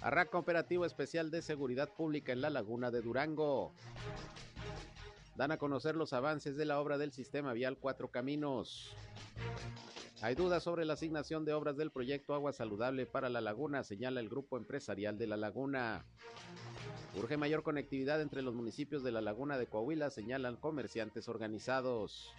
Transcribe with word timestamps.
Arranca 0.00 0.38
operativo 0.38 0.84
especial 0.84 1.30
de 1.30 1.42
seguridad 1.42 1.88
pública 1.88 2.32
en 2.32 2.40
la 2.40 2.50
laguna 2.50 2.90
de 2.90 3.02
Durango. 3.02 3.72
Dan 5.34 5.50
a 5.50 5.58
conocer 5.58 5.96
los 5.96 6.12
avances 6.12 6.56
de 6.56 6.64
la 6.64 6.80
obra 6.80 6.98
del 6.98 7.12
sistema 7.12 7.52
vial 7.52 7.78
Cuatro 7.78 8.08
Caminos. 8.08 8.94
Hay 10.20 10.34
dudas 10.34 10.64
sobre 10.64 10.84
la 10.84 10.94
asignación 10.94 11.44
de 11.44 11.52
obras 11.52 11.76
del 11.76 11.90
proyecto 11.90 12.34
Agua 12.34 12.52
Saludable 12.52 13.06
para 13.06 13.28
la 13.28 13.40
Laguna, 13.40 13.84
señala 13.84 14.20
el 14.20 14.28
grupo 14.28 14.56
empresarial 14.56 15.16
de 15.16 15.28
la 15.28 15.36
Laguna. 15.36 16.04
Urge 17.16 17.36
mayor 17.36 17.62
conectividad 17.62 18.20
entre 18.20 18.42
los 18.42 18.54
municipios 18.54 19.04
de 19.04 19.12
la 19.12 19.20
Laguna 19.20 19.58
de 19.58 19.66
Coahuila, 19.66 20.10
señalan 20.10 20.56
comerciantes 20.56 21.28
organizados. 21.28 22.32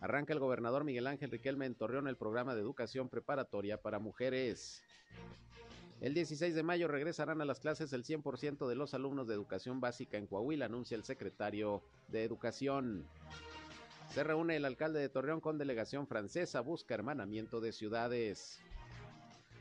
Arranca 0.00 0.32
el 0.32 0.40
gobernador 0.40 0.84
Miguel 0.84 1.06
Ángel 1.06 1.30
Riquelme 1.30 1.66
en 1.66 1.76
el 2.06 2.16
programa 2.16 2.54
de 2.54 2.60
educación 2.60 3.08
preparatoria 3.08 3.80
para 3.80 3.98
mujeres. 3.98 4.82
El 6.02 6.14
16 6.14 6.56
de 6.56 6.64
mayo 6.64 6.88
regresarán 6.88 7.40
a 7.42 7.44
las 7.44 7.60
clases 7.60 7.92
el 7.92 8.02
100% 8.02 8.66
de 8.66 8.74
los 8.74 8.92
alumnos 8.92 9.28
de 9.28 9.34
educación 9.34 9.80
básica 9.80 10.18
en 10.18 10.26
Coahuila, 10.26 10.66
anuncia 10.66 10.96
el 10.96 11.04
secretario 11.04 11.80
de 12.08 12.24
Educación. 12.24 13.06
Se 14.12 14.24
reúne 14.24 14.56
el 14.56 14.64
alcalde 14.64 14.98
de 14.98 15.08
Torreón 15.08 15.40
con 15.40 15.58
delegación 15.58 16.08
francesa, 16.08 16.60
busca 16.60 16.94
hermanamiento 16.94 17.60
de 17.60 17.70
ciudades. 17.70 18.60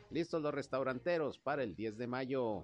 Listos 0.09 0.41
los 0.41 0.52
restauranteros 0.52 1.38
para 1.38 1.62
el 1.62 1.76
10 1.76 1.99
de 1.99 2.08
mayo. 2.08 2.63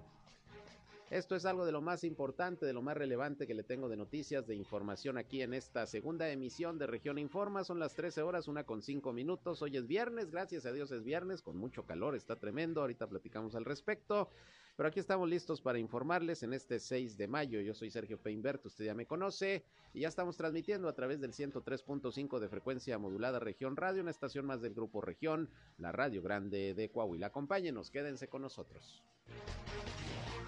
Esto 1.10 1.36
es 1.36 1.46
algo 1.46 1.64
de 1.64 1.72
lo 1.72 1.80
más 1.80 2.04
importante, 2.04 2.66
de 2.66 2.74
lo 2.74 2.82
más 2.82 2.94
relevante 2.94 3.46
que 3.46 3.54
le 3.54 3.62
tengo 3.62 3.88
de 3.88 3.96
noticias, 3.96 4.46
de 4.46 4.54
información 4.54 5.16
aquí 5.16 5.40
en 5.40 5.54
esta 5.54 5.86
segunda 5.86 6.30
emisión 6.30 6.78
de 6.78 6.86
Región 6.86 7.16
Informa. 7.16 7.64
Son 7.64 7.78
las 7.78 7.94
13 7.94 8.20
horas, 8.20 8.46
una 8.46 8.64
con 8.64 8.82
cinco 8.82 9.14
minutos. 9.14 9.62
Hoy 9.62 9.78
es 9.78 9.86
viernes, 9.86 10.30
gracias 10.30 10.66
a 10.66 10.72
Dios 10.72 10.92
es 10.92 11.04
viernes, 11.04 11.40
con 11.40 11.56
mucho 11.56 11.86
calor, 11.86 12.14
está 12.14 12.36
tremendo. 12.36 12.82
Ahorita 12.82 13.06
platicamos 13.06 13.54
al 13.54 13.64
respecto. 13.64 14.28
Pero 14.76 14.90
aquí 14.90 15.00
estamos 15.00 15.28
listos 15.30 15.62
para 15.62 15.78
informarles 15.78 16.42
en 16.42 16.52
este 16.52 16.78
6 16.78 17.16
de 17.16 17.26
mayo. 17.26 17.60
Yo 17.62 17.72
soy 17.72 17.90
Sergio 17.90 18.18
Peinbert, 18.18 18.64
usted 18.66 18.84
ya 18.84 18.94
me 18.94 19.06
conoce, 19.06 19.64
y 19.94 20.00
ya 20.00 20.08
estamos 20.08 20.36
transmitiendo 20.36 20.88
a 20.88 20.94
través 20.94 21.20
del 21.20 21.32
103.5 21.32 22.38
de 22.38 22.48
frecuencia 22.48 22.98
modulada 22.98 23.40
Región 23.40 23.76
Radio, 23.76 24.02
una 24.02 24.12
estación 24.12 24.44
más 24.44 24.60
del 24.60 24.74
Grupo 24.74 25.00
Región, 25.00 25.48
la 25.78 25.90
Radio 25.90 26.20
Grande 26.22 26.74
de 26.74 26.90
Coahuila. 26.90 27.28
Acompáñenos, 27.28 27.90
quédense 27.90 28.28
con 28.28 28.42
nosotros. 28.42 29.02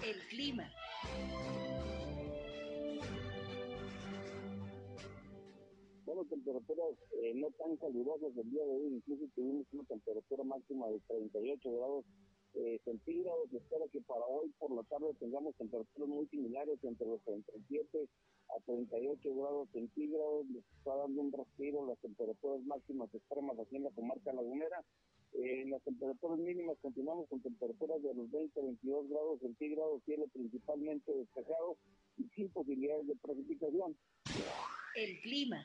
El 0.03 0.17
clima. 0.29 0.67
Bueno, 6.05 6.25
temperaturas 6.25 6.95
eh, 7.21 7.33
no 7.35 7.51
tan 7.51 7.77
calurosas 7.77 8.35
el 8.35 8.49
día 8.49 8.65
de 8.65 8.71
hoy, 8.71 8.95
incluso 8.95 9.25
tuvimos 9.35 9.67
una 9.71 9.83
temperatura 9.83 10.43
máxima 10.43 10.87
de 10.87 10.99
38 11.07 11.71
grados 11.71 12.05
eh, 12.55 12.79
centígrados. 12.83 13.53
Espero 13.53 13.87
que 13.91 14.01
para 14.01 14.25
hoy 14.25 14.51
por 14.57 14.71
la 14.71 14.81
tarde 14.83 15.13
tengamos 15.19 15.55
temperaturas 15.57 16.09
muy 16.09 16.25
similares 16.29 16.83
entre 16.83 17.05
los 17.05 17.21
37 17.21 18.09
a 18.57 18.59
38 18.65 19.35
grados 19.35 19.69
centígrados. 19.71 20.49
Les 20.49 20.65
está 20.79 20.95
dando 20.95 21.21
un 21.21 21.31
respiro 21.31 21.85
las 21.85 21.99
temperaturas 21.99 22.63
máximas 22.63 23.13
extremas 23.13 23.59
aquí 23.59 23.75
en 23.75 23.83
la 23.83 23.91
comarca 23.91 24.33
lagunera 24.33 24.83
en 25.33 25.69
las 25.69 25.81
temperaturas 25.83 26.39
mínimas 26.39 26.77
continuamos 26.81 27.27
con 27.29 27.41
temperaturas 27.41 28.01
de 28.01 28.13
los 28.13 28.29
20 28.31 28.59
a 28.59 28.63
22 28.63 29.09
grados 29.09 29.39
centígrados, 29.39 30.03
cielo 30.03 30.27
principalmente 30.33 31.13
despejado 31.13 31.77
y 32.17 32.27
sin 32.35 32.49
posibilidades 32.49 33.07
de 33.07 33.15
precipitación. 33.15 33.95
El 34.95 35.19
clima. 35.21 35.63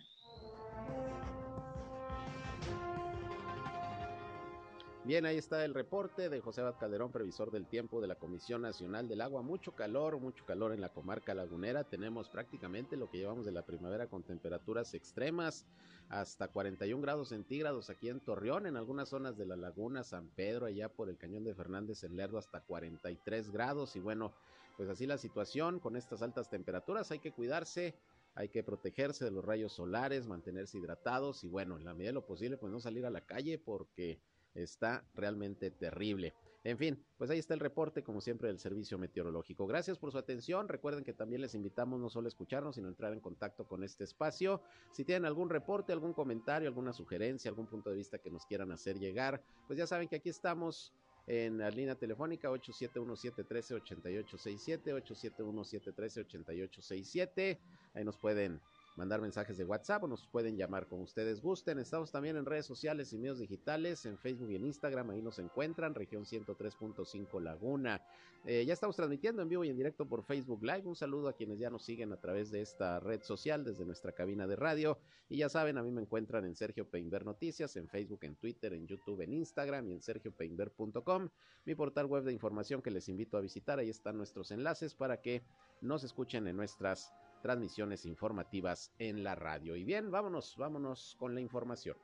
Bien, 5.06 5.24
ahí 5.24 5.36
está 5.36 5.64
el 5.64 5.72
reporte 5.72 6.28
de 6.28 6.40
José 6.40 6.62
Abad 6.62 6.80
Calderón, 6.80 7.12
previsor 7.12 7.52
del 7.52 7.68
tiempo 7.68 8.00
de 8.00 8.08
la 8.08 8.16
Comisión 8.16 8.62
Nacional 8.62 9.06
del 9.06 9.20
Agua. 9.20 9.40
Mucho 9.40 9.70
calor, 9.76 10.18
mucho 10.18 10.44
calor 10.44 10.72
en 10.72 10.80
la 10.80 10.88
comarca 10.88 11.32
lagunera. 11.32 11.84
Tenemos 11.84 12.28
prácticamente 12.28 12.96
lo 12.96 13.08
que 13.08 13.18
llevamos 13.18 13.46
de 13.46 13.52
la 13.52 13.64
primavera 13.64 14.08
con 14.08 14.24
temperaturas 14.24 14.94
extremas, 14.94 15.64
hasta 16.08 16.48
41 16.48 17.00
grados 17.00 17.28
centígrados 17.28 17.88
aquí 17.88 18.08
en 18.08 18.18
Torreón, 18.18 18.66
en 18.66 18.76
algunas 18.76 19.08
zonas 19.10 19.38
de 19.38 19.46
la 19.46 19.54
laguna, 19.54 20.02
San 20.02 20.26
Pedro, 20.30 20.66
allá 20.66 20.88
por 20.88 21.08
el 21.08 21.16
cañón 21.16 21.44
de 21.44 21.54
Fernández 21.54 22.02
en 22.02 22.16
Lerdo, 22.16 22.38
hasta 22.38 22.62
43 22.62 23.52
grados. 23.52 23.94
Y 23.94 24.00
bueno, 24.00 24.34
pues 24.76 24.88
así 24.88 25.06
la 25.06 25.18
situación 25.18 25.78
con 25.78 25.94
estas 25.94 26.20
altas 26.20 26.50
temperaturas. 26.50 27.12
Hay 27.12 27.20
que 27.20 27.30
cuidarse 27.30 27.94
hay 28.38 28.50
que 28.50 28.62
protegerse 28.62 29.24
de 29.24 29.30
los 29.30 29.42
rayos 29.42 29.72
solares, 29.72 30.26
mantenerse 30.26 30.76
hidratados 30.76 31.42
y 31.42 31.48
bueno, 31.48 31.78
en 31.78 31.86
la 31.86 31.94
medida 31.94 32.10
de 32.10 32.14
lo 32.14 32.26
posible, 32.26 32.58
pues 32.58 32.70
no 32.70 32.80
salir 32.80 33.06
a 33.06 33.10
la 33.10 33.22
calle 33.22 33.58
porque 33.58 34.20
está 34.56 35.04
realmente 35.14 35.70
terrible. 35.70 36.34
En 36.64 36.78
fin, 36.78 37.00
pues 37.16 37.30
ahí 37.30 37.38
está 37.38 37.54
el 37.54 37.60
reporte, 37.60 38.02
como 38.02 38.20
siempre, 38.20 38.48
del 38.48 38.58
Servicio 38.58 38.98
Meteorológico. 38.98 39.68
Gracias 39.68 39.98
por 39.98 40.10
su 40.10 40.18
atención. 40.18 40.66
Recuerden 40.66 41.04
que 41.04 41.12
también 41.12 41.40
les 41.40 41.54
invitamos 41.54 42.00
no 42.00 42.10
solo 42.10 42.26
a 42.26 42.28
escucharnos, 42.28 42.74
sino 42.74 42.88
a 42.88 42.90
entrar 42.90 43.12
en 43.12 43.20
contacto 43.20 43.68
con 43.68 43.84
este 43.84 44.02
espacio. 44.02 44.60
Si 44.90 45.04
tienen 45.04 45.26
algún 45.26 45.48
reporte, 45.48 45.92
algún 45.92 46.12
comentario, 46.12 46.68
alguna 46.68 46.92
sugerencia, 46.92 47.48
algún 47.48 47.68
punto 47.68 47.90
de 47.90 47.96
vista 47.96 48.18
que 48.18 48.32
nos 48.32 48.44
quieran 48.46 48.72
hacer 48.72 48.98
llegar, 48.98 49.44
pues 49.68 49.78
ya 49.78 49.86
saben 49.86 50.08
que 50.08 50.16
aquí 50.16 50.28
estamos 50.28 50.92
en 51.28 51.58
la 51.58 51.70
línea 51.70 51.94
telefónica 51.94 52.50
871-713-8867, 52.50 54.92
871-713-8867. 55.36 57.60
Ahí 57.94 58.04
nos 58.04 58.18
pueden 58.18 58.60
mandar 58.96 59.20
mensajes 59.20 59.56
de 59.56 59.64
WhatsApp 59.64 60.04
o 60.04 60.08
nos 60.08 60.26
pueden 60.26 60.56
llamar 60.56 60.86
como 60.86 61.02
ustedes 61.02 61.40
gusten. 61.40 61.78
Estamos 61.78 62.10
también 62.10 62.36
en 62.36 62.46
redes 62.46 62.66
sociales 62.66 63.12
y 63.12 63.18
medios 63.18 63.38
digitales, 63.38 64.06
en 64.06 64.18
Facebook 64.18 64.50
y 64.50 64.56
en 64.56 64.64
Instagram, 64.64 65.10
ahí 65.10 65.22
nos 65.22 65.38
encuentran, 65.38 65.94
región 65.94 66.24
103.5 66.24 67.40
Laguna. 67.40 68.02
Eh, 68.48 68.64
ya 68.64 68.72
estamos 68.72 68.94
transmitiendo 68.94 69.42
en 69.42 69.48
vivo 69.48 69.64
y 69.64 69.70
en 69.70 69.76
directo 69.76 70.06
por 70.06 70.22
Facebook 70.22 70.62
Live. 70.62 70.82
Un 70.84 70.94
saludo 70.94 71.28
a 71.28 71.32
quienes 71.32 71.58
ya 71.58 71.68
nos 71.68 71.84
siguen 71.84 72.12
a 72.12 72.20
través 72.20 72.52
de 72.52 72.62
esta 72.62 73.00
red 73.00 73.22
social 73.22 73.64
desde 73.64 73.84
nuestra 73.84 74.12
cabina 74.12 74.46
de 74.46 74.54
radio. 74.54 74.98
Y 75.28 75.38
ya 75.38 75.48
saben, 75.48 75.78
a 75.78 75.82
mí 75.82 75.90
me 75.90 76.00
encuentran 76.00 76.44
en 76.44 76.54
Sergio 76.54 76.88
Peinber 76.88 77.24
Noticias, 77.24 77.74
en 77.74 77.88
Facebook, 77.88 78.20
en 78.22 78.36
Twitter, 78.36 78.72
en 78.72 78.86
YouTube, 78.86 79.20
en 79.22 79.32
Instagram 79.32 79.88
y 79.88 79.94
en 79.94 80.00
sergiopeinber.com, 80.00 81.28
mi 81.64 81.74
portal 81.74 82.06
web 82.06 82.22
de 82.22 82.32
información 82.32 82.82
que 82.82 82.92
les 82.92 83.08
invito 83.08 83.36
a 83.36 83.40
visitar. 83.40 83.80
Ahí 83.80 83.90
están 83.90 84.16
nuestros 84.16 84.52
enlaces 84.52 84.94
para 84.94 85.20
que 85.20 85.42
nos 85.80 86.04
escuchen 86.04 86.46
en 86.46 86.56
nuestras 86.56 87.12
transmisiones 87.40 88.06
informativas 88.06 88.92
en 88.98 89.24
la 89.24 89.34
radio. 89.34 89.76
Y 89.76 89.84
bien, 89.84 90.10
vámonos, 90.10 90.56
vámonos 90.56 91.16
con 91.18 91.34
la 91.34 91.40
información. 91.40 91.96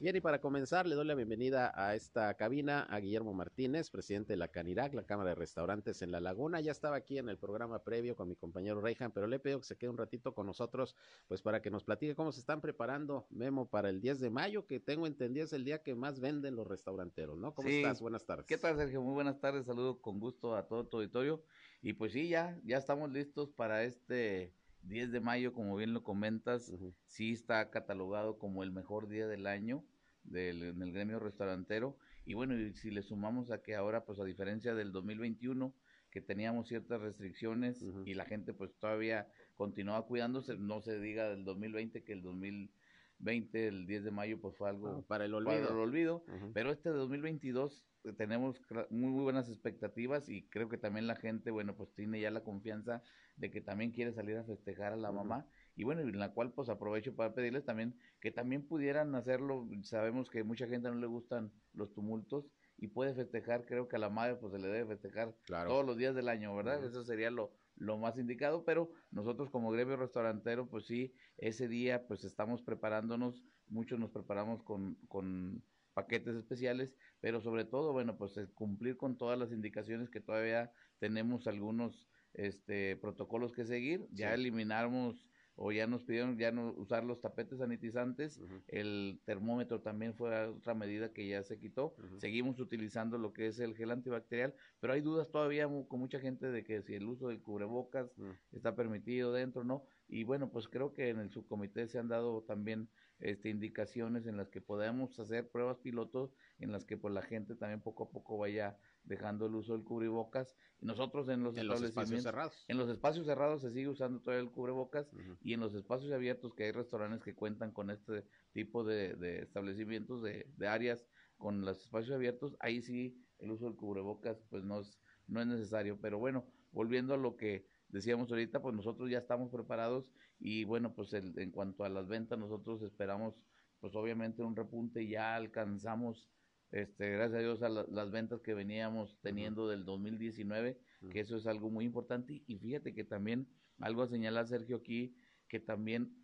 Bien, 0.00 0.14
y 0.14 0.20
para 0.20 0.40
comenzar, 0.40 0.86
le 0.86 0.94
doy 0.94 1.04
la 1.04 1.16
bienvenida 1.16 1.72
a 1.74 1.96
esta 1.96 2.32
cabina 2.34 2.82
a 2.84 3.00
Guillermo 3.00 3.34
Martínez, 3.34 3.90
presidente 3.90 4.34
de 4.34 4.36
la 4.36 4.46
Canirac, 4.46 4.94
la 4.94 5.02
Cámara 5.02 5.30
de 5.30 5.34
Restaurantes 5.34 6.02
en 6.02 6.12
La 6.12 6.20
Laguna. 6.20 6.60
Ya 6.60 6.70
estaba 6.70 6.94
aquí 6.94 7.18
en 7.18 7.28
el 7.28 7.36
programa 7.36 7.82
previo 7.82 8.14
con 8.14 8.28
mi 8.28 8.36
compañero 8.36 8.80
Reijan, 8.80 9.10
pero 9.10 9.26
le 9.26 9.40
pido 9.40 9.58
que 9.58 9.66
se 9.66 9.76
quede 9.76 9.90
un 9.90 9.98
ratito 9.98 10.34
con 10.34 10.46
nosotros, 10.46 10.94
pues 11.26 11.42
para 11.42 11.60
que 11.62 11.72
nos 11.72 11.82
platique 11.82 12.14
cómo 12.14 12.30
se 12.30 12.38
están 12.38 12.60
preparando, 12.60 13.26
Memo, 13.30 13.68
para 13.68 13.88
el 13.88 14.00
10 14.00 14.20
de 14.20 14.30
mayo, 14.30 14.68
que 14.68 14.78
tengo 14.78 15.04
entendido 15.04 15.46
es 15.46 15.52
el 15.52 15.64
día 15.64 15.82
que 15.82 15.96
más 15.96 16.20
venden 16.20 16.54
los 16.54 16.68
restauranteros, 16.68 17.36
¿no? 17.36 17.52
¿Cómo 17.52 17.68
estás? 17.68 18.00
Buenas 18.00 18.24
tardes. 18.24 18.46
¿Qué 18.46 18.56
tal, 18.56 18.76
Sergio? 18.76 19.02
Muy 19.02 19.14
buenas 19.14 19.40
tardes, 19.40 19.66
saludo 19.66 20.00
con 20.00 20.20
gusto 20.20 20.54
a 20.54 20.68
todo 20.68 20.86
tu 20.86 20.98
auditorio. 20.98 21.42
Y 21.82 21.94
pues 21.94 22.12
sí, 22.12 22.28
ya, 22.28 22.56
ya 22.64 22.78
estamos 22.78 23.10
listos 23.10 23.50
para 23.50 23.82
este 23.82 24.54
10 24.88 25.12
de 25.12 25.20
mayo, 25.20 25.52
como 25.52 25.76
bien 25.76 25.92
lo 25.92 26.02
comentas, 26.02 26.72
sí 27.06 27.32
está 27.32 27.70
catalogado 27.70 28.38
como 28.38 28.62
el 28.62 28.72
mejor 28.72 29.08
día 29.08 29.26
del 29.26 29.46
año 29.46 29.84
del, 30.24 30.62
en 30.62 30.82
el 30.82 30.92
gremio 30.92 31.18
restaurantero. 31.18 31.96
Y 32.24 32.34
bueno, 32.34 32.58
y 32.58 32.72
si 32.74 32.90
le 32.90 33.02
sumamos 33.02 33.50
a 33.50 33.62
que 33.62 33.74
ahora, 33.74 34.04
pues 34.04 34.18
a 34.18 34.24
diferencia 34.24 34.74
del 34.74 34.92
2021, 34.92 35.74
que 36.10 36.20
teníamos 36.20 36.68
ciertas 36.68 37.00
restricciones 37.00 37.84
y 38.06 38.14
la 38.14 38.24
gente 38.24 38.54
pues 38.54 38.74
todavía 38.78 39.28
continuaba 39.56 40.06
cuidándose, 40.06 40.56
no 40.56 40.80
se 40.80 40.98
diga 40.98 41.28
del 41.28 41.44
2020 41.44 42.02
que 42.02 42.12
el 42.12 42.22
2020, 42.22 43.68
el 43.68 43.86
10 43.86 44.04
de 44.04 44.10
mayo, 44.10 44.40
pues 44.40 44.56
fue 44.56 44.70
algo 44.70 44.88
ah, 44.88 45.04
para 45.06 45.26
el 45.26 45.34
olvido. 45.34 45.60
Para 45.60 45.74
el 45.74 45.80
olvido. 45.80 46.24
Pero 46.54 46.70
este 46.70 46.90
de 46.90 46.96
2022 46.96 47.84
eh, 47.97 47.97
tenemos 48.12 48.60
muy, 48.90 49.10
muy 49.10 49.22
buenas 49.22 49.48
expectativas 49.48 50.28
y 50.28 50.48
creo 50.48 50.68
que 50.68 50.78
también 50.78 51.06
la 51.06 51.16
gente, 51.16 51.50
bueno, 51.50 51.74
pues 51.74 51.92
tiene 51.94 52.20
ya 52.20 52.30
la 52.30 52.42
confianza 52.42 53.02
de 53.36 53.50
que 53.50 53.60
también 53.60 53.92
quiere 53.92 54.12
salir 54.12 54.36
a 54.36 54.44
festejar 54.44 54.92
a 54.92 54.96
la 54.96 55.12
mamá 55.12 55.46
y 55.76 55.84
bueno, 55.84 56.00
en 56.00 56.18
la 56.18 56.32
cual 56.32 56.52
pues 56.52 56.68
aprovecho 56.68 57.14
para 57.14 57.34
pedirles 57.34 57.64
también 57.64 57.94
que 58.20 58.30
también 58.30 58.66
pudieran 58.66 59.14
hacerlo, 59.14 59.68
sabemos 59.82 60.28
que 60.28 60.42
mucha 60.42 60.66
gente 60.66 60.88
no 60.88 60.96
le 60.96 61.06
gustan 61.06 61.52
los 61.72 61.92
tumultos 61.92 62.50
y 62.78 62.88
puede 62.88 63.14
festejar, 63.14 63.64
creo 63.64 63.88
que 63.88 63.96
a 63.96 63.98
la 63.98 64.10
madre 64.10 64.36
pues 64.36 64.52
se 64.52 64.58
le 64.58 64.68
debe 64.68 64.86
festejar 64.86 65.34
todos 65.46 65.84
los 65.84 65.96
días 65.96 66.14
del 66.14 66.28
año, 66.28 66.54
¿verdad? 66.54 66.84
Eso 66.84 67.04
sería 67.04 67.30
lo, 67.30 67.52
lo 67.76 67.98
más 67.98 68.18
indicado, 68.18 68.64
pero 68.64 68.90
nosotros 69.10 69.50
como 69.50 69.70
gremio 69.70 69.96
restaurantero, 69.96 70.68
pues 70.68 70.86
sí, 70.86 71.12
ese 71.36 71.68
día 71.68 72.06
pues 72.06 72.24
estamos 72.24 72.62
preparándonos, 72.62 73.44
muchos 73.68 73.98
nos 73.98 74.10
preparamos 74.10 74.62
con, 74.62 74.96
con 75.08 75.62
paquetes 75.98 76.36
especiales, 76.36 76.94
pero 77.20 77.40
sobre 77.40 77.64
todo, 77.64 77.92
bueno, 77.92 78.16
pues 78.16 78.38
cumplir 78.54 78.96
con 78.96 79.18
todas 79.18 79.36
las 79.36 79.50
indicaciones 79.50 80.10
que 80.10 80.20
todavía 80.20 80.70
tenemos 81.00 81.48
algunos 81.48 82.08
este 82.34 82.96
protocolos 82.96 83.52
que 83.52 83.64
seguir, 83.64 84.06
ya 84.12 84.32
eliminamos 84.32 85.26
o 85.56 85.72
ya 85.72 85.88
nos 85.88 86.04
pidieron 86.04 86.38
ya 86.38 86.52
no 86.52 86.72
usar 86.76 87.02
los 87.02 87.20
tapetes 87.20 87.58
sanitizantes, 87.58 88.40
el 88.68 89.20
termómetro 89.24 89.80
también 89.80 90.14
fue 90.14 90.46
otra 90.46 90.74
medida 90.74 91.12
que 91.12 91.26
ya 91.26 91.42
se 91.42 91.58
quitó, 91.58 91.96
seguimos 92.18 92.60
utilizando 92.60 93.18
lo 93.18 93.32
que 93.32 93.48
es 93.48 93.58
el 93.58 93.74
gel 93.74 93.90
antibacterial, 93.90 94.54
pero 94.78 94.92
hay 94.92 95.00
dudas 95.00 95.32
todavía 95.32 95.66
con 95.66 95.98
mucha 95.98 96.20
gente 96.20 96.46
de 96.46 96.62
que 96.62 96.80
si 96.82 96.94
el 96.94 97.08
uso 97.08 97.26
del 97.26 97.42
cubrebocas 97.42 98.14
está 98.52 98.76
permitido 98.76 99.32
dentro, 99.32 99.64
¿no? 99.64 99.82
Y 100.06 100.22
bueno, 100.22 100.48
pues 100.48 100.68
creo 100.68 100.94
que 100.94 101.08
en 101.08 101.18
el 101.18 101.30
subcomité 101.30 101.88
se 101.88 101.98
han 101.98 102.06
dado 102.06 102.44
también 102.44 102.88
este, 103.20 103.48
indicaciones 103.50 104.26
en 104.26 104.36
las 104.36 104.48
que 104.48 104.60
podemos 104.60 105.18
hacer 105.18 105.50
pruebas 105.50 105.78
pilotos, 105.78 106.34
en 106.58 106.72
las 106.72 106.84
que 106.84 106.96
pues 106.96 107.12
la 107.14 107.22
gente 107.22 107.54
también 107.54 107.80
poco 107.80 108.04
a 108.04 108.10
poco 108.10 108.38
vaya 108.38 108.78
dejando 109.04 109.46
el 109.46 109.54
uso 109.54 109.72
del 109.72 109.84
cubrebocas. 109.84 110.56
Y 110.80 110.86
nosotros 110.86 111.28
en 111.28 111.42
los, 111.42 111.56
en 111.56 111.66
los 111.66 111.82
espacios 111.82 112.22
cerrados. 112.22 112.64
En 112.68 112.78
los 112.78 112.88
espacios 112.88 113.26
cerrados 113.26 113.62
se 113.62 113.70
sigue 113.70 113.88
usando 113.88 114.20
todavía 114.20 114.44
el 114.44 114.52
cubrebocas 114.52 115.10
y 115.42 115.54
en 115.54 115.60
los 115.60 115.74
espacios 115.74 116.12
abiertos 116.12 116.54
que 116.54 116.64
hay 116.64 116.72
restaurantes 116.72 117.22
que 117.22 117.34
cuentan 117.34 117.72
con 117.72 117.90
este 117.90 118.24
tipo 118.52 118.84
de, 118.84 119.14
de 119.14 119.40
establecimientos, 119.40 120.22
de, 120.22 120.46
de, 120.56 120.68
áreas 120.68 121.06
con 121.36 121.62
los 121.62 121.80
espacios 121.80 122.14
abiertos, 122.14 122.56
ahí 122.60 122.82
sí 122.82 123.16
el 123.38 123.50
uso 123.50 123.64
del 123.64 123.76
cubrebocas 123.76 124.40
pues 124.50 124.64
no 124.64 124.80
es, 124.80 125.00
no 125.26 125.40
es 125.40 125.46
necesario. 125.46 125.98
Pero 126.00 126.18
bueno, 126.18 126.46
volviendo 126.70 127.14
a 127.14 127.18
lo 127.18 127.36
que 127.36 127.66
decíamos 127.88 128.30
ahorita, 128.30 128.60
pues 128.60 128.74
nosotros 128.74 129.10
ya 129.10 129.18
estamos 129.18 129.50
preparados 129.50 130.10
y 130.38 130.64
bueno, 130.64 130.94
pues 130.94 131.12
en 131.14 131.50
cuanto 131.50 131.84
a 131.84 131.88
las 131.88 132.06
ventas, 132.08 132.38
nosotros 132.38 132.82
esperamos 132.82 133.34
pues 133.80 133.94
obviamente 133.94 134.42
un 134.42 134.56
repunte, 134.56 135.06
ya 135.06 135.36
alcanzamos 135.36 136.28
este, 136.70 137.10
gracias 137.12 137.38
a 137.38 137.42
Dios 137.42 137.62
a 137.62 137.68
las 137.68 138.10
ventas 138.10 138.42
que 138.42 138.52
veníamos 138.52 139.18
teniendo 139.22 139.68
del 139.68 139.84
2019, 139.84 140.78
que 141.10 141.20
eso 141.20 141.36
es 141.36 141.46
algo 141.46 141.70
muy 141.70 141.84
importante. 141.84 142.42
Y 142.46 142.58
fíjate 142.58 142.94
que 142.94 143.04
también 143.04 143.48
algo 143.80 144.02
a 144.02 144.08
señalar, 144.08 144.46
Sergio, 144.48 144.76
aquí, 144.76 145.16
que 145.48 145.60
también 145.60 146.14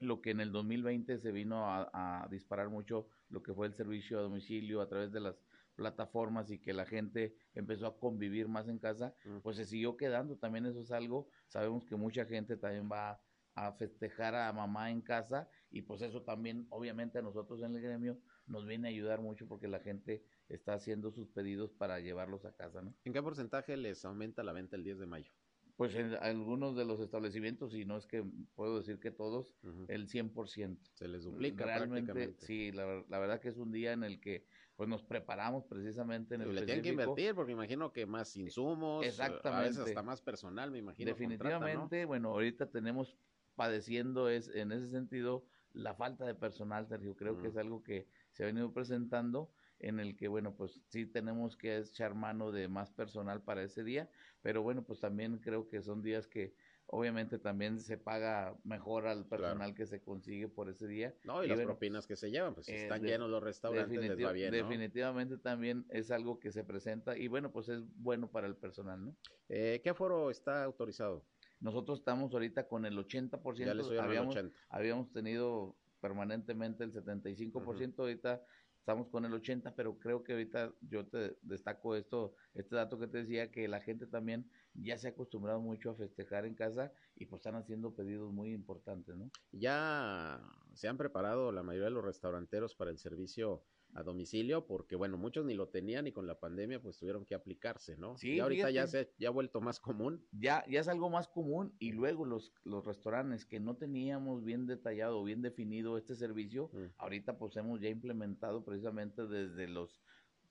lo 0.00 0.20
que 0.20 0.30
en 0.30 0.40
el 0.40 0.52
2020 0.52 1.18
se 1.18 1.32
vino 1.32 1.64
a, 1.66 2.28
disparar 2.30 2.68
mucho, 2.68 3.08
lo 3.30 3.42
que 3.42 3.54
fue 3.54 3.66
el 3.66 3.74
servicio 3.74 4.18
a 4.18 4.22
domicilio 4.22 4.80
a 4.80 4.88
través 4.88 5.10
de 5.10 5.20
las 5.20 5.36
plataformas 5.78 6.50
y 6.50 6.58
que 6.58 6.72
la 6.72 6.84
gente 6.84 7.36
empezó 7.54 7.86
a 7.86 7.98
convivir 8.00 8.48
más 8.48 8.68
en 8.68 8.80
casa, 8.80 9.14
pues 9.44 9.56
se 9.56 9.64
siguió 9.64 9.96
quedando. 9.96 10.36
También 10.36 10.66
eso 10.66 10.80
es 10.80 10.90
algo, 10.90 11.28
sabemos 11.46 11.86
que 11.86 11.94
mucha 11.94 12.26
gente 12.26 12.56
también 12.56 12.88
va 12.90 13.22
a 13.54 13.72
festejar 13.72 14.34
a 14.34 14.52
mamá 14.52 14.90
en 14.90 15.00
casa 15.00 15.48
y 15.70 15.82
pues 15.82 16.02
eso 16.02 16.22
también 16.22 16.66
obviamente 16.70 17.18
a 17.18 17.22
nosotros 17.22 17.62
en 17.62 17.76
el 17.76 17.80
gremio 17.80 18.18
nos 18.46 18.66
viene 18.66 18.88
a 18.88 18.90
ayudar 18.90 19.20
mucho 19.20 19.46
porque 19.46 19.68
la 19.68 19.78
gente 19.78 20.24
está 20.48 20.74
haciendo 20.74 21.12
sus 21.12 21.28
pedidos 21.28 21.72
para 21.72 22.00
llevarlos 22.00 22.44
a 22.44 22.52
casa, 22.52 22.82
¿no? 22.82 22.94
¿En 23.04 23.12
qué 23.12 23.22
porcentaje 23.22 23.76
les 23.76 24.04
aumenta 24.04 24.42
la 24.42 24.52
venta 24.52 24.76
el 24.76 24.82
10 24.82 24.98
de 24.98 25.06
mayo? 25.06 25.32
Pues 25.76 25.94
en 25.94 26.14
algunos 26.14 26.74
de 26.74 26.84
los 26.84 26.98
establecimientos, 26.98 27.72
y 27.72 27.84
no 27.84 27.96
es 27.96 28.06
que 28.08 28.24
puedo 28.56 28.78
decir 28.78 28.98
que 28.98 29.12
todos, 29.12 29.54
el 29.86 30.08
100%. 30.08 30.76
Se 30.94 31.06
les 31.06 31.22
duplica 31.22 31.66
Realmente, 31.66 32.34
sí, 32.38 32.72
la, 32.72 33.04
la, 33.08 33.18
verdad 33.20 33.40
que 33.40 33.48
es 33.50 33.58
un 33.58 33.70
día 33.70 33.92
en 33.92 34.02
el 34.02 34.20
que 34.20 34.44
pues 34.78 34.88
nos 34.88 35.02
preparamos 35.02 35.64
precisamente 35.64 36.36
en 36.36 36.42
el 36.42 36.54
Le 36.54 36.62
tienen 36.62 36.84
que 36.84 36.90
invertir 36.90 37.34
porque 37.34 37.50
imagino 37.50 37.92
que 37.92 38.06
más 38.06 38.36
insumos, 38.36 39.04
Exactamente. 39.04 39.48
a 39.48 39.60
veces 39.62 39.78
hasta 39.80 40.04
más 40.04 40.22
personal, 40.22 40.70
me 40.70 40.78
imagino. 40.78 41.10
Definitivamente, 41.10 42.04
bueno, 42.04 42.28
ahorita 42.28 42.70
tenemos 42.70 43.18
padeciendo 43.56 44.28
es 44.28 44.46
en 44.46 44.70
ese 44.70 44.86
sentido 44.86 45.44
la 45.72 45.94
falta 45.94 46.24
de 46.26 46.36
personal, 46.36 46.86
Sergio. 46.86 47.16
Creo 47.16 47.40
que 47.40 47.48
es 47.48 47.56
algo 47.56 47.82
que 47.82 48.06
se 48.30 48.44
ha 48.44 48.46
venido 48.46 48.72
presentando 48.72 49.50
en 49.80 49.98
el 49.98 50.16
que, 50.16 50.28
bueno, 50.28 50.54
pues 50.54 50.80
sí 50.86 51.06
tenemos 51.06 51.56
que 51.56 51.76
echar 51.76 52.14
mano 52.14 52.52
de 52.52 52.68
más 52.68 52.92
personal 52.92 53.42
para 53.42 53.64
ese 53.64 53.82
día, 53.82 54.08
pero 54.42 54.62
bueno, 54.62 54.84
pues 54.84 55.00
también 55.00 55.38
creo 55.38 55.68
que 55.68 55.82
son 55.82 56.02
días 56.02 56.28
que 56.28 56.54
obviamente 56.90 57.38
también 57.38 57.80
se 57.80 57.98
paga 57.98 58.56
mejor 58.64 59.06
al 59.06 59.26
personal 59.26 59.74
que 59.74 59.86
se 59.86 60.00
consigue 60.00 60.48
por 60.48 60.68
ese 60.70 60.86
día. 60.86 61.14
No, 61.24 61.44
y, 61.44 61.48
las 61.48 61.60
propinas 61.60 62.06
que 62.06 62.16
se 62.16 62.30
llevan, 62.30 62.54
pues 62.54 62.66
si 62.66 62.72
eh, 62.72 62.82
están 62.82 63.02
llenos 63.02 63.28
los 63.28 63.42
restaurantes, 63.42 63.98
les 63.98 64.24
va 64.24 64.32
bien, 64.32 64.50
Definitivamente 64.50 65.36
también 65.36 65.84
es 65.90 66.10
algo 66.10 66.40
que 66.40 66.50
se 66.50 66.64
presenta 66.64 67.16
y 67.16 67.28
bueno, 67.28 67.52
pues 67.52 67.68
es 67.68 67.82
bueno 67.96 68.30
para 68.30 68.46
el 68.46 68.56
personal, 68.56 69.04
¿no? 69.04 69.14
Eh, 69.48 69.80
¿Qué 69.82 69.90
aforo 69.90 70.30
está 70.30 70.64
autorizado? 70.64 71.24
Nosotros 71.60 71.98
estamos 71.98 72.32
ahorita 72.32 72.68
con 72.68 72.86
el 72.86 72.96
80%. 72.96 73.56
Ya 73.56 73.74
les 73.74 73.90
habíamos, 73.90 74.36
habíamos 74.70 75.12
tenido 75.12 75.76
permanentemente 76.00 76.84
el 76.84 76.92
75%, 76.92 77.98
ahorita 77.98 78.42
estamos 78.88 79.10
con 79.10 79.26
el 79.26 79.32
80%, 79.32 79.74
pero 79.76 79.98
creo 79.98 80.24
que 80.24 80.32
ahorita 80.32 80.72
yo 80.80 81.06
te 81.06 81.36
destaco 81.42 81.94
esto, 81.94 82.32
este 82.54 82.74
dato 82.74 82.98
que 82.98 83.06
te 83.06 83.18
decía, 83.18 83.50
que 83.50 83.68
la 83.68 83.82
gente 83.82 84.06
también 84.06 84.50
ya 84.72 84.96
se 84.96 85.08
ha 85.08 85.10
acostumbrado 85.10 85.60
mucho 85.60 85.90
a 85.90 85.94
festejar 85.94 86.46
en 86.46 86.54
casa 86.54 86.90
y 87.14 87.26
pues 87.26 87.40
están 87.40 87.56
haciendo 87.56 87.94
pedidos 87.94 88.32
muy 88.32 88.50
importantes, 88.54 89.14
¿no? 89.14 89.30
Ya 89.52 90.40
se 90.72 90.88
han 90.88 90.96
preparado 90.96 91.52
la 91.52 91.62
mayoría 91.62 91.88
de 91.88 91.94
los 91.94 92.04
restauranteros 92.04 92.74
para 92.74 92.90
el 92.90 92.96
servicio 92.96 93.62
a 93.94 94.02
domicilio, 94.02 94.66
porque 94.66 94.96
bueno, 94.96 95.16
muchos 95.16 95.44
ni 95.44 95.54
lo 95.54 95.68
tenían 95.68 96.06
y 96.06 96.12
con 96.12 96.26
la 96.26 96.38
pandemia 96.38 96.80
pues 96.80 96.98
tuvieron 96.98 97.24
que 97.24 97.34
aplicarse, 97.34 97.96
¿no? 97.96 98.16
Sí, 98.16 98.34
y 98.34 98.40
ahorita 98.40 98.70
ya 98.70 98.86
se 98.86 99.12
ya 99.18 99.28
ha 99.28 99.32
vuelto 99.32 99.60
más 99.60 99.80
común. 99.80 100.24
Ya, 100.32 100.64
ya 100.68 100.80
es 100.80 100.88
algo 100.88 101.10
más 101.10 101.28
común 101.28 101.74
y 101.78 101.92
luego 101.92 102.24
los, 102.24 102.52
los 102.64 102.84
restaurantes 102.84 103.44
que 103.44 103.60
no 103.60 103.76
teníamos 103.76 104.44
bien 104.44 104.66
detallado, 104.66 105.24
bien 105.24 105.42
definido 105.42 105.98
este 105.98 106.14
servicio, 106.14 106.70
mm. 106.72 106.86
ahorita 106.98 107.38
pues 107.38 107.56
hemos 107.56 107.80
ya 107.80 107.88
implementado 107.88 108.64
precisamente 108.64 109.26
desde 109.26 109.68
los 109.68 110.00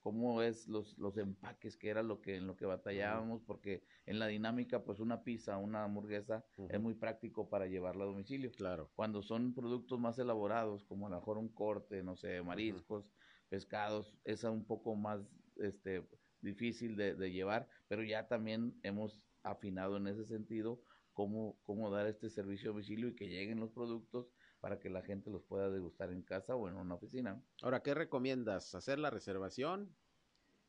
cómo 0.07 0.41
es 0.41 0.69
los, 0.69 0.97
los 0.97 1.17
empaques, 1.17 1.75
que 1.75 1.89
era 1.89 2.01
lo 2.01 2.21
que 2.21 2.37
en 2.37 2.47
lo 2.47 2.55
que 2.55 2.65
batallábamos, 2.65 3.41
porque 3.43 3.83
en 4.05 4.19
la 4.19 4.27
dinámica, 4.27 4.83
pues 4.85 5.01
una 5.01 5.21
pizza, 5.23 5.57
una 5.57 5.83
hamburguesa, 5.83 6.45
es 6.69 6.79
muy 6.79 6.93
práctico 6.93 7.49
para 7.49 7.67
llevarla 7.67 8.05
a 8.05 8.07
domicilio. 8.07 8.51
Claro. 8.53 8.89
Cuando 8.95 9.21
son 9.21 9.53
productos 9.53 9.99
más 9.99 10.17
elaborados, 10.17 10.85
como 10.85 11.07
a 11.07 11.09
lo 11.09 11.17
mejor 11.17 11.37
un 11.37 11.49
corte, 11.49 12.03
no 12.03 12.15
sé, 12.15 12.41
mariscos, 12.41 13.11
pescados, 13.49 14.13
es 14.23 14.43
un 14.43 14.65
poco 14.65 14.95
más 14.95 15.21
este 15.57 16.07
difícil 16.41 16.95
de, 16.95 17.15
de, 17.15 17.31
llevar, 17.31 17.67
pero 17.87 18.03
ya 18.03 18.27
también 18.27 18.77
hemos 18.83 19.21
afinado 19.43 19.97
en 19.97 20.07
ese 20.07 20.25
sentido 20.25 20.81
cómo, 21.13 21.57
cómo 21.63 21.89
dar 21.89 22.05
este 22.07 22.29
servicio 22.29 22.69
a 22.69 22.73
domicilio 22.73 23.07
y 23.07 23.15
que 23.15 23.27
lleguen 23.27 23.59
los 23.59 23.71
productos 23.71 24.31
para 24.59 24.79
que 24.79 24.89
la 24.89 25.01
gente 25.01 25.29
los 25.29 25.43
pueda 25.43 25.69
degustar 25.69 26.11
en 26.11 26.21
casa 26.21 26.55
o 26.55 26.67
en 26.69 26.75
una 26.75 26.95
oficina. 26.95 27.41
Ahora, 27.61 27.81
¿qué 27.81 27.93
recomiendas? 27.93 28.75
¿Hacer 28.75 28.99
la 28.99 29.09
reservación? 29.09 29.95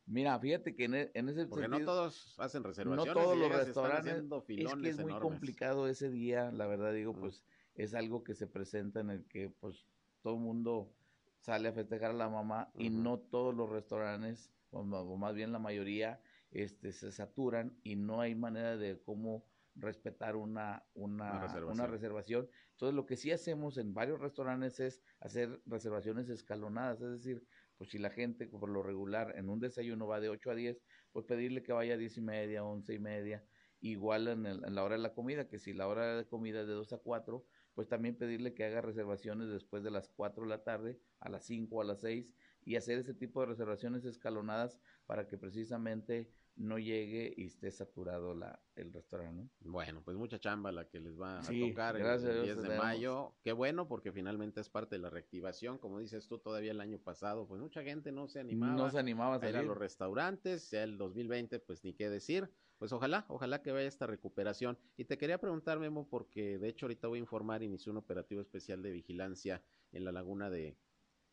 Mira, 0.07 0.39
fíjate 0.39 0.75
que 0.75 0.85
en, 0.85 0.95
e, 0.95 1.11
ese 1.15 1.47
Porque 1.47 1.69
no 1.69 1.85
todos 1.85 2.35
hacen 2.39 2.65
reservaciones. 2.65 3.15
No 3.15 3.21
todos 3.21 3.37
los 3.37 3.53
restaurantes. 3.53 4.25
Es 4.49 4.75
que 4.75 4.89
es 4.89 4.99
muy 4.99 5.19
complicado 5.19 5.87
ese 5.87 6.11
día, 6.11 6.51
la 6.51 6.67
verdad 6.67 6.95
digo, 6.95 7.13
pues 7.13 7.43
es 7.75 7.95
algo 7.95 8.25
que 8.25 8.35
se 8.35 8.47
presenta 8.47 9.01
en 9.01 9.11
el 9.11 9.25
que 9.27 9.51
pues 9.51 9.87
todo 10.23 10.35
el 10.35 10.41
mundo 10.41 10.91
sale 11.49 11.71
a 11.71 11.73
festejar 11.73 12.11
a 12.11 12.13
la 12.15 12.29
mamá 12.29 12.71
y 12.75 12.91
no 12.91 13.21
todos 13.21 13.55
los 13.55 13.71
restaurantes, 13.71 14.53
o, 14.71 14.85
más 14.85 15.35
bien 15.35 15.51
la 15.51 15.59
mayoría, 15.59 16.21
este, 16.51 16.93
se 16.93 17.11
saturan 17.11 17.75
y 17.83 17.97
no 17.97 18.21
hay 18.21 18.35
manera 18.35 18.77
de 18.77 19.01
cómo 19.01 19.47
respetar 19.75 20.37
una, 20.37 20.85
una, 20.93 21.47
una, 21.67 21.87
reservación. 21.87 22.51
Entonces, 22.73 22.95
lo 22.95 23.07
que 23.07 23.17
sí 23.17 23.31
hacemos 23.33 23.79
en 23.79 23.95
varios 23.95 24.21
restaurantes 24.21 24.79
es 24.79 25.03
hacer 25.21 25.63
reservaciones 25.65 26.29
escalonadas, 26.29 27.01
es 27.01 27.13
decir, 27.13 27.43
pues 27.79 27.89
si 27.89 27.97
la 27.97 28.11
gente 28.11 28.47
por 28.47 28.69
lo 28.69 28.83
regular 28.83 29.33
en 29.39 29.49
un 29.49 29.59
desayuno 29.59 30.07
va 30.07 30.21
de 30.21 30.29
8 30.29 30.51
a 30.51 30.55
10, 30.55 30.83
pues 31.13 31.25
pedirle 31.25 31.63
que 31.63 31.73
vaya 31.73 31.95
a 31.95 31.97
10 31.97 32.15
y 32.19 32.21
media, 32.21 32.63
11 32.63 32.93
y 32.93 32.99
media, 32.99 33.43
igual 33.81 34.29
en, 34.29 34.45
en 34.45 34.75
la 34.75 34.85
hora 34.85 34.97
de 34.97 35.03
la 35.03 35.15
comida, 35.15 35.49
que 35.49 35.59
si 35.59 35.73
la 35.73 35.89
hora 35.89 36.15
de 36.19 36.27
comida 36.27 36.61
es 36.61 36.67
de 36.67 36.75
2 36.75 36.93
a 36.93 36.99
4, 36.99 37.43
pues 37.79 37.87
también 37.87 38.17
pedirle 38.17 38.55
que 38.55 38.65
haga 38.65 38.81
reservaciones 38.81 39.51
después 39.51 39.85
de 39.85 39.93
las 39.93 40.09
4 40.09 40.43
de 40.43 40.49
la 40.49 40.65
tarde, 40.65 40.99
a 41.21 41.29
las 41.29 41.45
5 41.45 41.77
o 41.77 41.81
a 41.81 41.85
las 41.85 42.01
6, 42.01 42.35
y 42.65 42.75
hacer 42.75 42.99
ese 42.99 43.15
tipo 43.15 43.39
de 43.39 43.47
reservaciones 43.47 44.05
escalonadas 44.05 44.81
para 45.07 45.29
que 45.29 45.39
precisamente 45.39 46.29
no 46.57 46.81
llegue 46.81 47.33
y 47.37 47.45
esté 47.45 47.71
saturado 47.71 48.35
la, 48.35 48.61
el 48.75 48.93
restaurante. 48.93 49.49
Bueno, 49.61 50.03
pues 50.05 50.17
mucha 50.17 50.41
chamba 50.41 50.73
la 50.73 50.89
que 50.89 50.99
les 50.99 51.17
va 51.21 51.39
a 51.39 51.43
tocar 51.43 51.95
el, 51.95 52.43
10 52.43 52.63
de 52.63 52.77
mayo. 52.79 53.37
Qué 53.45 53.53
bueno, 53.53 53.87
porque 53.87 54.11
finalmente 54.11 54.61
es 54.61 54.69
parte 54.69 54.97
de 54.97 55.03
la 55.03 55.11
reactivación. 55.11 55.79
Como 55.79 56.01
dices 56.01 56.27
tú, 56.27 56.41
todavía 56.41 56.73
el 56.73 56.81
año 56.81 56.99
pasado, 56.99 57.47
pues 57.47 57.61
mucha 57.61 57.85
gente 57.85 58.11
no 58.11 58.27
se 58.27 58.41
animaba, 58.41 58.73
no 58.73 58.91
se 58.91 58.99
animaba 58.99 59.39
a, 59.41 59.49
ir 59.49 59.57
a 59.57 59.63
los 59.63 59.79
restaurantes. 59.79 60.69
Ya 60.73 60.83
el 60.83 60.99
2020, 60.99 61.61
pues 61.61 61.85
ni 61.85 61.95
qué 61.95 62.11
decir. 62.11 62.51
Pues 62.79 62.93
ojalá, 62.93 63.27
ojalá 63.29 63.61
que 63.61 63.73
vaya 63.73 63.89
esta 63.89 64.07
recuperación. 64.07 64.79
Y 64.97 65.05
te 65.05 65.19
quería 65.19 65.39
preguntar, 65.39 65.79
Memo, 65.81 66.09
porque 66.09 66.59
de 66.59 66.69
hecho 66.69 66.87
ahorita 66.87 67.09
voy 67.09 67.19
a 67.19 67.23
informar, 67.23 67.63
inició 67.63 67.93
un 67.93 67.99
operativo 67.99 68.41
especial 68.41 68.83
de 68.83 68.93
vigilancia 68.93 69.63
en 69.93 70.05
la 70.05 70.13
laguna 70.13 70.49
de, 70.49 70.79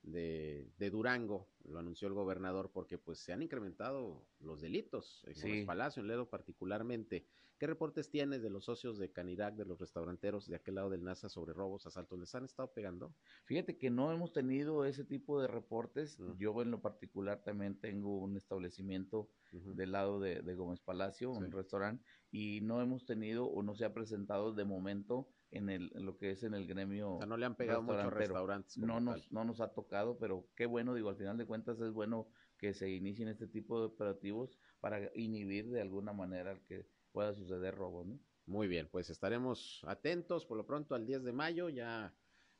de, 0.05 0.89
Durango, 0.91 1.49
lo 1.63 1.79
anunció 1.79 2.07
el 2.07 2.13
gobernador 2.13 2.71
porque 2.71 2.97
pues 2.97 3.19
se 3.19 3.33
han 3.33 3.41
incrementado 3.41 4.27
los 4.39 4.61
delitos 4.61 5.23
en 5.25 5.35
Sí. 5.35 5.41
Gómez 5.41 5.65
Palacio, 5.65 6.01
en 6.01 6.07
Ledo 6.07 6.29
particularmente. 6.29 7.27
¿Qué 7.57 7.67
reportes 7.67 8.09
tienes 8.09 8.41
de 8.41 8.49
los 8.49 8.65
socios 8.65 8.97
de 8.97 9.13
Canirac, 9.13 9.55
de 9.55 9.63
los 9.63 9.79
restauranteros 9.79 10.45
de 10.47 10.57
aquel 10.57 10.75
lado 10.75 10.89
del 10.89 11.05
NASA 11.05 11.29
sobre 11.29 11.53
robos, 11.53 11.85
asaltos? 11.85 12.19
¿Les 12.19 12.35
han 12.35 12.43
estado 12.43 12.73
pegando? 12.73 13.15
Fíjate 13.45 13.77
que 13.77 13.89
no 13.89 14.11
hemos 14.11 14.33
tenido 14.33 14.83
ese 14.83 15.05
tipo 15.05 15.41
de 15.41 15.47
reportes. 15.47 16.19
Mm. 16.19 16.37
Yo 16.37 16.61
en 16.61 16.71
lo 16.71 16.81
particular 16.81 17.43
también 17.43 17.79
tengo 17.79 18.17
un 18.19 18.35
establecimiento 18.35 19.29
del 19.51 19.93
lado 19.93 20.19
de, 20.19 20.41
de 20.41 20.55
Gómez 20.55 20.81
Palacio, 20.81 21.31
un 21.31 21.49
restaurante, 21.49 22.03
y 22.29 22.59
no 22.59 22.81
hemos 22.81 23.05
tenido 23.05 23.45
o 23.45 23.63
no 23.63 23.73
se 23.73 23.85
ha 23.85 23.93
presentado 23.93 24.53
de 24.53 24.65
momento 24.65 25.29
en, 25.55 25.69
el, 25.69 25.91
en 25.95 26.05
lo 26.05 26.17
que 26.17 26.31
es 26.31 26.43
en 26.43 26.53
el 26.53 26.67
gremio. 26.67 27.15
O 27.15 27.17
sea, 27.17 27.25
no 27.25 27.37
le 27.37 27.45
han 27.45 27.55
pegado 27.55 27.81
muchos 27.81 28.13
restaurantes. 28.13 28.77
No 28.77 28.95
tal. 28.95 29.05
nos, 29.05 29.31
no 29.31 29.45
nos 29.45 29.61
ha 29.61 29.73
tocado, 29.73 30.17
pero 30.17 30.47
qué 30.55 30.65
bueno, 30.65 30.93
digo, 30.93 31.09
al 31.09 31.17
final 31.17 31.37
de 31.37 31.45
cuentas 31.45 31.79
es 31.79 31.91
bueno 31.91 32.27
que 32.57 32.73
se 32.73 32.89
inicien 32.89 33.27
este 33.29 33.47
tipo 33.47 33.79
de 33.79 33.87
operativos 33.87 34.59
para 34.79 35.11
inhibir 35.15 35.69
de 35.69 35.81
alguna 35.81 36.13
manera 36.13 36.51
el 36.51 36.61
que 36.65 36.87
pueda 37.11 37.33
suceder 37.33 37.75
robos, 37.75 38.05
¿no? 38.05 38.19
Muy 38.45 38.67
bien, 38.67 38.87
pues 38.91 39.09
estaremos 39.09 39.81
atentos 39.87 40.45
por 40.45 40.57
lo 40.57 40.67
pronto 40.67 40.93
al 40.93 41.07
10 41.07 41.23
de 41.23 41.33
mayo, 41.33 41.69
ya 41.69 42.13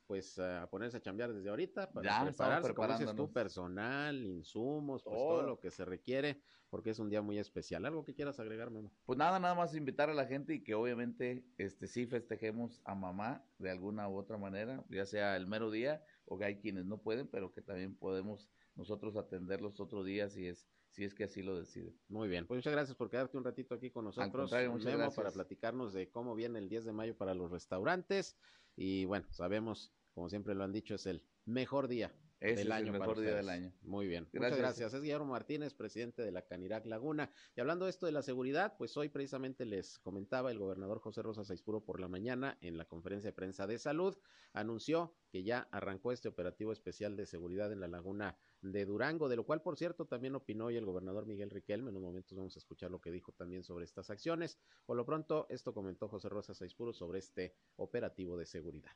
pues 0.06 0.38
a 0.38 0.68
ponerse 0.70 0.96
a 0.98 1.00
chambear 1.00 1.32
desde 1.32 1.48
ahorita 1.50 1.90
para 1.92 2.08
Ya, 2.08 2.24
prepararse, 2.24 2.74
como 2.74 2.88
dices 2.88 3.14
tú, 3.14 3.32
personal, 3.32 4.24
insumos, 4.24 5.02
pues 5.02 5.16
Todo. 5.16 5.28
todo 5.28 5.42
lo 5.42 5.60
que 5.60 5.70
se 5.70 5.84
requiere, 5.84 6.40
porque 6.70 6.90
es 6.90 6.98
un 6.98 7.08
día 7.10 7.22
muy 7.22 7.38
especial. 7.38 7.84
¿Algo 7.86 8.04
que 8.04 8.14
quieras 8.14 8.38
agregar, 8.40 8.70
Memo? 8.70 8.92
Pues 9.04 9.18
nada, 9.18 9.38
nada 9.38 9.54
más 9.54 9.74
invitar 9.74 10.10
a 10.10 10.14
la 10.14 10.26
gente 10.26 10.54
y 10.54 10.62
que 10.62 10.74
obviamente 10.74 11.44
este 11.58 11.86
sí 11.86 12.06
festejemos 12.06 12.80
a 12.84 12.94
mamá 12.94 13.44
de 13.58 13.70
alguna 13.70 14.08
u 14.08 14.16
otra 14.16 14.38
manera, 14.38 14.84
ya 14.88 15.06
sea 15.06 15.36
el 15.36 15.46
mero 15.46 15.70
día 15.70 16.04
o 16.24 16.38
que 16.38 16.44
hay 16.44 16.60
quienes 16.60 16.86
no 16.86 17.02
pueden, 17.02 17.28
pero 17.28 17.52
que 17.52 17.62
también 17.62 17.96
podemos 17.96 18.50
nosotros 18.74 19.16
atenderlos 19.16 19.80
otro 19.80 20.04
día 20.04 20.28
si 20.28 20.46
es 20.46 20.68
si 20.88 21.04
es 21.04 21.14
que 21.14 21.24
así 21.24 21.42
lo 21.42 21.58
deciden. 21.58 21.94
Muy 22.08 22.26
bien, 22.26 22.46
pues 22.46 22.56
muchas 22.58 22.72
gracias 22.72 22.96
por 22.96 23.10
quedarte 23.10 23.36
un 23.36 23.44
ratito 23.44 23.74
aquí 23.74 23.90
con 23.90 24.04
nosotros, 24.06 24.32
contrario, 24.32 24.70
muchas 24.70 24.86
Memo, 24.86 24.98
gracias. 24.98 25.16
para 25.16 25.30
platicarnos 25.30 25.92
de 25.92 26.10
cómo 26.10 26.34
viene 26.34 26.58
el 26.58 26.70
10 26.70 26.86
de 26.86 26.92
mayo 26.92 27.14
para 27.18 27.34
los 27.34 27.50
restaurantes. 27.50 28.38
Y 28.76 29.04
bueno, 29.06 29.26
sabemos, 29.32 29.92
como 30.14 30.28
siempre 30.28 30.54
lo 30.54 30.64
han 30.64 30.72
dicho, 30.72 30.94
es 30.94 31.06
el 31.06 31.22
mejor 31.44 31.88
día 31.88 32.12
Ese 32.40 32.56
del 32.56 32.66
es 32.68 32.72
año 32.72 32.92
el 32.92 32.98
mejor 33.00 33.18
día 33.20 33.34
del 33.34 33.48
año. 33.48 33.72
Muy 33.82 34.06
bien, 34.06 34.24
muchas 34.24 34.40
Gracias. 34.40 34.58
gracias. 34.58 34.94
Es 34.94 35.00
Guillermo 35.00 35.26
Martínez, 35.26 35.72
presidente 35.72 36.22
de 36.22 36.30
la 36.30 36.42
Canirac 36.42 36.84
Laguna. 36.84 37.32
Y 37.56 37.60
hablando 37.60 37.86
de 37.86 37.90
esto 37.90 38.04
de 38.04 38.12
la 38.12 38.22
seguridad, 38.22 38.74
pues 38.76 38.96
hoy 38.96 39.08
precisamente 39.08 39.64
les 39.64 39.98
comentaba 40.00 40.50
el 40.50 40.58
gobernador 40.58 41.00
José 41.00 41.22
Rosa 41.22 41.44
Saizpuro 41.44 41.84
por 41.84 41.98
la 41.98 42.08
mañana 42.08 42.58
en 42.60 42.76
la 42.76 42.84
conferencia 42.84 43.30
de 43.30 43.34
prensa 43.34 43.66
de 43.66 43.78
salud, 43.78 44.18
anunció 44.52 45.14
que 45.30 45.44
ya 45.44 45.68
arrancó 45.70 46.12
este 46.12 46.28
operativo 46.28 46.72
especial 46.72 47.16
de 47.16 47.26
seguridad 47.26 47.72
en 47.72 47.80
la 47.80 47.88
Laguna 47.88 48.36
de 48.60 48.84
Durango, 48.84 49.28
de 49.28 49.36
lo 49.36 49.44
cual, 49.44 49.62
por 49.62 49.76
cierto, 49.76 50.06
también 50.06 50.34
opinó 50.34 50.66
hoy 50.66 50.76
el 50.76 50.84
gobernador 50.84 51.26
Miguel 51.26 51.50
Riquelme. 51.50 51.90
En 51.90 51.96
unos 51.96 52.08
momentos 52.08 52.36
vamos 52.36 52.56
a 52.56 52.58
escuchar 52.58 52.90
lo 52.90 53.00
que 53.00 53.10
dijo 53.12 53.32
también 53.32 53.64
sobre 53.64 53.84
estas 53.84 54.10
acciones. 54.10 54.58
Por 54.84 54.96
lo 54.96 55.06
pronto, 55.06 55.46
esto 55.48 55.72
comentó 55.72 56.08
José 56.08 56.28
Rosa 56.28 56.54
Saizpuro 56.54 56.92
sobre 56.92 57.18
este 57.18 57.54
operativo 57.76 58.36
de 58.36 58.46
seguridad. 58.46 58.92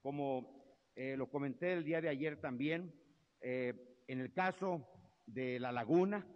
Como 0.00 0.65
eh, 0.96 1.14
lo 1.14 1.28
comenté 1.28 1.74
el 1.74 1.84
día 1.84 2.00
de 2.00 2.08
ayer 2.08 2.40
también, 2.40 2.90
eh, 3.42 4.00
en 4.08 4.18
el 4.18 4.32
caso 4.32 4.88
de 5.26 5.60
La 5.60 5.70
Laguna, 5.70 6.26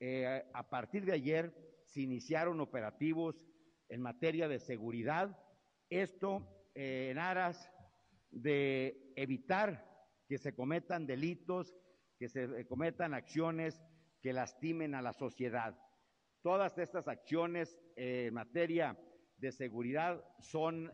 eh, 0.00 0.44
a 0.52 0.68
partir 0.68 1.04
de 1.04 1.12
ayer 1.12 1.54
se 1.86 2.00
iniciaron 2.00 2.60
operativos 2.60 3.40
en 3.88 4.02
materia 4.02 4.48
de 4.48 4.58
seguridad. 4.58 5.38
Esto 5.88 6.68
en 6.74 7.18
aras 7.18 7.70
de 8.30 9.12
evitar 9.14 9.88
que 10.26 10.38
se 10.38 10.52
cometan 10.52 11.06
delitos, 11.06 11.76
que 12.18 12.28
se 12.28 12.66
cometan 12.66 13.14
acciones 13.14 13.80
que 14.20 14.32
lastimen 14.32 14.96
a 14.96 15.02
la 15.02 15.12
sociedad. 15.12 15.78
Todas 16.42 16.76
estas 16.78 17.06
acciones 17.06 17.78
en 17.94 18.34
materia 18.34 18.98
de 19.36 19.52
seguridad 19.52 20.24
son 20.40 20.90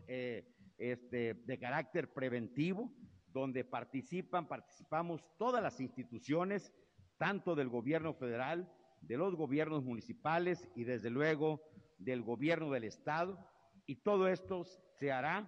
este, 0.79 1.35
de 1.35 1.59
carácter 1.59 2.11
preventivo, 2.13 2.91
donde 3.27 3.63
participan, 3.63 4.47
participamos 4.47 5.21
todas 5.37 5.61
las 5.61 5.79
instituciones, 5.79 6.73
tanto 7.17 7.53
del 7.53 7.69
gobierno 7.69 8.13
federal, 8.13 8.71
de 9.01 9.17
los 9.17 9.35
gobiernos 9.35 9.83
municipales 9.83 10.67
y 10.75 10.83
desde 10.83 11.09
luego 11.09 11.61
del 11.97 12.23
gobierno 12.23 12.71
del 12.71 12.85
estado. 12.85 13.37
Y 13.85 13.97
todo 13.97 14.27
esto 14.27 14.63
se 14.97 15.11
hará 15.11 15.47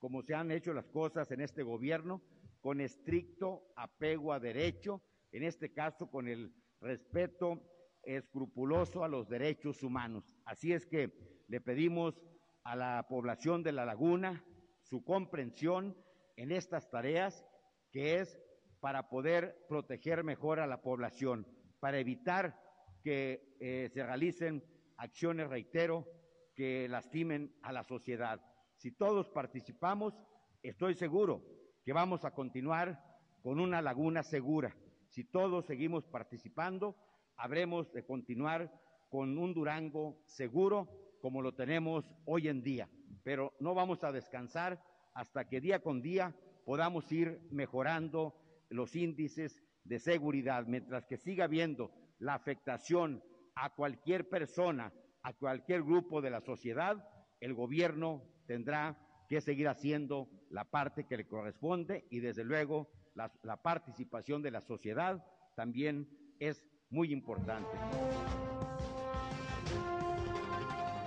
como 0.00 0.22
se 0.22 0.34
han 0.34 0.50
hecho 0.50 0.72
las 0.72 0.88
cosas 0.88 1.30
en 1.30 1.42
este 1.42 1.62
gobierno, 1.62 2.22
con 2.62 2.80
estricto 2.80 3.70
apego 3.76 4.32
a 4.32 4.40
derecho, 4.40 5.02
en 5.30 5.44
este 5.44 5.72
caso 5.72 6.10
con 6.10 6.26
el 6.26 6.52
respeto 6.80 7.62
escrupuloso 8.02 9.04
a 9.04 9.08
los 9.08 9.28
derechos 9.28 9.82
humanos. 9.82 10.24
Así 10.46 10.72
es 10.72 10.86
que 10.86 11.44
le 11.48 11.60
pedimos 11.60 12.22
a 12.64 12.76
la 12.76 13.06
población 13.08 13.62
de 13.62 13.72
la 13.72 13.84
laguna 13.84 14.42
su 14.90 15.04
comprensión 15.04 15.96
en 16.36 16.50
estas 16.50 16.90
tareas, 16.90 17.46
que 17.92 18.18
es 18.18 18.38
para 18.80 19.08
poder 19.08 19.64
proteger 19.68 20.24
mejor 20.24 20.58
a 20.58 20.66
la 20.66 20.82
población, 20.82 21.46
para 21.78 21.98
evitar 21.98 22.60
que 23.04 23.56
eh, 23.60 23.88
se 23.94 24.04
realicen 24.04 24.64
acciones, 24.96 25.48
reitero, 25.48 26.06
que 26.56 26.88
lastimen 26.88 27.54
a 27.62 27.72
la 27.72 27.84
sociedad. 27.84 28.40
Si 28.74 28.90
todos 28.90 29.30
participamos, 29.30 30.14
estoy 30.62 30.94
seguro 30.94 31.44
que 31.84 31.92
vamos 31.92 32.24
a 32.24 32.32
continuar 32.32 33.00
con 33.42 33.60
una 33.60 33.80
laguna 33.80 34.24
segura. 34.24 34.76
Si 35.08 35.24
todos 35.24 35.66
seguimos 35.66 36.04
participando, 36.04 36.96
habremos 37.36 37.92
de 37.92 38.04
continuar 38.04 38.72
con 39.08 39.38
un 39.38 39.54
Durango 39.54 40.20
seguro 40.26 40.88
como 41.20 41.42
lo 41.42 41.54
tenemos 41.54 42.10
hoy 42.24 42.48
en 42.48 42.62
día. 42.62 42.88
Pero 43.22 43.54
no 43.60 43.74
vamos 43.74 44.04
a 44.04 44.12
descansar 44.12 44.82
hasta 45.14 45.48
que 45.48 45.60
día 45.60 45.80
con 45.80 46.02
día 46.02 46.34
podamos 46.64 47.10
ir 47.12 47.40
mejorando 47.50 48.34
los 48.68 48.94
índices 48.94 49.62
de 49.84 49.98
seguridad, 49.98 50.66
mientras 50.66 51.06
que 51.06 51.16
siga 51.16 51.44
habiendo 51.44 51.90
la 52.18 52.34
afectación 52.34 53.22
a 53.54 53.74
cualquier 53.74 54.28
persona, 54.28 54.92
a 55.22 55.32
cualquier 55.32 55.82
grupo 55.82 56.20
de 56.20 56.30
la 56.30 56.40
sociedad, 56.40 57.04
el 57.40 57.54
gobierno 57.54 58.22
tendrá 58.46 58.96
que 59.28 59.40
seguir 59.40 59.68
haciendo 59.68 60.28
la 60.50 60.64
parte 60.64 61.06
que 61.06 61.16
le 61.16 61.26
corresponde 61.26 62.06
y 62.10 62.20
desde 62.20 62.44
luego 62.44 62.90
la, 63.14 63.56
participación 63.62 64.42
de 64.42 64.50
la 64.50 64.60
sociedad 64.60 65.24
también 65.54 66.08
es 66.38 66.66
muy 66.90 67.12
importante. 67.12 67.70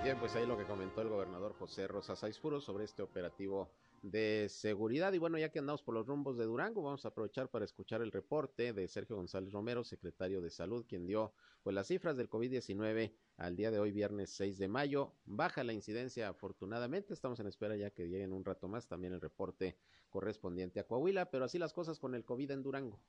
Bien, 0.04 0.18
pues 0.18 0.36
ahí 0.36 0.46
lo 0.46 0.58
que 0.58 0.66
comentó 0.66 1.00
el 1.00 1.08
gobernador 1.08 1.54
José 1.54 1.88
Rosa 1.88 2.14
Saizpuro 2.14 2.60
sobre 2.60 2.84
este 2.84 3.00
operativo 3.00 3.70
de 4.02 4.50
seguridad. 4.50 5.14
Y 5.14 5.18
bueno, 5.18 5.38
ya 5.38 5.48
que 5.48 5.60
andamos 5.60 5.82
por 5.82 5.94
los 5.94 6.06
rumbos 6.06 6.36
de 6.36 6.44
Durango, 6.44 6.82
vamos 6.82 7.06
a 7.06 7.08
aprovechar 7.08 7.48
para 7.48 7.64
escuchar 7.64 8.02
el 8.02 8.12
reporte 8.12 8.74
de 8.74 8.86
Sergio 8.86 9.16
González 9.16 9.50
Romero, 9.50 9.82
secretario 9.82 10.42
de 10.42 10.50
Salud, 10.50 10.84
quien 10.86 11.06
dio 11.06 11.32
pues 11.62 11.72
las 11.72 11.86
cifras 11.86 12.18
del 12.18 12.28
COVID-19 12.28 13.14
al 13.38 13.56
día 13.56 13.70
de 13.70 13.78
hoy, 13.78 13.92
viernes 13.92 14.28
6 14.28 14.58
de 14.58 14.68
mayo. 14.68 15.14
Baja 15.24 15.64
la 15.64 15.72
incidencia, 15.72 16.28
afortunadamente. 16.28 17.14
Estamos 17.14 17.40
en 17.40 17.46
espera 17.46 17.74
ya 17.74 17.88
que 17.88 18.06
lleguen 18.06 18.34
un 18.34 18.44
rato 18.44 18.68
más 18.68 18.86
también 18.86 19.14
el 19.14 19.22
reporte 19.22 19.78
correspondiente 20.10 20.80
a 20.80 20.86
Coahuila, 20.86 21.30
pero 21.30 21.46
así 21.46 21.58
las 21.58 21.72
cosas 21.72 21.98
con 21.98 22.14
el 22.14 22.26
COVID 22.26 22.50
en 22.50 22.62
Durango. 22.62 23.00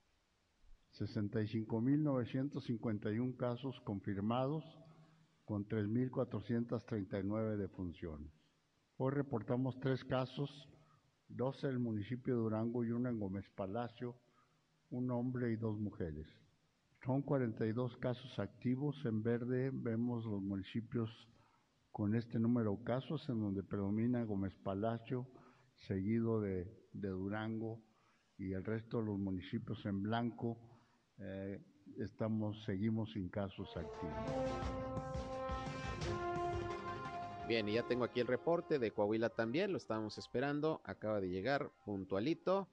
65.951 0.93 3.35
casos 3.35 3.81
confirmados 3.81 4.63
con 5.45 5.67
3.439 5.67 7.55
defunciones. 7.55 8.31
Hoy 8.97 9.11
reportamos 9.11 9.79
tres 9.79 10.03
casos, 10.03 10.69
dos 11.27 11.63
en 11.63 11.71
el 11.71 11.79
municipio 11.79 12.35
de 12.35 12.41
Durango 12.41 12.83
y 12.83 12.91
uno 12.91 13.09
en 13.09 13.19
Gómez 13.19 13.47
Palacio, 13.55 14.15
un 14.89 15.11
hombre 15.11 15.51
y 15.51 15.55
dos 15.55 15.77
mujeres. 15.77 16.27
Son 17.05 17.21
42 17.21 17.97
casos 17.97 18.39
activos. 18.39 18.95
En 19.05 19.21
verde 19.21 19.69
vemos 19.71 20.25
los 20.25 20.41
municipios 20.41 21.09
con 21.91 22.15
este 22.15 22.39
número 22.39 22.77
de 22.77 22.83
casos, 22.83 23.29
en 23.29 23.39
donde 23.39 23.61
predomina 23.61 24.23
Gómez 24.23 24.55
Palacio, 24.55 25.27
seguido 25.87 26.41
de, 26.41 26.67
Durango 26.93 27.81
y 28.37 28.53
el 28.53 28.63
resto 28.63 28.99
de 28.99 29.05
los 29.05 29.19
municipios 29.19 29.85
en 29.85 30.01
blanco. 30.01 30.57
Eh, 31.19 31.61
estamos, 31.97 32.63
seguimos 32.63 33.11
sin 33.11 33.29
casos 33.29 33.69
activos. 33.77 35.14
Bien, 37.47 37.69
y 37.69 37.73
ya 37.73 37.83
tengo 37.83 38.03
aquí 38.03 38.19
el 38.19 38.25
reporte 38.25 38.79
de 38.79 38.89
Coahuila 38.89 39.29
también, 39.29 39.71
lo 39.71 39.77
estábamos 39.77 40.17
esperando, 40.17 40.81
acaba 40.83 41.21
de 41.21 41.29
llegar 41.29 41.69
puntualito. 41.85 42.67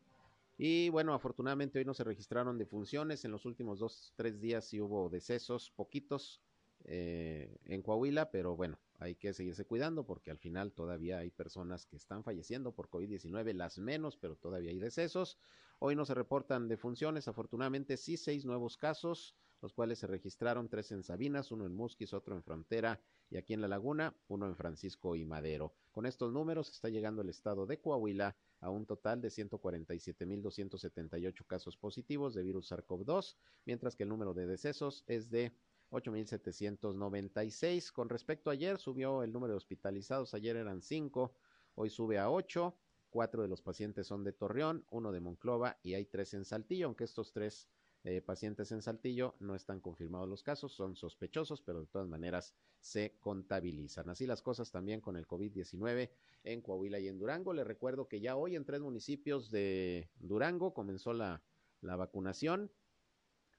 Y 0.56 0.88
bueno, 0.88 1.12
afortunadamente 1.12 1.78
hoy 1.78 1.84
no 1.84 1.92
se 1.92 2.04
registraron 2.04 2.56
defunciones, 2.56 3.26
en 3.26 3.32
los 3.32 3.44
últimos 3.44 3.80
dos, 3.80 4.14
tres 4.16 4.40
días 4.40 4.64
sí 4.64 4.80
hubo 4.80 5.10
decesos, 5.10 5.70
poquitos, 5.76 6.40
eh, 6.84 7.54
en 7.66 7.82
Coahuila, 7.82 8.30
pero 8.30 8.56
bueno, 8.56 8.78
hay 8.98 9.14
que 9.14 9.34
seguirse 9.34 9.66
cuidando 9.66 10.06
porque 10.06 10.30
al 10.30 10.38
final 10.38 10.72
todavía 10.72 11.18
hay 11.18 11.30
personas 11.30 11.84
que 11.84 11.96
están 11.96 12.24
falleciendo 12.24 12.72
por 12.72 12.88
COVID-19, 12.88 13.52
las 13.52 13.78
menos, 13.78 14.16
pero 14.16 14.36
todavía 14.36 14.70
hay 14.70 14.78
decesos. 14.78 15.36
Hoy 15.80 15.96
no 15.96 16.06
se 16.06 16.14
reportan 16.14 16.68
defunciones, 16.68 17.28
afortunadamente 17.28 17.98
sí 17.98 18.16
seis 18.16 18.46
nuevos 18.46 18.78
casos, 18.78 19.36
los 19.60 19.74
cuales 19.74 19.98
se 19.98 20.06
registraron 20.06 20.70
tres 20.70 20.92
en 20.92 21.02
Sabinas, 21.02 21.52
uno 21.52 21.66
en 21.66 21.74
Musquis, 21.74 22.14
otro 22.14 22.34
en 22.34 22.42
Frontera 22.42 22.98
y 23.32 23.36
aquí 23.38 23.54
en 23.54 23.62
La 23.62 23.68
Laguna, 23.68 24.14
uno 24.28 24.46
en 24.46 24.54
Francisco 24.54 25.16
y 25.16 25.24
Madero. 25.24 25.72
Con 25.90 26.04
estos 26.04 26.34
números 26.34 26.70
está 26.70 26.90
llegando 26.90 27.22
el 27.22 27.30
estado 27.30 27.64
de 27.64 27.80
Coahuila 27.80 28.36
a 28.60 28.68
un 28.68 28.84
total 28.84 29.22
de 29.22 29.28
147.278 29.28 31.46
casos 31.46 31.78
positivos 31.78 32.34
de 32.34 32.42
virus 32.42 32.70
SARS-CoV-2, 32.70 33.36
mientras 33.64 33.96
que 33.96 34.02
el 34.02 34.10
número 34.10 34.34
de 34.34 34.46
decesos 34.46 35.02
es 35.06 35.30
de 35.30 35.56
8.796. 35.92 37.90
Con 37.90 38.10
respecto 38.10 38.50
a 38.50 38.52
ayer, 38.52 38.76
subió 38.76 39.22
el 39.22 39.32
número 39.32 39.54
de 39.54 39.58
hospitalizados. 39.58 40.34
Ayer 40.34 40.56
eran 40.56 40.82
5, 40.82 41.34
hoy 41.76 41.88
sube 41.88 42.18
a 42.18 42.30
8. 42.30 42.76
Cuatro 43.08 43.40
de 43.40 43.48
los 43.48 43.62
pacientes 43.62 44.06
son 44.06 44.24
de 44.24 44.34
Torreón, 44.34 44.84
uno 44.90 45.10
de 45.10 45.20
Monclova 45.20 45.78
y 45.82 45.94
hay 45.94 46.04
tres 46.04 46.34
en 46.34 46.44
Saltillo, 46.44 46.84
aunque 46.86 47.04
estos 47.04 47.32
tres 47.32 47.66
eh, 48.04 48.20
pacientes 48.20 48.72
en 48.72 48.82
Saltillo 48.82 49.36
no 49.38 49.54
están 49.54 49.80
confirmados 49.80 50.28
los 50.28 50.42
casos, 50.42 50.72
son 50.72 50.96
sospechosos, 50.96 51.62
pero 51.62 51.80
de 51.80 51.86
todas 51.86 52.08
maneras 52.08 52.54
se 52.80 53.16
contabilizan. 53.20 54.08
Así 54.08 54.26
las 54.26 54.42
cosas 54.42 54.72
también 54.72 55.00
con 55.00 55.16
el 55.16 55.26
COVID-19 55.26 56.10
en 56.42 56.62
Coahuila 56.62 56.98
y 56.98 57.08
en 57.08 57.18
Durango. 57.18 57.52
Les 57.52 57.66
recuerdo 57.66 58.08
que 58.08 58.20
ya 58.20 58.36
hoy 58.36 58.56
en 58.56 58.64
tres 58.64 58.80
municipios 58.80 59.50
de 59.50 60.10
Durango 60.18 60.74
comenzó 60.74 61.12
la, 61.12 61.42
la 61.80 61.94
vacunación 61.94 62.72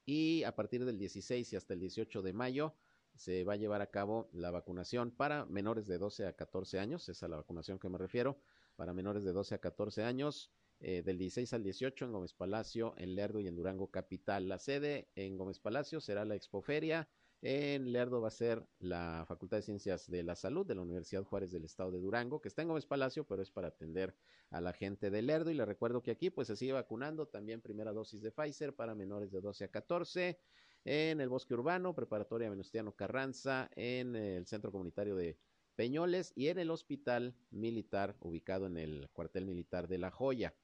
y 0.06 0.44
a 0.44 0.56
partir 0.56 0.84
del 0.84 0.98
16 0.98 1.54
y 1.54 1.56
hasta 1.56 1.74
el 1.74 1.80
18 1.80 2.22
de 2.22 2.34
mayo 2.34 2.74
se 3.16 3.44
va 3.44 3.54
a 3.54 3.58
llevar 3.58 3.82
a 3.82 3.92
cabo 3.92 4.30
la 4.34 4.52
vacunación 4.52 5.12
para 5.12 5.46
menores 5.46 5.88
de 5.88 5.98
12 5.98 6.26
a 6.26 6.34
14 6.34 6.80
años, 6.80 7.04
esa 7.04 7.12
es 7.12 7.24
a 7.24 7.28
la 7.28 7.38
vacunación 7.38 7.80
que 7.80 7.90
me 7.90 7.98
refiero, 7.98 8.38
para 8.76 8.94
menores 8.94 9.24
de 9.24 9.32
12 9.32 9.56
a 9.56 9.58
14 9.60 10.04
años, 10.04 10.52
eh, 10.80 11.02
del 11.04 11.18
16 11.18 11.54
al 11.54 11.64
18 11.64 12.06
en 12.06 12.12
Gómez 12.12 12.34
Palacio, 12.34 12.94
en 12.98 13.16
Lerdo 13.16 13.40
y 13.40 13.48
en 13.48 13.56
Durango 13.56 13.92
Capital. 13.92 14.48
La 14.48 14.60
sede 14.60 15.08
en 15.16 15.38
Gómez 15.38 15.60
Palacio 15.60 16.02
será 16.02 16.26
la 16.26 16.36
Expoferia, 16.36 17.08
en 17.46 17.92
Lerdo 17.92 18.22
va 18.22 18.30
a 18.30 18.32
ser 18.32 18.66
la 18.80 19.26
Facultad 19.28 19.58
de 19.58 19.64
Ciencias 19.64 20.10
de 20.10 20.24
la 20.24 20.34
Salud 20.34 20.66
de 20.66 20.76
la 20.76 20.82
Universidad 20.82 21.26
Juárez 21.26 21.52
del 21.52 21.66
Estado 21.66 21.92
de 21.92 22.00
Durango, 22.00 22.40
que 22.40 22.48
está 22.48 22.62
en 22.62 22.70
Gómez 22.70 22.86
Palacio, 22.86 23.26
pero 23.26 23.42
es 23.42 23.52
para 23.52 23.68
atender 23.68 24.16
a 24.50 24.62
la 24.62 24.72
gente 24.72 25.12
de 25.12 25.22
Lerdo. 25.22 25.52
Y 25.52 25.56
le 25.56 25.66
recuerdo 25.66 26.02
que 26.02 26.12
aquí 26.12 26.30
pues 26.30 26.48
se 26.48 26.56
sigue 26.56 26.72
vacunando 26.72 27.28
también 27.28 27.60
primera 27.60 27.92
dosis 27.92 28.22
de 28.22 28.32
Pfizer 28.32 28.74
para 28.74 28.96
menores 28.96 29.30
de 29.34 29.42
12 29.42 29.66
a 29.66 29.68
14 29.68 30.40
en 30.86 31.20
el 31.20 31.28
Bosque 31.28 31.54
Urbano, 31.54 31.94
Preparatoria 31.94 32.50
Venustiano 32.50 32.96
Carranza, 32.96 33.70
en 33.76 34.16
el 34.16 34.48
Centro 34.48 34.72
Comunitario 34.72 35.18
de 35.18 35.38
Peñoles 35.76 36.32
y 36.38 36.48
en 36.48 36.60
el 36.60 36.72
Hospital 36.72 37.36
Militar 37.52 38.16
ubicado 38.22 38.68
en 38.68 38.78
el 38.78 39.10
cuartel 39.12 39.46
militar 39.46 39.90
de 39.90 39.98
La 39.98 40.12
Joya. 40.12 40.56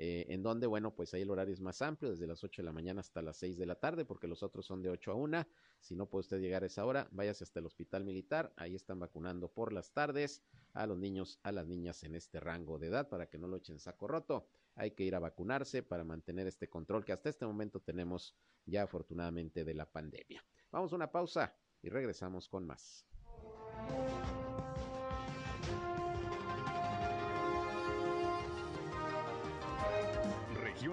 Eh, 0.00 0.26
en 0.32 0.44
donde, 0.44 0.68
bueno, 0.68 0.94
pues 0.94 1.12
ahí 1.12 1.22
el 1.22 1.30
horario 1.30 1.52
es 1.52 1.60
más 1.60 1.82
amplio, 1.82 2.12
desde 2.12 2.28
las 2.28 2.44
8 2.44 2.62
de 2.62 2.66
la 2.66 2.72
mañana 2.72 3.00
hasta 3.00 3.20
las 3.20 3.36
6 3.38 3.58
de 3.58 3.66
la 3.66 3.74
tarde, 3.74 4.04
porque 4.04 4.28
los 4.28 4.44
otros 4.44 4.64
son 4.64 4.80
de 4.80 4.90
8 4.90 5.10
a 5.10 5.14
1. 5.14 5.44
Si 5.80 5.96
no 5.96 6.06
puede 6.06 6.20
usted 6.20 6.40
llegar 6.40 6.62
a 6.62 6.66
esa 6.66 6.86
hora, 6.86 7.08
váyase 7.10 7.42
hasta 7.42 7.58
el 7.58 7.66
hospital 7.66 8.04
militar, 8.04 8.52
ahí 8.56 8.76
están 8.76 9.00
vacunando 9.00 9.48
por 9.48 9.72
las 9.72 9.92
tardes 9.92 10.44
a 10.72 10.86
los 10.86 10.98
niños, 10.98 11.40
a 11.42 11.50
las 11.50 11.66
niñas 11.66 12.04
en 12.04 12.14
este 12.14 12.38
rango 12.38 12.78
de 12.78 12.86
edad, 12.86 13.08
para 13.08 13.28
que 13.28 13.38
no 13.38 13.48
lo 13.48 13.56
echen 13.56 13.80
saco 13.80 14.06
roto. 14.06 14.46
Hay 14.76 14.92
que 14.92 15.02
ir 15.02 15.16
a 15.16 15.18
vacunarse 15.18 15.82
para 15.82 16.04
mantener 16.04 16.46
este 16.46 16.68
control 16.68 17.04
que 17.04 17.12
hasta 17.12 17.28
este 17.28 17.44
momento 17.44 17.80
tenemos 17.80 18.36
ya 18.66 18.84
afortunadamente 18.84 19.64
de 19.64 19.74
la 19.74 19.90
pandemia. 19.90 20.44
Vamos 20.70 20.92
a 20.92 20.96
una 20.96 21.10
pausa 21.10 21.56
y 21.82 21.88
regresamos 21.88 22.48
con 22.48 22.64
más. 22.64 23.04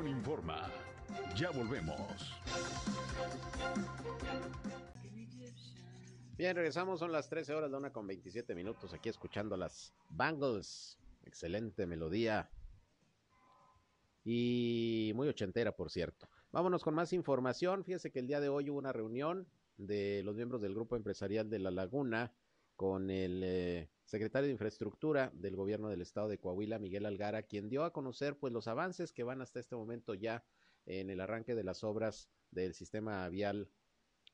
Informa. 0.04 0.70
Ya 1.36 1.52
volvemos. 1.52 2.00
Bien, 6.38 6.56
regresamos, 6.56 7.00
son 7.00 7.14
las 7.14 7.30
13 7.30 7.54
horas 7.54 7.72
de 7.72 7.78
una 7.78 7.94
con 7.94 8.06
27 8.06 8.54
minutos 8.56 8.94
aquí 8.94 9.08
escuchando 9.08 9.56
las 9.56 9.94
Bangles. 10.10 11.00
Excelente 11.24 11.86
melodía. 11.86 12.50
Y 14.26 15.14
muy 15.16 15.30
ochentera, 15.30 15.72
por 15.72 15.90
cierto. 15.90 16.28
Vámonos 16.52 16.84
con 16.84 16.94
más 16.94 17.14
información. 17.14 17.86
Fíjese 17.86 18.12
que 18.12 18.20
el 18.20 18.28
día 18.28 18.42
de 18.42 18.50
hoy 18.50 18.70
hubo 18.70 18.80
una 18.80 18.92
reunión 18.92 19.48
de 19.78 20.22
los 20.24 20.36
miembros 20.36 20.62
del 20.62 20.74
Grupo 20.74 20.96
Empresarial 20.96 21.50
de 21.50 21.60
La 21.60 21.72
Laguna 21.72 22.34
con 22.76 23.10
el 23.10 23.42
eh, 23.44 23.90
secretario 24.06 24.48
de 24.48 24.54
Infraestructura 24.54 25.32
del 25.34 25.56
gobierno 25.56 25.90
del 25.90 26.02
estado 26.02 26.28
de 26.28 26.38
Coahuila, 26.38 26.80
Miguel 26.80 27.06
Algara, 27.06 27.44
quien 27.44 27.70
dio 27.70 27.84
a 27.84 27.92
conocer 27.92 28.38
pues 28.38 28.54
los 28.54 28.68
avances 28.68 29.12
que 29.12 29.24
van 29.24 29.42
hasta 29.42 29.60
este 29.60 29.76
momento 29.76 30.14
ya 30.14 30.46
en 30.86 31.10
el 31.10 31.20
arranque 31.20 31.56
de 31.56 31.64
las 31.64 31.84
obras 31.84 32.30
del 32.52 32.74
sistema 32.74 33.28
vial 33.30 33.70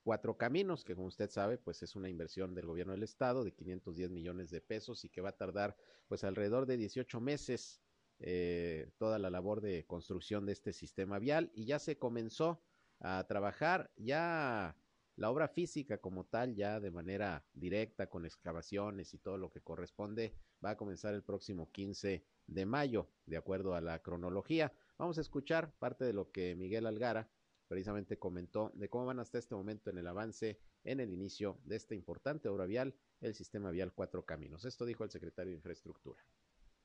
Cuatro 0.03 0.35
Caminos, 0.35 0.83
que 0.83 0.95
como 0.95 1.07
usted 1.07 1.29
sabe, 1.29 1.57
pues 1.57 1.83
es 1.83 1.95
una 1.95 2.09
inversión 2.09 2.55
del 2.55 2.65
gobierno 2.65 2.93
del 2.93 3.03
estado 3.03 3.43
de 3.43 3.53
510 3.53 4.09
millones 4.09 4.49
de 4.49 4.59
pesos 4.59 5.05
y 5.05 5.09
que 5.09 5.21
va 5.21 5.29
a 5.29 5.37
tardar 5.37 5.77
pues 6.07 6.23
alrededor 6.23 6.65
de 6.65 6.77
18 6.77 7.21
meses 7.21 7.81
eh, 8.19 8.89
toda 8.97 9.19
la 9.19 9.29
labor 9.29 9.61
de 9.61 9.85
construcción 9.85 10.45
de 10.45 10.53
este 10.53 10.73
sistema 10.73 11.19
vial. 11.19 11.51
Y 11.53 11.65
ya 11.65 11.77
se 11.77 11.99
comenzó 11.99 12.63
a 12.99 13.25
trabajar, 13.27 13.91
ya 13.95 14.75
la 15.21 15.29
obra 15.29 15.47
física 15.47 15.99
como 15.99 16.25
tal, 16.25 16.55
ya 16.55 16.79
de 16.79 16.89
manera 16.89 17.45
directa, 17.53 18.09
con 18.09 18.25
excavaciones 18.25 19.13
y 19.13 19.19
todo 19.19 19.37
lo 19.37 19.51
que 19.51 19.61
corresponde, 19.61 20.35
va 20.65 20.71
a 20.71 20.77
comenzar 20.77 21.13
el 21.13 21.21
próximo 21.21 21.71
15 21.71 22.25
de 22.47 22.65
mayo, 22.65 23.07
de 23.27 23.37
acuerdo 23.37 23.75
a 23.75 23.81
la 23.81 24.01
cronología. 24.01 24.73
Vamos 24.97 25.19
a 25.19 25.21
escuchar 25.21 25.75
parte 25.77 26.05
de 26.05 26.13
lo 26.13 26.31
que 26.31 26.55
Miguel 26.55 26.87
Algara 26.87 27.29
precisamente 27.67 28.17
comentó 28.17 28.71
de 28.73 28.89
cómo 28.89 29.05
van 29.05 29.19
hasta 29.19 29.37
este 29.37 29.53
momento 29.53 29.91
en 29.91 29.99
el 29.99 30.07
avance 30.07 30.59
en 30.83 30.99
el 30.99 31.11
inicio 31.11 31.59
de 31.65 31.75
esta 31.75 31.93
importante 31.93 32.49
obra 32.49 32.65
vial, 32.65 32.95
el 33.21 33.35
sistema 33.35 33.69
vial 33.69 33.93
Cuatro 33.93 34.25
Caminos. 34.25 34.65
Esto 34.65 34.85
dijo 34.85 35.03
el 35.03 35.11
secretario 35.11 35.51
de 35.51 35.57
Infraestructura. 35.57 36.25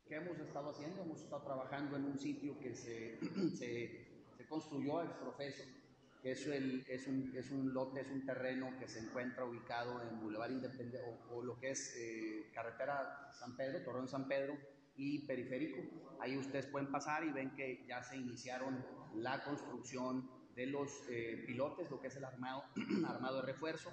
¿Qué 0.04 0.16
hemos 0.16 0.38
estado 0.38 0.68
haciendo? 0.68 1.00
Hemos 1.00 1.22
estado 1.22 1.42
trabajando 1.42 1.96
en 1.96 2.04
un 2.04 2.18
sitio 2.18 2.58
que 2.58 2.74
se, 2.74 3.18
se, 3.56 4.44
construyó 4.46 5.02
ex 5.02 5.12
profeso 5.14 5.62
es, 6.30 6.46
el, 6.46 6.84
es, 6.88 7.06
un, 7.06 7.32
es 7.36 7.50
un 7.50 7.72
lote, 7.72 8.00
es 8.00 8.10
un 8.10 8.24
terreno 8.26 8.76
que 8.78 8.88
se 8.88 8.98
encuentra 8.98 9.44
ubicado 9.44 10.02
en 10.02 10.20
Boulevard 10.20 10.50
Independencia 10.50 11.00
o, 11.30 11.42
lo 11.42 11.58
que 11.58 11.70
es 11.70 11.94
eh, 11.96 12.50
Carretera 12.52 13.30
San 13.32 13.56
Pedro, 13.56 13.82
Torreón 13.84 14.08
San 14.08 14.26
Pedro 14.26 14.56
y 14.96 15.26
Periférico. 15.26 15.82
Ahí 16.20 16.36
ustedes 16.36 16.66
pueden 16.66 16.90
pasar 16.90 17.24
y 17.24 17.30
ven 17.30 17.54
que 17.54 17.84
ya 17.86 18.02
se 18.02 18.16
iniciaron 18.16 18.84
la 19.14 19.44
construcción 19.44 20.28
de 20.56 20.66
los 20.66 20.90
eh, 21.10 21.44
pilotes, 21.46 21.90
lo 21.90 22.00
que 22.00 22.08
es 22.08 22.16
el 22.16 22.24
armado, 22.24 22.64
armado 23.06 23.36
de 23.36 23.46
refuerzo. 23.46 23.92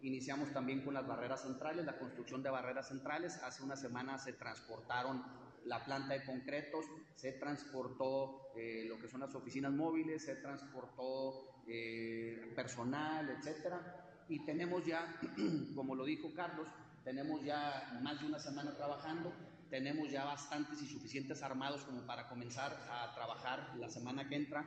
Iniciamos 0.00 0.52
también 0.52 0.82
con 0.84 0.94
las 0.94 1.06
barreras 1.06 1.42
centrales, 1.42 1.84
la 1.84 1.98
construcción 1.98 2.42
de 2.42 2.50
barreras 2.50 2.88
centrales. 2.88 3.36
Hace 3.42 3.62
una 3.62 3.76
semana 3.76 4.18
se 4.18 4.32
transportaron 4.32 5.22
la 5.64 5.84
planta 5.84 6.14
de 6.14 6.24
concretos, 6.24 6.84
se 7.14 7.32
transportó 7.32 8.52
eh, 8.56 8.84
lo 8.86 8.98
que 8.98 9.08
son 9.08 9.20
las 9.20 9.34
oficinas 9.34 9.72
móviles, 9.72 10.24
se 10.24 10.36
transportó 10.36 11.53
eh, 11.66 12.52
personal, 12.54 13.28
etcétera. 13.30 13.80
Y 14.28 14.44
tenemos 14.44 14.84
ya, 14.84 15.20
como 15.74 15.94
lo 15.94 16.04
dijo 16.04 16.32
Carlos, 16.34 16.66
tenemos 17.04 17.42
ya 17.44 17.98
más 18.02 18.20
de 18.20 18.26
una 18.26 18.38
semana 18.38 18.74
trabajando, 18.74 19.32
tenemos 19.70 20.10
ya 20.10 20.24
bastantes 20.24 20.80
y 20.82 20.86
suficientes 20.86 21.42
armados 21.42 21.82
como 21.84 22.02
para 22.06 22.28
comenzar 22.28 22.72
a 22.90 23.14
trabajar 23.14 23.74
la 23.78 23.88
semana 23.88 24.28
que 24.28 24.36
entra. 24.36 24.64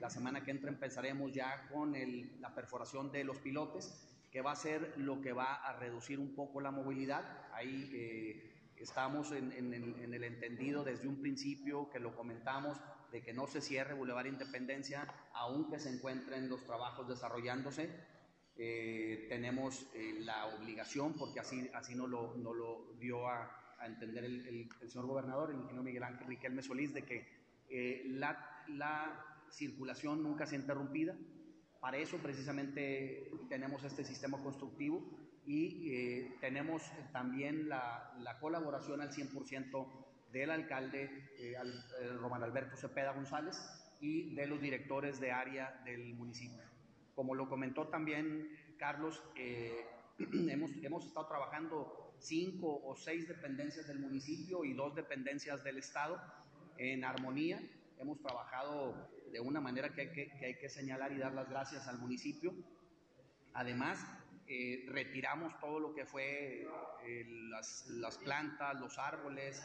La 0.00 0.10
semana 0.10 0.44
que 0.44 0.50
entra 0.50 0.70
empezaremos 0.70 1.32
ya 1.32 1.68
con 1.72 1.94
la 2.40 2.54
perforación 2.54 3.10
de 3.10 3.24
los 3.24 3.38
pilotes, 3.38 4.06
que 4.30 4.42
va 4.42 4.52
a 4.52 4.56
ser 4.56 4.94
lo 4.98 5.20
que 5.20 5.32
va 5.32 5.54
a 5.54 5.72
reducir 5.78 6.18
un 6.18 6.34
poco 6.34 6.60
la 6.60 6.70
movilidad. 6.70 7.24
Ahí 7.52 7.90
eh, 7.94 8.72
estamos 8.76 9.32
en, 9.32 9.52
en 9.52 10.14
el 10.14 10.24
entendido 10.24 10.84
desde 10.84 11.08
un 11.08 11.20
principio 11.20 11.90
que 11.90 11.98
lo 11.98 12.14
comentamos, 12.14 12.78
de 13.12 13.22
que 13.22 13.32
no 13.32 13.46
se 13.46 13.60
cierre 13.60 13.94
Boulevard 13.94 14.26
Independencia, 14.26 15.06
aunque 15.32 15.78
se 15.78 15.90
encuentren 15.90 16.48
los 16.48 16.64
trabajos 16.64 17.08
desarrollándose. 17.08 17.90
Eh, 18.56 19.26
tenemos 19.28 19.86
eh, 19.94 20.16
la 20.20 20.46
obligación, 20.46 21.14
porque 21.14 21.40
así, 21.40 21.70
así 21.74 21.94
nos, 21.94 22.08
lo, 22.08 22.36
no 22.36 22.52
lo 22.52 22.92
dio 22.98 23.28
a, 23.28 23.76
a 23.78 23.86
entender 23.86 24.24
el, 24.24 24.68
el, 24.80 24.90
señor 24.90 25.06
gobernador, 25.06 25.50
el 25.50 25.56
ingeniero 25.56 25.82
Miguel 25.82 26.02
Ángel 26.02 26.26
Riquelme 26.26 26.62
Solís, 26.62 26.92
de 26.92 27.02
que 27.02 27.26
eh, 27.70 28.02
la, 28.06 28.64
la, 28.68 29.24
circulación 29.50 30.22
nunca 30.22 30.44
sea 30.44 30.58
interrumpida. 30.58 31.16
Para 31.80 31.96
eso 31.96 32.18
precisamente 32.18 33.30
tenemos 33.48 33.82
este 33.82 34.04
sistema 34.04 34.42
constructivo 34.42 35.02
y 35.46 36.28
tenemos 36.38 36.82
también 37.12 37.66
la, 37.66 38.12
la 38.18 38.38
colaboración 38.40 39.00
al 39.00 39.10
100% 39.10 40.07
del 40.32 40.50
alcalde 40.50 41.30
eh, 41.38 41.56
Román 42.18 42.42
Alberto 42.42 42.76
Cepeda 42.76 43.12
González 43.12 43.58
y 44.00 44.34
de 44.34 44.46
los 44.46 44.60
directores 44.60 45.20
de 45.20 45.32
área 45.32 45.80
del 45.84 46.14
municipio. 46.14 46.62
Como 47.14 47.34
lo 47.34 47.48
comentó 47.48 47.88
también 47.88 48.48
Carlos, 48.78 49.22
eh, 49.36 49.86
hemos, 50.18 50.70
hemos 50.82 51.06
estado 51.06 51.26
trabajando 51.26 52.14
cinco 52.18 52.80
o 52.84 52.96
seis 52.96 53.28
dependencias 53.28 53.86
del 53.86 54.00
municipio 54.00 54.64
y 54.64 54.74
dos 54.74 54.94
dependencias 54.94 55.64
del 55.64 55.78
Estado 55.78 56.20
en 56.76 57.04
armonía. 57.04 57.60
Hemos 57.98 58.20
trabajado 58.20 59.10
de 59.32 59.40
una 59.40 59.60
manera 59.60 59.90
que 59.90 60.02
hay 60.02 60.12
que, 60.12 60.30
que 60.38 60.46
hay 60.46 60.58
que 60.58 60.68
señalar 60.68 61.12
y 61.12 61.18
dar 61.18 61.32
las 61.32 61.48
gracias 61.48 61.88
al 61.88 61.98
municipio. 61.98 62.54
Además, 63.54 63.98
eh, 64.50 64.86
retiramos 64.88 65.58
todo 65.60 65.78
lo 65.78 65.94
que 65.94 66.06
fue 66.06 66.66
eh, 67.04 67.26
las, 67.50 67.86
las, 67.88 68.16
plantas, 68.16 68.80
los 68.80 68.98
árboles, 68.98 69.62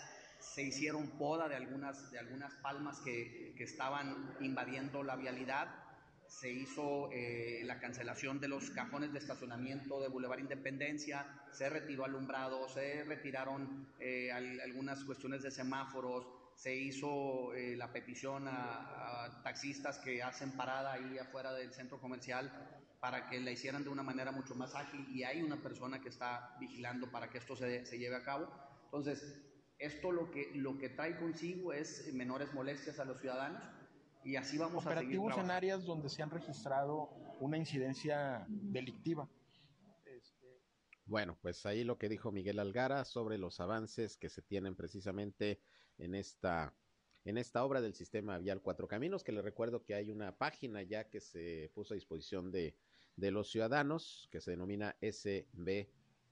se 0.54 0.64
hicieron 0.64 1.18
poda 1.18 1.48
de 1.48 1.56
algunas, 1.56 2.12
de 2.12 2.20
algunas 2.20 2.54
palmas 2.56 3.00
que, 3.02 3.54
que 3.58 3.64
estaban 3.64 4.36
invadiendo 4.42 5.04
la 5.04 5.16
vialidad, 5.16 5.84
se 6.28 6.52
hizo 6.52 7.10
eh, 7.12 7.62
la 7.64 7.80
cancelación 7.80 8.40
de 8.40 8.48
los 8.48 8.72
cajones 8.72 9.14
de 9.14 9.20
estacionamiento 9.20 10.02
de 10.02 10.10
Boulevard 10.10 10.40
Independencia, 10.40 11.26
se 11.52 11.70
retiró 11.70 12.06
alumbrado, 12.06 12.68
se 12.70 13.04
retiraron 13.04 13.88
eh, 14.00 14.32
algunas 14.32 15.04
cuestiones 15.04 15.44
de 15.44 15.52
semáforos, 15.52 16.26
se 16.56 16.76
hizo 16.76 17.54
eh, 17.54 17.76
la 17.76 17.92
petición 17.92 18.48
a, 18.48 19.26
a, 19.26 19.44
taxistas 19.44 20.00
que 20.00 20.22
hacen 20.24 20.52
parada 20.52 20.94
ahí 20.94 21.18
afuera 21.18 21.54
del 21.54 21.74
centro 21.74 22.00
comercial 22.00 22.52
para 23.00 23.28
que 23.28 23.40
la 23.40 23.52
hicieran 23.52 23.84
de 23.84 23.90
una 23.90 24.04
manera 24.04 24.32
mucho 24.32 24.56
más 24.56 24.76
ágil 24.76 25.08
y 25.10 25.24
hay 25.24 25.42
una 25.42 25.62
persona 25.62 26.00
que 26.00 26.10
está 26.10 26.56
vigilando 26.60 27.12
para 27.12 27.30
que 27.30 27.38
esto 27.38 27.56
se, 27.56 27.86
se 27.86 27.98
lleve 27.98 28.16
a 28.16 28.24
cabo. 28.24 28.48
Entonces, 28.86 29.40
esto 29.80 30.12
lo 30.12 30.32
que, 30.32 30.52
lo 30.56 30.78
que 30.78 30.90
trae 30.90 31.18
consigo 31.18 31.74
es 31.74 32.14
menores 32.14 32.54
molestias 32.54 33.00
a 33.00 33.06
los 33.06 33.20
ciudadanos 33.20 33.62
y 34.24 34.36
así 34.36 34.58
vamos 34.58 34.86
Operativos 34.86 34.94
a 34.94 35.02
seguir 35.02 35.16
en 35.16 35.26
trabajando. 35.26 35.54
áreas 35.54 35.86
donde 35.86 36.10
se 36.10 36.24
han 36.24 36.30
registrado 36.30 37.10
una 37.40 37.58
incidencia 37.58 38.46
delictiva. 38.48 39.30
Este... 40.06 40.62
Bueno, 41.06 41.38
pues 41.42 41.66
ahí 41.66 41.84
lo 41.84 41.98
que 41.98 42.10
dijo 42.10 42.32
Miguel 42.32 42.60
Algara 42.60 43.04
sobre 43.04 43.38
los 43.38 43.60
avances 43.60 44.18
que 44.18 44.30
se 44.30 44.42
tienen 44.42 44.76
precisamente 44.76 45.62
en 45.98 46.16
esta 46.16 46.74
en 47.26 47.38
esta 47.38 47.64
obra 47.64 47.80
del 47.80 47.94
sistema 47.94 48.38
vial 48.38 48.62
Cuatro 48.62 48.88
Caminos, 48.88 49.24
que 49.24 49.32
les 49.32 49.46
recuerdo 49.46 49.86
que 49.86 49.96
hay 49.96 50.12
una 50.12 50.38
página 50.38 50.84
ya 50.84 51.10
que 51.10 51.22
se 51.22 51.72
puso 51.74 51.94
a 51.94 51.96
disposición 51.96 52.52
de, 52.52 52.76
de 53.16 53.32
los 53.32 53.50
ciudadanos, 53.50 54.28
que 54.30 54.42
se 54.42 54.52
denomina 54.52 54.98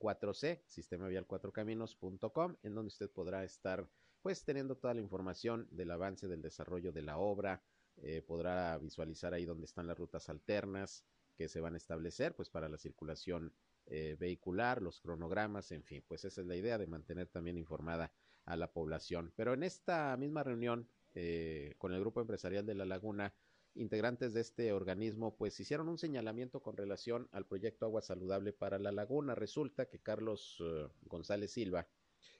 SB4C, 0.01 0.61
sistema 0.65 1.07
vial 1.07 1.25
Cuatro 1.25 1.51
Caminos.com, 1.51 2.55
en 2.63 2.75
donde 2.75 2.87
usted 2.87 3.09
podrá 3.09 3.43
estar 3.43 3.87
pues 4.21 4.43
teniendo 4.43 4.75
toda 4.75 4.93
la 4.93 5.01
información 5.01 5.67
del 5.71 5.91
avance 5.91 6.27
del 6.27 6.41
desarrollo 6.41 6.91
de 6.91 7.01
la 7.01 7.17
obra, 7.17 7.63
eh, 7.97 8.21
podrá 8.21 8.77
visualizar 8.77 9.33
ahí 9.33 9.45
donde 9.45 9.65
están 9.65 9.87
las 9.87 9.97
rutas 9.97 10.29
alternas 10.29 11.03
que 11.35 11.47
se 11.47 11.59
van 11.59 11.73
a 11.73 11.77
establecer 11.77 12.35
pues 12.35 12.49
para 12.49 12.69
la 12.69 12.77
circulación 12.77 13.53
eh, 13.87 14.15
vehicular, 14.19 14.81
los 14.81 14.99
cronogramas, 14.99 15.71
en 15.71 15.83
fin, 15.83 16.03
pues 16.07 16.23
esa 16.23 16.41
es 16.41 16.47
la 16.47 16.55
idea 16.55 16.77
de 16.77 16.87
mantener 16.87 17.27
también 17.27 17.57
informada 17.57 18.13
a 18.45 18.55
la 18.55 18.71
población. 18.71 19.33
Pero 19.35 19.53
en 19.53 19.63
esta 19.63 20.15
misma 20.17 20.43
reunión 20.43 20.87
eh, 21.13 21.75
con 21.77 21.93
el 21.93 21.99
grupo 21.99 22.21
empresarial 22.21 22.65
de 22.65 22.75
La 22.75 22.85
Laguna, 22.85 23.33
integrantes 23.75 24.33
de 24.33 24.41
este 24.41 24.73
organismo 24.73 25.35
pues 25.35 25.59
hicieron 25.59 25.89
un 25.89 25.97
señalamiento 25.97 26.61
con 26.61 26.75
relación 26.77 27.29
al 27.31 27.45
proyecto 27.45 27.85
Agua 27.85 28.01
Saludable 28.01 28.53
para 28.53 28.79
La 28.79 28.91
Laguna. 28.91 29.35
Resulta 29.35 29.87
que 29.87 29.99
Carlos 29.99 30.59
uh, 30.59 30.89
González 31.03 31.51
Silva, 31.51 31.87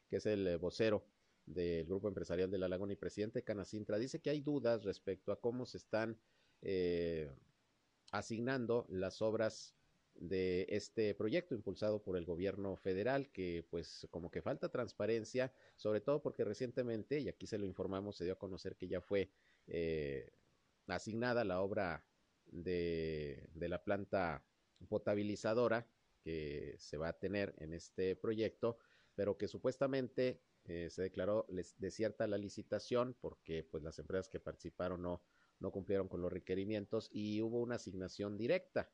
que 0.09 0.17
es 0.17 0.25
el 0.25 0.57
vocero 0.57 1.05
del 1.45 1.85
grupo 1.85 2.07
empresarial 2.07 2.51
de 2.51 2.57
La 2.57 2.67
Laguna 2.67 2.93
y 2.93 2.97
presidente 2.97 3.39
de 3.39 3.43
Canacintra, 3.43 3.97
dice 3.97 4.21
que 4.21 4.29
hay 4.29 4.41
dudas 4.41 4.83
respecto 4.83 5.31
a 5.31 5.39
cómo 5.39 5.65
se 5.65 5.77
están 5.77 6.19
eh, 6.61 7.29
asignando 8.11 8.85
las 8.89 9.21
obras 9.21 9.75
de 10.15 10.67
este 10.69 11.15
proyecto 11.15 11.55
impulsado 11.55 12.03
por 12.03 12.17
el 12.17 12.25
gobierno 12.25 12.75
federal 12.75 13.31
que 13.31 13.65
pues 13.69 14.07
como 14.11 14.29
que 14.29 14.41
falta 14.41 14.69
transparencia 14.69 15.53
sobre 15.77 16.01
todo 16.01 16.21
porque 16.21 16.43
recientemente 16.43 17.19
y 17.19 17.29
aquí 17.29 17.47
se 17.47 17.57
lo 17.57 17.65
informamos 17.65 18.17
se 18.17 18.25
dio 18.25 18.33
a 18.33 18.37
conocer 18.37 18.75
que 18.75 18.89
ya 18.89 18.99
fue 18.99 19.31
eh, 19.67 20.29
asignada 20.95 21.43
la 21.43 21.61
obra 21.61 22.05
de, 22.45 23.49
de 23.53 23.69
la 23.69 23.83
planta 23.83 24.45
potabilizadora 24.87 25.87
que 26.21 26.75
se 26.79 26.97
va 26.97 27.09
a 27.09 27.19
tener 27.19 27.53
en 27.57 27.73
este 27.73 28.15
proyecto 28.15 28.77
pero 29.15 29.37
que 29.37 29.47
supuestamente 29.47 30.41
eh, 30.63 30.89
se 30.89 31.01
declaró 31.01 31.47
desierta 31.77 32.27
la 32.27 32.37
licitación 32.37 33.15
porque 33.19 33.63
pues 33.63 33.83
las 33.83 33.97
empresas 33.99 34.29
que 34.29 34.39
participaron 34.39 35.01
no, 35.01 35.23
no 35.59 35.71
cumplieron 35.71 36.07
con 36.07 36.21
los 36.21 36.31
requerimientos 36.31 37.09
y 37.11 37.41
hubo 37.41 37.61
una 37.61 37.75
asignación 37.75 38.37
directa 38.37 38.91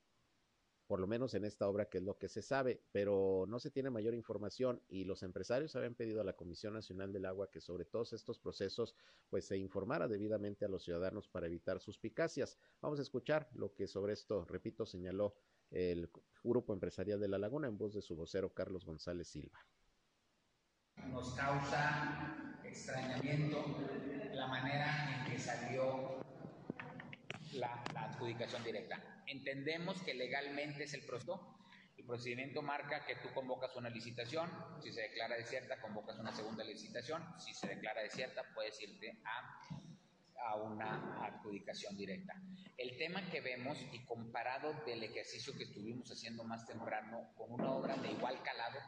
por 0.88 1.02
lo 1.02 1.08
menos 1.08 1.34
en 1.34 1.44
esta 1.44 1.68
obra 1.68 1.90
que 1.90 1.98
es 1.98 2.04
lo 2.04 2.18
que 2.18 2.30
se 2.30 2.42
sabe, 2.42 2.82
pero 2.94 3.46
no 3.48 3.60
se 3.60 3.70
tiene 3.70 3.90
mayor 3.90 4.14
información 4.14 4.82
y 4.88 5.04
los 5.04 5.22
empresarios 5.22 5.76
habían 5.76 5.96
pedido 5.96 6.22
a 6.22 6.24
la 6.24 6.34
Comisión 6.34 6.74
Nacional 6.74 7.12
del 7.12 7.26
Agua 7.26 7.52
que 7.52 7.60
sobre 7.60 7.84
todos 7.84 8.14
estos 8.14 8.40
procesos 8.40 8.96
pues 9.30 9.46
se 9.46 9.58
informara 9.58 10.08
debidamente 10.08 10.64
a 10.64 10.70
los 10.70 10.84
ciudadanos 10.84 11.28
para 11.28 11.48
evitar 11.48 11.82
suspicacias. 11.82 12.58
Vamos 12.82 13.00
a 13.00 13.02
escuchar 13.02 13.50
lo 13.54 13.74
que 13.74 13.88
sobre 13.88 14.14
esto, 14.14 14.46
repito, 14.46 14.86
señaló 14.86 15.36
el 15.72 16.10
grupo 16.42 16.74
empresarial 16.74 17.20
de 17.20 17.28
La 17.28 17.38
Laguna 17.38 17.68
en 17.68 17.78
voz 17.78 17.94
de 17.94 18.02
su 18.02 18.16
vocero 18.16 18.54
Carlos 18.54 18.86
González 18.86 19.28
Silva. 19.28 19.60
Nos 21.10 21.34
causa 21.34 22.60
extrañamiento 22.64 23.58
la 24.34 24.48
manera 24.48 25.26
en 25.26 25.32
que 25.32 25.38
salió 25.38 26.24
la, 27.54 27.84
la 27.94 28.06
adjudicación 28.06 28.64
directa 28.64 29.17
entendemos 29.28 30.02
que 30.02 30.14
legalmente 30.14 30.86
es 30.86 30.94
el 30.94 31.06
proceso. 31.06 31.54
El 31.98 32.06
procedimiento 32.06 32.62
marca 32.62 33.06
que 33.06 33.16
tú 33.18 33.34
convocas 33.34 33.76
una 33.76 33.90
licitación, 33.90 34.50
si 34.82 34.92
se 34.92 35.02
declara 35.02 35.36
desierta, 35.36 35.82
convocas 35.82 36.18
una 36.18 36.32
segunda 36.32 36.64
licitación, 36.64 37.24
si 37.40 37.54
se 37.54 37.68
declara 37.68 38.02
desierta, 38.02 38.44
puedes 38.54 38.80
irte 38.82 39.20
a, 39.26 39.60
a 40.48 40.56
una 40.56 41.26
adjudicación 41.26 41.98
directa. 41.98 42.34
El 42.78 42.96
tema 42.98 43.30
que 43.30 43.42
vemos 43.42 43.78
y 43.92 44.06
comparado 44.06 44.74
del 44.86 45.04
ejercicio 45.04 45.58
que 45.58 45.64
estuvimos 45.64 46.10
haciendo 46.12 46.44
más 46.44 46.66
temprano 46.66 47.34
con 47.36 47.52
una 47.52 47.72
obra 47.72 47.98
de 47.98 48.12
igual 48.12 48.42
calado, 48.44 48.80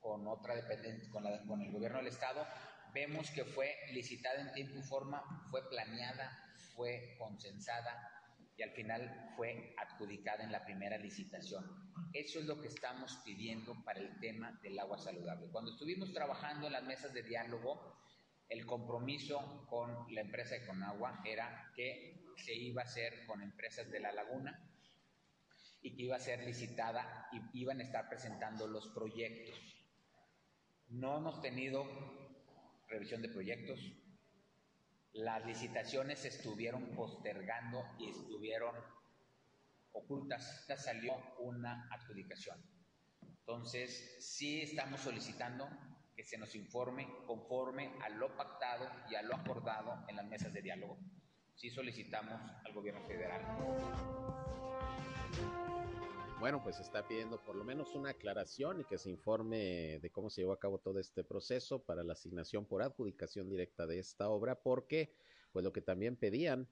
con 0.00 0.26
otra 0.26 0.56
dependencia, 0.56 1.10
con, 1.10 1.24
la, 1.24 1.42
con 1.44 1.60
el 1.60 1.70
gobierno 1.70 1.98
del 1.98 2.08
Estado, 2.08 2.46
vemos 2.92 3.30
que 3.30 3.44
fue 3.44 3.74
licitada 3.92 4.40
en 4.40 4.52
tiempo 4.52 4.78
y 4.78 4.82
forma, 4.82 5.22
fue 5.50 5.68
planeada, 5.68 6.30
fue 6.74 7.16
consensada, 7.18 8.13
y 8.56 8.62
al 8.62 8.70
final 8.70 9.32
fue 9.36 9.74
adjudicada 9.78 10.44
en 10.44 10.52
la 10.52 10.64
primera 10.64 10.96
licitación. 10.98 11.64
Eso 12.12 12.38
es 12.38 12.46
lo 12.46 12.60
que 12.60 12.68
estamos 12.68 13.18
pidiendo 13.24 13.74
para 13.84 14.00
el 14.00 14.18
tema 14.20 14.58
del 14.62 14.78
agua 14.78 14.98
saludable. 14.98 15.48
Cuando 15.50 15.72
estuvimos 15.72 16.12
trabajando 16.12 16.66
en 16.66 16.72
las 16.72 16.84
mesas 16.84 17.12
de 17.12 17.22
diálogo, 17.22 17.98
el 18.48 18.64
compromiso 18.66 19.66
con 19.68 20.12
la 20.14 20.20
empresa 20.20 20.54
de 20.54 20.66
Conagua 20.66 21.20
era 21.24 21.72
que 21.74 22.22
se 22.36 22.54
iba 22.54 22.82
a 22.82 22.84
hacer 22.84 23.26
con 23.26 23.42
empresas 23.42 23.90
de 23.90 24.00
la 24.00 24.12
laguna 24.12 24.70
y 25.82 25.96
que 25.96 26.02
iba 26.02 26.16
a 26.16 26.20
ser 26.20 26.44
licitada 26.44 27.28
y 27.32 27.60
iban 27.60 27.80
a 27.80 27.84
estar 27.84 28.08
presentando 28.08 28.66
los 28.66 28.88
proyectos. 28.88 29.58
No 30.88 31.18
hemos 31.18 31.40
tenido 31.42 31.84
revisión 32.88 33.22
de 33.22 33.28
proyectos, 33.28 33.80
las 35.14 35.46
licitaciones 35.46 36.24
estuvieron 36.24 36.90
postergando 36.94 37.84
y 37.98 38.10
estuvieron 38.10 38.74
ocultas. 39.92 40.66
Ya 40.68 40.76
salió 40.76 41.14
una 41.38 41.88
adjudicación. 41.90 42.60
Entonces, 43.22 44.16
sí 44.18 44.62
estamos 44.62 45.00
solicitando 45.00 45.68
que 46.16 46.24
se 46.24 46.38
nos 46.38 46.54
informe 46.54 47.08
conforme 47.26 47.92
a 48.02 48.08
lo 48.08 48.36
pactado 48.36 48.88
y 49.08 49.14
a 49.14 49.22
lo 49.22 49.36
acordado 49.36 50.04
en 50.08 50.16
las 50.16 50.26
mesas 50.26 50.52
de 50.52 50.62
diálogo. 50.62 50.98
Sí 51.54 51.70
solicitamos 51.70 52.40
al 52.64 52.72
gobierno 52.72 53.06
federal. 53.06 53.40
Bueno, 56.40 56.62
pues 56.62 56.78
está 56.80 57.06
pidiendo 57.06 57.42
por 57.42 57.56
lo 57.56 57.64
menos 57.64 57.94
una 57.94 58.10
aclaración 58.10 58.80
y 58.80 58.84
que 58.84 58.98
se 58.98 59.08
informe 59.08 59.98
de 60.00 60.10
cómo 60.10 60.28
se 60.28 60.42
llevó 60.42 60.52
a 60.52 60.58
cabo 60.58 60.78
todo 60.78 60.98
este 60.98 61.24
proceso 61.24 61.82
para 61.82 62.04
la 62.04 62.12
asignación 62.12 62.66
por 62.66 62.82
adjudicación 62.82 63.48
directa 63.48 63.86
de 63.86 63.98
esta 63.98 64.28
obra, 64.28 64.60
porque 64.60 65.14
pues 65.52 65.64
lo 65.64 65.72
que 65.72 65.80
también 65.80 66.16
pedían 66.16 66.68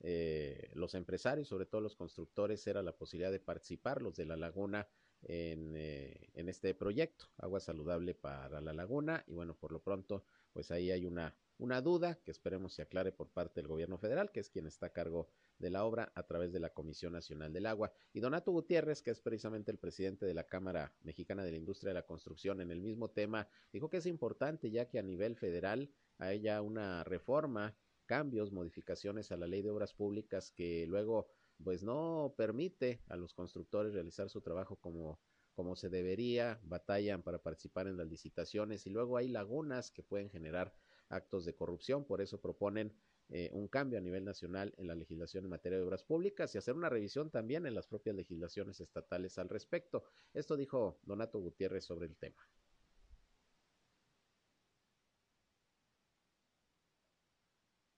eh, 0.00 0.70
los 0.74 0.94
empresarios, 0.94 1.48
sobre 1.48 1.64
todo 1.64 1.80
los 1.80 1.96
constructores, 1.96 2.66
era 2.66 2.82
la 2.82 2.92
posibilidad 2.92 3.32
de 3.32 3.40
participar, 3.40 4.02
los 4.02 4.16
de 4.16 4.26
la 4.26 4.36
laguna, 4.36 4.86
en, 5.22 5.74
eh, 5.74 6.28
en 6.34 6.48
este 6.50 6.74
proyecto, 6.74 7.26
Agua 7.38 7.60
Saludable 7.60 8.14
para 8.14 8.60
la 8.60 8.74
Laguna, 8.74 9.24
y 9.26 9.32
bueno, 9.32 9.56
por 9.56 9.72
lo 9.72 9.80
pronto, 9.80 10.26
pues 10.52 10.70
ahí 10.70 10.90
hay 10.90 11.06
una 11.06 11.34
una 11.58 11.80
duda 11.80 12.16
que 12.24 12.30
esperemos 12.30 12.74
se 12.74 12.82
aclare 12.82 13.12
por 13.12 13.30
parte 13.30 13.60
del 13.60 13.68
gobierno 13.68 13.98
federal, 13.98 14.30
que 14.32 14.40
es 14.40 14.50
quien 14.50 14.66
está 14.66 14.86
a 14.86 14.92
cargo 14.92 15.28
de 15.58 15.70
la 15.70 15.84
obra 15.84 16.12
a 16.14 16.24
través 16.24 16.52
de 16.52 16.60
la 16.60 16.70
Comisión 16.70 17.12
Nacional 17.12 17.52
del 17.52 17.66
Agua. 17.66 17.92
Y 18.12 18.20
Donato 18.20 18.50
Gutiérrez, 18.50 19.02
que 19.02 19.10
es 19.10 19.20
precisamente 19.20 19.70
el 19.70 19.78
presidente 19.78 20.26
de 20.26 20.34
la 20.34 20.44
Cámara 20.44 20.94
Mexicana 21.02 21.44
de 21.44 21.52
la 21.52 21.56
Industria 21.56 21.90
de 21.90 21.94
la 21.94 22.06
Construcción, 22.06 22.60
en 22.60 22.70
el 22.70 22.80
mismo 22.80 23.10
tema, 23.10 23.48
dijo 23.72 23.88
que 23.88 23.98
es 23.98 24.06
importante 24.06 24.70
ya 24.70 24.88
que 24.88 24.98
a 24.98 25.02
nivel 25.02 25.36
federal 25.36 25.90
haya 26.18 26.60
una 26.60 27.04
reforma, 27.04 27.76
cambios, 28.06 28.52
modificaciones 28.52 29.32
a 29.32 29.36
la 29.36 29.46
ley 29.46 29.62
de 29.62 29.70
obras 29.70 29.94
públicas 29.94 30.50
que 30.50 30.86
luego 30.86 31.28
pues 31.62 31.84
no 31.84 32.34
permite 32.36 33.00
a 33.08 33.16
los 33.16 33.32
constructores 33.32 33.94
realizar 33.94 34.28
su 34.28 34.40
trabajo 34.40 34.76
como 34.76 35.20
como 35.54 35.76
se 35.76 35.88
debería, 35.88 36.60
batallan 36.64 37.22
para 37.22 37.38
participar 37.38 37.86
en 37.86 37.96
las 37.96 38.08
licitaciones 38.08 38.86
y 38.86 38.90
luego 38.90 39.16
hay 39.16 39.28
lagunas 39.28 39.90
que 39.90 40.02
pueden 40.02 40.28
generar 40.28 40.74
actos 41.08 41.44
de 41.44 41.54
corrupción, 41.54 42.04
por 42.04 42.20
eso 42.20 42.40
proponen 42.40 42.92
eh, 43.30 43.50
un 43.52 43.68
cambio 43.68 43.98
a 43.98 44.02
nivel 44.02 44.24
nacional 44.24 44.74
en 44.76 44.86
la 44.86 44.94
legislación 44.94 45.44
en 45.44 45.50
materia 45.50 45.78
de 45.78 45.84
obras 45.84 46.04
públicas 46.04 46.54
y 46.54 46.58
hacer 46.58 46.74
una 46.74 46.90
revisión 46.90 47.30
también 47.30 47.66
en 47.66 47.74
las 47.74 47.86
propias 47.86 48.14
legislaciones 48.14 48.80
estatales 48.80 49.38
al 49.38 49.48
respecto. 49.48 50.04
Esto 50.34 50.56
dijo 50.56 51.00
Donato 51.04 51.38
Gutiérrez 51.38 51.84
sobre 51.84 52.06
el 52.06 52.16
tema. 52.16 52.46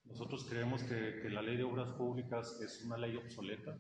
Nosotros 0.05 0.47
creemos 0.49 0.83
que, 0.85 1.29
la 1.29 1.43
ley 1.43 1.57
de 1.57 1.65
obras 1.65 1.91
públicas 1.97 2.61
es 2.63 2.83
una 2.85 2.97
ley 2.97 3.17
obsoleta, 3.17 3.77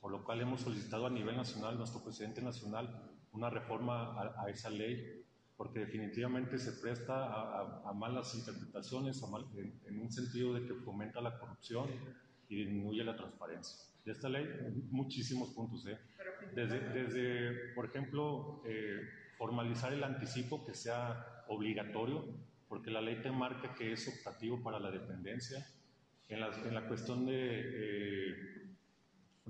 por 0.00 0.10
lo 0.10 0.24
cual 0.24 0.40
hemos 0.40 0.62
solicitado 0.62 1.06
a 1.06 1.10
nivel 1.10 1.36
nacional, 1.36 1.76
nuestro 1.76 2.02
presidente 2.02 2.40
nacional, 2.40 3.12
una 3.32 3.50
reforma 3.50 4.20
a 4.42 4.48
esa 4.48 4.70
ley, 4.70 5.27
porque 5.58 5.80
definitivamente 5.80 6.56
se 6.56 6.72
presta 6.80 7.14
a, 7.14 7.82
a 7.84 7.92
malas 7.92 8.32
interpretaciones, 8.36 9.20
mal, 9.28 9.44
en, 9.56 9.74
en, 9.86 10.00
un 10.00 10.10
sentido 10.10 10.54
de 10.54 10.64
que 10.64 10.74
fomenta 10.74 11.20
la 11.20 11.36
corrupción 11.36 11.88
y 12.48 12.64
disminuye 12.64 13.02
la 13.02 13.16
transparencia. 13.16 13.76
De 14.04 14.12
esta 14.12 14.28
ley, 14.28 14.46
muchísimos 14.90 15.50
puntos. 15.50 15.84
¿eh? 15.88 15.98
Desde, 16.54 16.78
desde, 16.90 17.74
por 17.74 17.86
ejemplo, 17.86 18.62
eh, 18.64 19.00
formalizar 19.36 19.92
el 19.92 20.04
anticipo 20.04 20.64
que 20.64 20.74
sea 20.74 21.44
obligatorio 21.48 22.24
porque 22.68 22.90
la 22.90 23.00
ley 23.00 23.20
te 23.20 23.32
marca 23.32 23.74
que 23.74 23.92
es 23.92 24.06
optativo 24.06 24.62
para 24.62 24.78
la 24.78 24.92
dependencia. 24.92 25.66
En 26.28 26.40
la, 26.40 26.48
en 26.48 26.74
la 26.74 26.86
cuestión 26.86 27.26
de, 27.26 27.32
eh, 27.34 28.67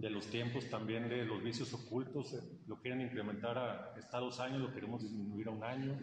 de 0.00 0.10
los 0.10 0.26
tiempos 0.26 0.68
también 0.70 1.08
de 1.08 1.24
los 1.24 1.42
vicios 1.42 1.72
ocultos, 1.74 2.34
eh, 2.34 2.40
lo 2.66 2.80
quieren 2.80 3.00
incrementar 3.00 3.58
a 3.58 3.94
está 3.98 4.18
dos 4.18 4.40
años, 4.40 4.60
lo 4.60 4.72
queremos 4.72 5.02
disminuir 5.02 5.48
a 5.48 5.50
un 5.50 5.64
año. 5.64 5.98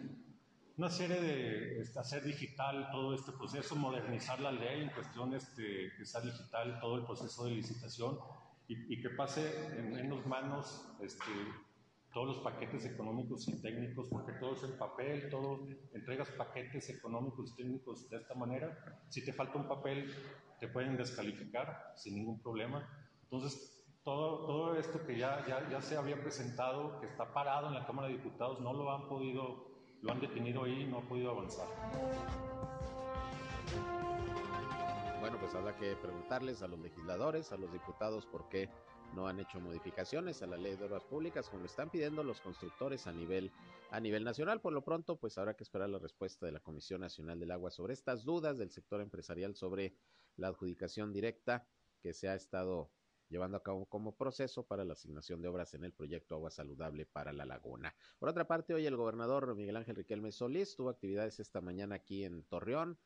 Una 0.76 0.90
serie 0.90 1.20
de 1.20 1.82
hacer 1.98 2.22
digital 2.24 2.90
todo 2.92 3.14
este 3.14 3.32
proceso, 3.32 3.76
modernizar 3.76 4.40
la 4.40 4.52
ley 4.52 4.82
en 4.82 4.90
cuestión 4.90 5.34
este, 5.34 5.90
que 5.96 6.04
sea 6.04 6.20
digital 6.20 6.78
todo 6.80 6.96
el 6.96 7.04
proceso 7.06 7.46
de 7.46 7.52
licitación 7.52 8.18
y, 8.68 8.94
y 8.94 9.00
que 9.00 9.10
pase 9.10 9.78
en 9.78 9.94
menos 9.94 10.26
manos 10.26 10.86
este, 11.00 11.32
todos 12.16 12.28
los 12.28 12.38
paquetes 12.38 12.86
económicos 12.86 13.46
y 13.46 13.60
técnicos, 13.60 14.08
porque 14.08 14.32
todo 14.40 14.54
es 14.54 14.62
en 14.64 14.78
papel, 14.78 15.28
todo, 15.28 15.66
entregas 15.92 16.30
paquetes 16.30 16.88
económicos 16.88 17.52
y 17.52 17.56
técnicos 17.56 18.08
de 18.08 18.16
esta 18.16 18.34
manera. 18.34 19.04
Si 19.10 19.22
te 19.22 19.34
falta 19.34 19.58
un 19.58 19.68
papel, 19.68 20.10
te 20.58 20.66
pueden 20.68 20.96
descalificar 20.96 21.92
sin 21.94 22.14
ningún 22.14 22.40
problema. 22.40 22.88
Entonces, 23.24 23.75
todo, 24.06 24.76
esto 24.76 25.04
que 25.04 25.18
ya 25.18 25.44
se 25.82 25.96
había 25.96 26.16
presentado, 26.22 27.00
que 27.00 27.06
está 27.06 27.34
parado 27.34 27.66
en 27.66 27.74
la 27.74 27.84
Cámara 27.84 28.06
de 28.06 28.14
Diputados, 28.14 28.60
no 28.60 28.72
lo 28.72 28.92
han 28.92 29.08
podido, 29.08 29.66
lo 30.00 30.12
han 30.12 30.20
detenido 30.20 30.62
ahí, 30.62 30.86
no 30.86 30.98
ha 30.98 31.02
podido 31.02 31.32
avanzar. 31.32 31.66
Bueno, 35.18 35.38
pues 35.40 35.52
habrá 35.56 35.76
que 35.76 35.96
preguntarles 35.96 36.62
a 36.62 36.68
los 36.68 36.78
legisladores, 36.78 37.50
a 37.50 37.56
los 37.56 37.72
diputados, 37.72 38.26
por 38.26 38.48
qué 38.48 38.70
no 39.12 39.26
han 39.26 39.40
hecho 39.40 39.58
modificaciones 39.58 40.40
a 40.40 40.46
la 40.46 40.56
ley 40.56 40.76
de 40.76 40.84
obras 40.84 41.02
públicas 41.02 41.48
como 41.48 41.62
lo 41.62 41.66
están 41.66 41.90
pidiendo 41.90 42.22
los 42.22 42.40
constructores 42.40 43.08
a 43.08 43.12
nivel 43.12 43.50
a 43.90 43.98
nivel 43.98 44.22
nacional. 44.22 44.60
Por 44.60 44.72
lo 44.72 44.84
pronto, 44.84 45.16
pues 45.16 45.36
habrá 45.36 45.54
que 45.54 45.64
esperar 45.64 45.88
la 45.88 45.98
respuesta 45.98 46.46
de 46.46 46.52
la 46.52 46.60
Comisión 46.60 47.00
Nacional 47.00 47.40
del 47.40 47.50
Agua 47.50 47.72
sobre 47.72 47.94
estas 47.94 48.24
dudas 48.24 48.56
del 48.56 48.70
sector 48.70 49.00
empresarial 49.00 49.56
sobre 49.56 49.96
la 50.36 50.46
adjudicación 50.46 51.12
directa 51.12 51.66
que 52.00 52.12
se 52.12 52.28
ha 52.28 52.36
estado 52.36 52.92
llevando 53.28 53.56
a 53.56 53.62
cabo 53.62 53.86
como 53.86 54.16
proceso 54.16 54.64
para 54.66 54.84
la 54.84 54.92
asignación 54.92 55.42
de 55.42 55.48
obras 55.48 55.74
en 55.74 55.84
el 55.84 55.92
proyecto 55.92 56.34
Agua 56.34 56.50
Saludable 56.50 57.06
para 57.06 57.32
la 57.32 57.44
Laguna. 57.44 57.94
Por 58.18 58.28
otra 58.28 58.46
parte, 58.46 58.74
hoy 58.74 58.86
el 58.86 58.96
gobernador 58.96 59.54
Miguel 59.54 59.76
Ángel 59.76 59.96
Riquelme 59.96 60.32
Solís 60.32 60.76
tuvo 60.76 60.90
actividades 60.90 61.40
esta 61.40 61.60
mañana 61.60 61.96
aquí 61.96 62.24
en 62.24 62.44
Torreón. 62.44 62.98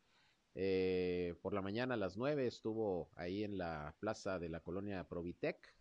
Eh, 0.55 1.37
por 1.43 1.55
la 1.55 1.63
mañana 1.63 1.95
a 1.95 1.97
las 1.97 2.17
nueve 2.17 2.47
estuvo 2.47 3.11
ahí 3.15 3.45
en 3.45 3.57
la 3.57 3.95
plaza 4.01 4.39
de 4.39 4.49
la 4.49 4.61
colonia 4.61 5.05
Provitec, 5.05 5.75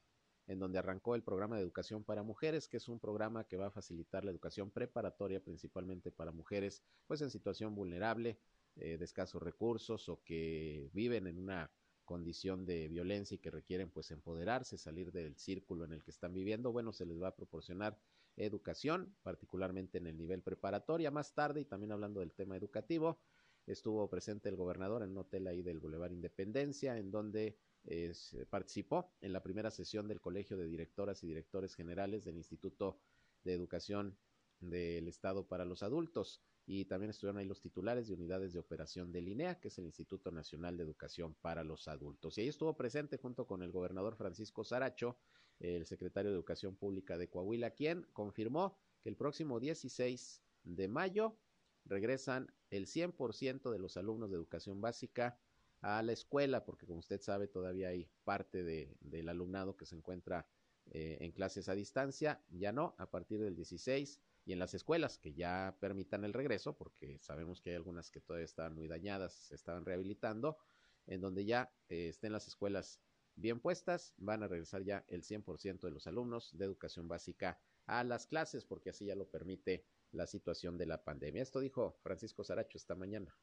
en 0.47 0.59
donde 0.59 0.79
arrancó 0.79 1.15
el 1.15 1.23
programa 1.23 1.55
de 1.55 1.63
educación 1.63 2.03
para 2.03 2.23
mujeres, 2.23 2.67
que 2.67 2.77
es 2.77 2.87
un 2.87 2.99
programa 2.99 3.45
que 3.45 3.57
va 3.57 3.67
a 3.67 3.71
facilitar 3.71 4.23
la 4.23 4.31
educación 4.31 4.71
preparatoria 4.71 5.43
principalmente 5.43 6.11
para 6.11 6.31
mujeres 6.31 6.83
pues 7.07 7.21
en 7.21 7.29
situación 7.29 7.75
vulnerable, 7.75 8.39
eh, 8.75 8.97
de 8.97 9.05
escasos 9.05 9.41
recursos 9.41 10.07
o 10.07 10.23
que 10.23 10.89
viven 10.93 11.27
en 11.27 11.37
una 11.37 11.69
condición 12.09 12.65
de 12.65 12.87
violencia 12.87 13.35
y 13.35 13.37
que 13.37 13.51
requieren 13.51 13.91
pues 13.91 14.09
empoderarse, 14.09 14.79
salir 14.79 15.11
del 15.11 15.37
círculo 15.37 15.85
en 15.85 15.93
el 15.93 16.03
que 16.03 16.09
están 16.09 16.33
viviendo, 16.33 16.71
bueno, 16.71 16.91
se 16.91 17.05
les 17.05 17.21
va 17.21 17.27
a 17.27 17.35
proporcionar 17.35 17.99
educación, 18.35 19.15
particularmente 19.21 19.99
en 19.99 20.07
el 20.07 20.17
nivel 20.17 20.41
preparatoria. 20.41 21.11
Más 21.11 21.35
tarde, 21.35 21.61
y 21.61 21.65
también 21.65 21.91
hablando 21.91 22.21
del 22.21 22.31
tema 22.31 22.57
educativo, 22.57 23.19
estuvo 23.67 24.09
presente 24.09 24.49
el 24.49 24.55
gobernador 24.55 25.03
en 25.03 25.11
un 25.11 25.19
hotel 25.19 25.45
ahí 25.45 25.61
del 25.61 25.79
Boulevard 25.79 26.11
Independencia, 26.11 26.97
en 26.97 27.11
donde 27.11 27.59
eh, 27.85 28.11
participó 28.49 29.13
en 29.21 29.31
la 29.31 29.43
primera 29.43 29.69
sesión 29.69 30.07
del 30.07 30.19
Colegio 30.19 30.57
de 30.57 30.65
Directoras 30.65 31.23
y 31.23 31.27
Directores 31.27 31.75
Generales 31.75 32.25
del 32.25 32.37
Instituto 32.37 32.97
de 33.43 33.53
Educación 33.53 34.17
del 34.61 35.07
Estado 35.07 35.45
para 35.45 35.63
los 35.63 35.83
Adultos 35.83 36.41
y 36.71 36.85
también 36.85 37.09
estuvieron 37.09 37.39
ahí 37.39 37.45
los 37.45 37.61
titulares 37.61 38.07
de 38.07 38.13
unidades 38.13 38.53
de 38.53 38.59
operación 38.59 39.11
del 39.11 39.27
INEA, 39.27 39.59
que 39.59 39.69
es 39.69 39.79
el 39.79 39.85
Instituto 39.85 40.29
Nacional 40.29 40.77
de 40.77 40.83
Educación 40.83 41.33
para 41.41 41.63
los 41.63 41.87
Adultos. 41.87 42.37
Y 42.37 42.41
ahí 42.41 42.47
estuvo 42.47 42.77
presente 42.77 43.17
junto 43.17 43.47
con 43.47 43.63
el 43.63 43.71
gobernador 43.71 44.15
Francisco 44.15 44.63
Saracho, 44.63 45.17
el 45.59 45.87
secretario 45.87 46.29
de 46.29 46.35
Educación 46.35 46.75
Pública 46.75 47.17
de 47.17 47.27
Coahuila, 47.27 47.71
quien 47.71 48.03
confirmó 48.13 48.77
que 49.01 49.09
el 49.09 49.15
próximo 49.15 49.59
16 49.59 50.43
de 50.61 50.87
mayo 50.87 51.39
regresan 51.85 52.53
el 52.69 52.85
100% 52.85 53.71
de 53.71 53.79
los 53.79 53.97
alumnos 53.97 54.29
de 54.29 54.35
educación 54.35 54.79
básica 54.79 55.39
a 55.81 56.03
la 56.03 56.11
escuela, 56.11 56.65
porque 56.65 56.85
como 56.85 56.99
usted 56.99 57.19
sabe, 57.19 57.47
todavía 57.47 57.87
hay 57.87 58.07
parte 58.23 58.61
de, 58.61 58.95
del 58.99 59.29
alumnado 59.29 59.75
que 59.75 59.87
se 59.87 59.95
encuentra 59.95 60.47
eh, 60.91 61.17
en 61.21 61.31
clases 61.31 61.67
a 61.67 61.73
distancia, 61.73 62.43
ya 62.51 62.71
no, 62.71 62.93
a 62.99 63.09
partir 63.09 63.39
del 63.39 63.55
16 63.55 64.21
y 64.49 64.53
en 64.53 64.57
las 64.57 64.73
escuelas 64.73 65.19
que 65.19 65.35
ya 65.35 65.77
permitan 65.79 66.25
el 66.25 66.33
regreso, 66.33 66.75
porque 66.75 67.19
sabemos 67.19 67.61
que 67.61 67.69
hay 67.69 67.75
algunas 67.75 68.09
que 68.09 68.19
todavía 68.19 68.45
estaban 68.45 68.73
muy 68.73 68.87
dañadas, 68.87 69.31
se 69.31 69.53
estaban 69.53 69.85
rehabilitando, 69.85 70.57
en 71.05 71.21
donde 71.21 71.45
ya 71.45 71.71
eh, 71.87 72.07
estén 72.07 72.33
las 72.33 72.47
escuelas 72.47 72.99
bien 73.35 73.59
puestas, 73.59 74.15
van 74.17 74.41
a 74.41 74.47
regresar 74.47 74.81
ya 74.81 75.05
el 75.07 75.21
100% 75.21 75.81
de 75.81 75.91
los 75.91 76.07
alumnos 76.07 76.57
de 76.57 76.65
educación 76.65 77.07
básica 77.07 77.59
a 77.85 78.03
las 78.03 78.25
clases, 78.25 78.65
porque 78.65 78.89
así 78.89 79.05
ya 79.05 79.13
lo 79.13 79.29
permite 79.29 79.85
la 80.13 80.25
situación 80.25 80.79
de 80.79 80.87
la 80.87 81.03
pandemia. 81.03 81.43
Esto 81.43 81.59
dijo 81.59 81.99
Francisco 82.01 82.43
Saracho 82.43 82.79
esta 82.79 82.95
mañana. 82.95 83.37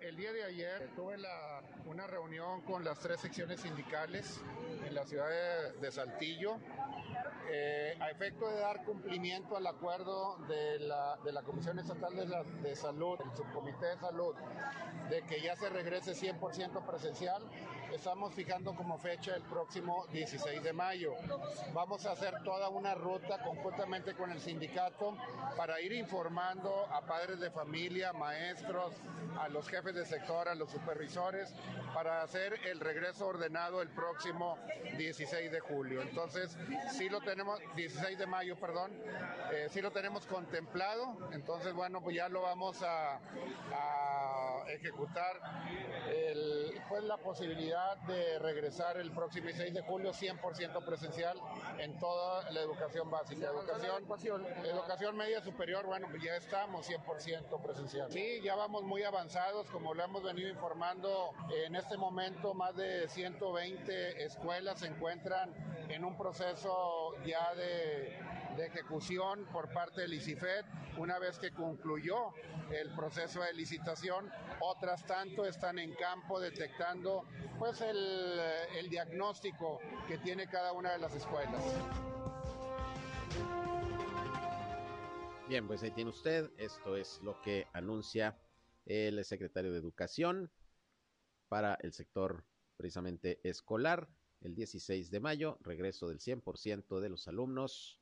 El 0.00 0.16
día 0.16 0.32
de 0.32 0.42
ayer 0.42 0.90
tuve 0.96 1.16
la, 1.16 1.62
una 1.86 2.08
reunión 2.08 2.62
con 2.62 2.82
las 2.82 2.98
tres 2.98 3.20
secciones 3.20 3.60
sindicales 3.60 4.40
en 4.84 4.96
la 4.96 5.06
ciudad 5.06 5.28
de, 5.28 5.78
de 5.80 5.92
Saltillo 5.92 6.58
eh, 7.50 7.96
a 8.00 8.10
efecto 8.10 8.48
de 8.48 8.60
dar 8.60 8.84
cumplimiento 8.84 9.56
al 9.56 9.66
acuerdo 9.66 10.36
de 10.48 10.78
la, 10.80 11.18
de 11.24 11.32
la 11.32 11.42
Comisión 11.42 11.78
Estatal 11.78 12.14
de, 12.16 12.26
la, 12.26 12.42
de, 12.42 12.74
Salud, 12.74 13.18
el 13.24 13.36
Subcomité 13.36 13.86
de 13.86 13.98
Salud, 13.98 14.34
de 15.10 15.22
que 15.22 15.40
ya 15.42 15.56
se 15.56 15.68
regrese 15.68 16.12
100% 16.12 16.84
presencial, 16.86 17.42
estamos 17.92 18.34
fijando 18.34 18.74
como 18.74 18.98
fecha 18.98 19.34
el 19.34 19.42
próximo 19.42 20.06
16 20.12 20.62
de 20.62 20.72
mayo. 20.72 21.14
Vamos 21.72 22.06
a 22.06 22.12
hacer 22.12 22.42
toda 22.42 22.68
una 22.68 22.94
ruta 22.94 23.42
conjuntamente 23.42 24.14
con 24.14 24.30
el 24.30 24.40
sindicato 24.40 25.16
para 25.56 25.80
ir 25.80 25.92
informando 25.92 26.86
a 26.90 27.02
padres 27.02 27.40
de 27.40 27.50
familia, 27.50 28.12
maestros, 28.12 28.94
a 29.38 29.48
los 29.48 29.68
jefes 29.68 29.94
de 29.94 30.04
sector, 30.04 30.48
a 30.48 30.54
los 30.54 30.70
supervisores, 30.70 31.54
para 31.92 32.22
hacer 32.22 32.54
el 32.66 32.80
regreso 32.80 33.26
ordenado 33.26 33.82
el 33.82 33.88
próximo 33.90 34.58
16 34.96 35.50
de 35.50 35.60
julio. 35.60 36.02
Entonces, 36.02 36.56
sí 36.92 37.08
lo 37.08 37.20
tenemos, 37.20 37.60
16 37.76 38.18
de 38.18 38.26
mayo, 38.26 38.56
perdón, 38.56 38.92
eh, 39.52 39.66
sí 39.70 39.80
lo 39.80 39.90
tenemos 39.90 40.26
contemplado. 40.26 41.16
Entonces, 41.32 41.72
bueno, 41.74 42.00
pues 42.02 42.16
ya 42.16 42.28
lo 42.28 42.42
vamos 42.42 42.82
a, 42.82 43.16
a 43.72 44.64
ejecutar 44.68 45.40
el, 46.08 46.63
pues 46.88 47.04
la 47.04 47.16
posibilidad 47.16 47.96
de 47.98 48.38
regresar 48.38 48.96
el 48.96 49.10
próximo 49.12 49.46
16 49.46 49.74
de 49.74 49.82
julio 49.82 50.12
100% 50.12 50.84
presencial 50.84 51.38
en 51.78 51.98
toda 51.98 52.50
la 52.50 52.60
educación 52.60 53.10
básica. 53.10 53.48
Educación, 53.48 54.46
educación 54.64 55.16
media 55.16 55.40
superior, 55.42 55.86
bueno, 55.86 56.08
pues 56.10 56.22
ya 56.22 56.36
estamos 56.36 56.88
100% 56.88 57.62
presencial. 57.62 58.10
Sí, 58.10 58.40
ya 58.42 58.54
vamos 58.54 58.82
muy 58.84 59.02
avanzados, 59.02 59.70
como 59.70 59.94
lo 59.94 60.04
hemos 60.04 60.22
venido 60.22 60.48
informando, 60.48 61.32
en 61.66 61.76
este 61.76 61.96
momento 61.96 62.54
más 62.54 62.76
de 62.76 63.08
120 63.08 64.24
escuelas 64.24 64.80
se 64.80 64.86
encuentran 64.86 65.52
en 65.88 66.04
un 66.04 66.16
proceso 66.16 67.14
ya 67.24 67.54
de, 67.54 68.18
de 68.56 68.66
ejecución 68.66 69.46
por 69.52 69.72
parte 69.72 70.02
del 70.02 70.14
ICIFED. 70.14 70.64
Una 70.96 71.18
vez 71.18 71.38
que 71.38 71.52
concluyó 71.52 72.32
el 72.70 72.94
proceso 72.94 73.40
de 73.42 73.52
licitación, 73.52 74.30
otras 74.60 75.04
tanto 75.06 75.44
están 75.44 75.78
en 75.78 75.94
campo 75.94 76.40
pues 77.58 77.80
el, 77.80 78.40
el 78.76 78.88
diagnóstico 78.88 79.80
que 80.08 80.18
tiene 80.18 80.46
cada 80.48 80.72
una 80.72 80.92
de 80.92 80.98
las 80.98 81.14
escuelas. 81.14 81.62
Bien, 85.48 85.66
pues 85.66 85.82
ahí 85.82 85.90
tiene 85.90 86.10
usted. 86.10 86.50
Esto 86.56 86.96
es 86.96 87.20
lo 87.22 87.40
que 87.42 87.66
anuncia 87.72 88.38
el 88.86 89.24
secretario 89.24 89.72
de 89.72 89.78
Educación 89.78 90.50
para 91.48 91.74
el 91.82 91.92
sector 91.92 92.44
precisamente 92.76 93.40
escolar. 93.48 94.08
El 94.40 94.54
16 94.54 95.10
de 95.10 95.20
mayo, 95.20 95.58
regreso 95.62 96.08
del 96.08 96.18
100% 96.18 97.00
de 97.00 97.08
los 97.08 97.28
alumnos 97.28 98.00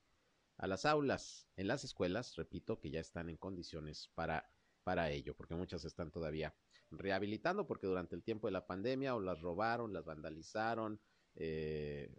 a 0.56 0.66
las 0.66 0.86
aulas 0.86 1.48
en 1.56 1.68
las 1.68 1.84
escuelas, 1.84 2.36
repito, 2.36 2.78
que 2.78 2.90
ya 2.90 3.00
están 3.00 3.28
en 3.28 3.36
condiciones 3.36 4.10
para, 4.14 4.50
para 4.84 5.10
ello, 5.10 5.34
porque 5.34 5.54
muchas 5.54 5.84
están 5.84 6.10
todavía 6.10 6.54
rehabilitando, 6.92 7.66
porque 7.66 7.86
durante 7.86 8.14
el 8.14 8.22
tiempo 8.22 8.46
de 8.46 8.52
la 8.52 8.66
pandemia 8.66 9.14
o 9.14 9.20
las 9.20 9.40
robaron, 9.40 9.92
las 9.92 10.04
vandalizaron, 10.04 11.00
eh, 11.34 12.14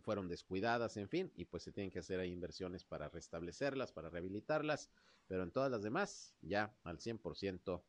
fueron 0.00 0.28
descuidadas, 0.28 0.96
en 0.96 1.08
fin, 1.08 1.32
y 1.36 1.44
pues 1.44 1.62
se 1.62 1.72
tienen 1.72 1.90
que 1.90 2.00
hacer 2.00 2.24
inversiones 2.26 2.84
para 2.84 3.08
restablecerlas, 3.08 3.92
para 3.92 4.10
rehabilitarlas, 4.10 4.90
pero 5.28 5.42
en 5.44 5.52
todas 5.52 5.70
las 5.70 5.82
demás, 5.82 6.34
ya 6.40 6.76
al 6.82 6.98
100% 6.98 7.82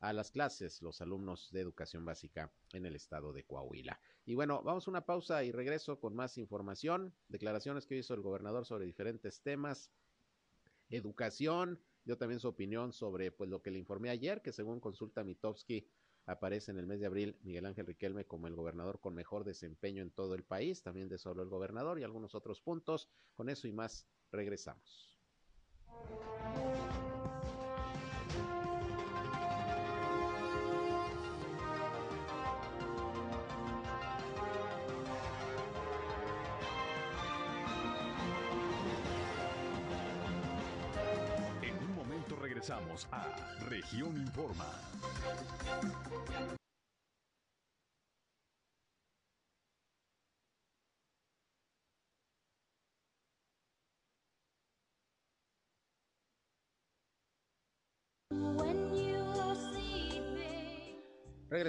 a 0.00 0.12
las 0.12 0.32
clases 0.32 0.82
los 0.82 1.00
alumnos 1.00 1.50
de 1.52 1.60
educación 1.60 2.04
básica 2.04 2.52
en 2.72 2.86
el 2.86 2.96
estado 2.96 3.32
de 3.32 3.44
Coahuila. 3.44 4.00
Y 4.24 4.34
bueno, 4.34 4.60
vamos 4.62 4.86
a 4.86 4.90
una 4.90 5.06
pausa 5.06 5.44
y 5.44 5.52
regreso 5.52 6.00
con 6.00 6.16
más 6.16 6.38
información, 6.38 7.14
declaraciones 7.28 7.86
que 7.86 7.96
hizo 7.96 8.12
el 8.12 8.20
gobernador 8.20 8.66
sobre 8.66 8.84
diferentes 8.84 9.42
temas, 9.42 9.92
educación, 10.90 11.80
dio 12.04 12.16
también 12.18 12.40
su 12.40 12.48
opinión 12.48 12.92
sobre 12.92 13.32
pues 13.32 13.48
lo 13.50 13.62
que 13.62 13.70
le 13.70 13.78
informé 13.78 14.10
ayer, 14.10 14.42
que 14.42 14.52
según 14.52 14.80
consulta 14.80 15.24
Mitowski 15.24 15.86
aparece 16.26 16.70
en 16.70 16.78
el 16.78 16.86
mes 16.86 17.00
de 17.00 17.06
abril 17.06 17.36
Miguel 17.42 17.66
Ángel 17.66 17.86
Riquelme 17.86 18.24
como 18.24 18.46
el 18.46 18.54
gobernador 18.54 19.00
con 19.00 19.14
mejor 19.14 19.44
desempeño 19.44 20.02
en 20.02 20.10
todo 20.10 20.34
el 20.34 20.44
país, 20.44 20.82
también 20.82 21.08
de 21.08 21.18
solo 21.18 21.42
el 21.42 21.48
gobernador 21.48 21.98
y 21.98 22.04
algunos 22.04 22.34
otros 22.34 22.60
puntos. 22.60 23.08
Con 23.34 23.48
eso 23.48 23.66
y 23.66 23.72
más 23.72 24.06
regresamos. 24.30 25.12
Regresamos 42.62 43.08
a 43.10 43.26
Región 43.68 44.16
Informa. 44.16 44.70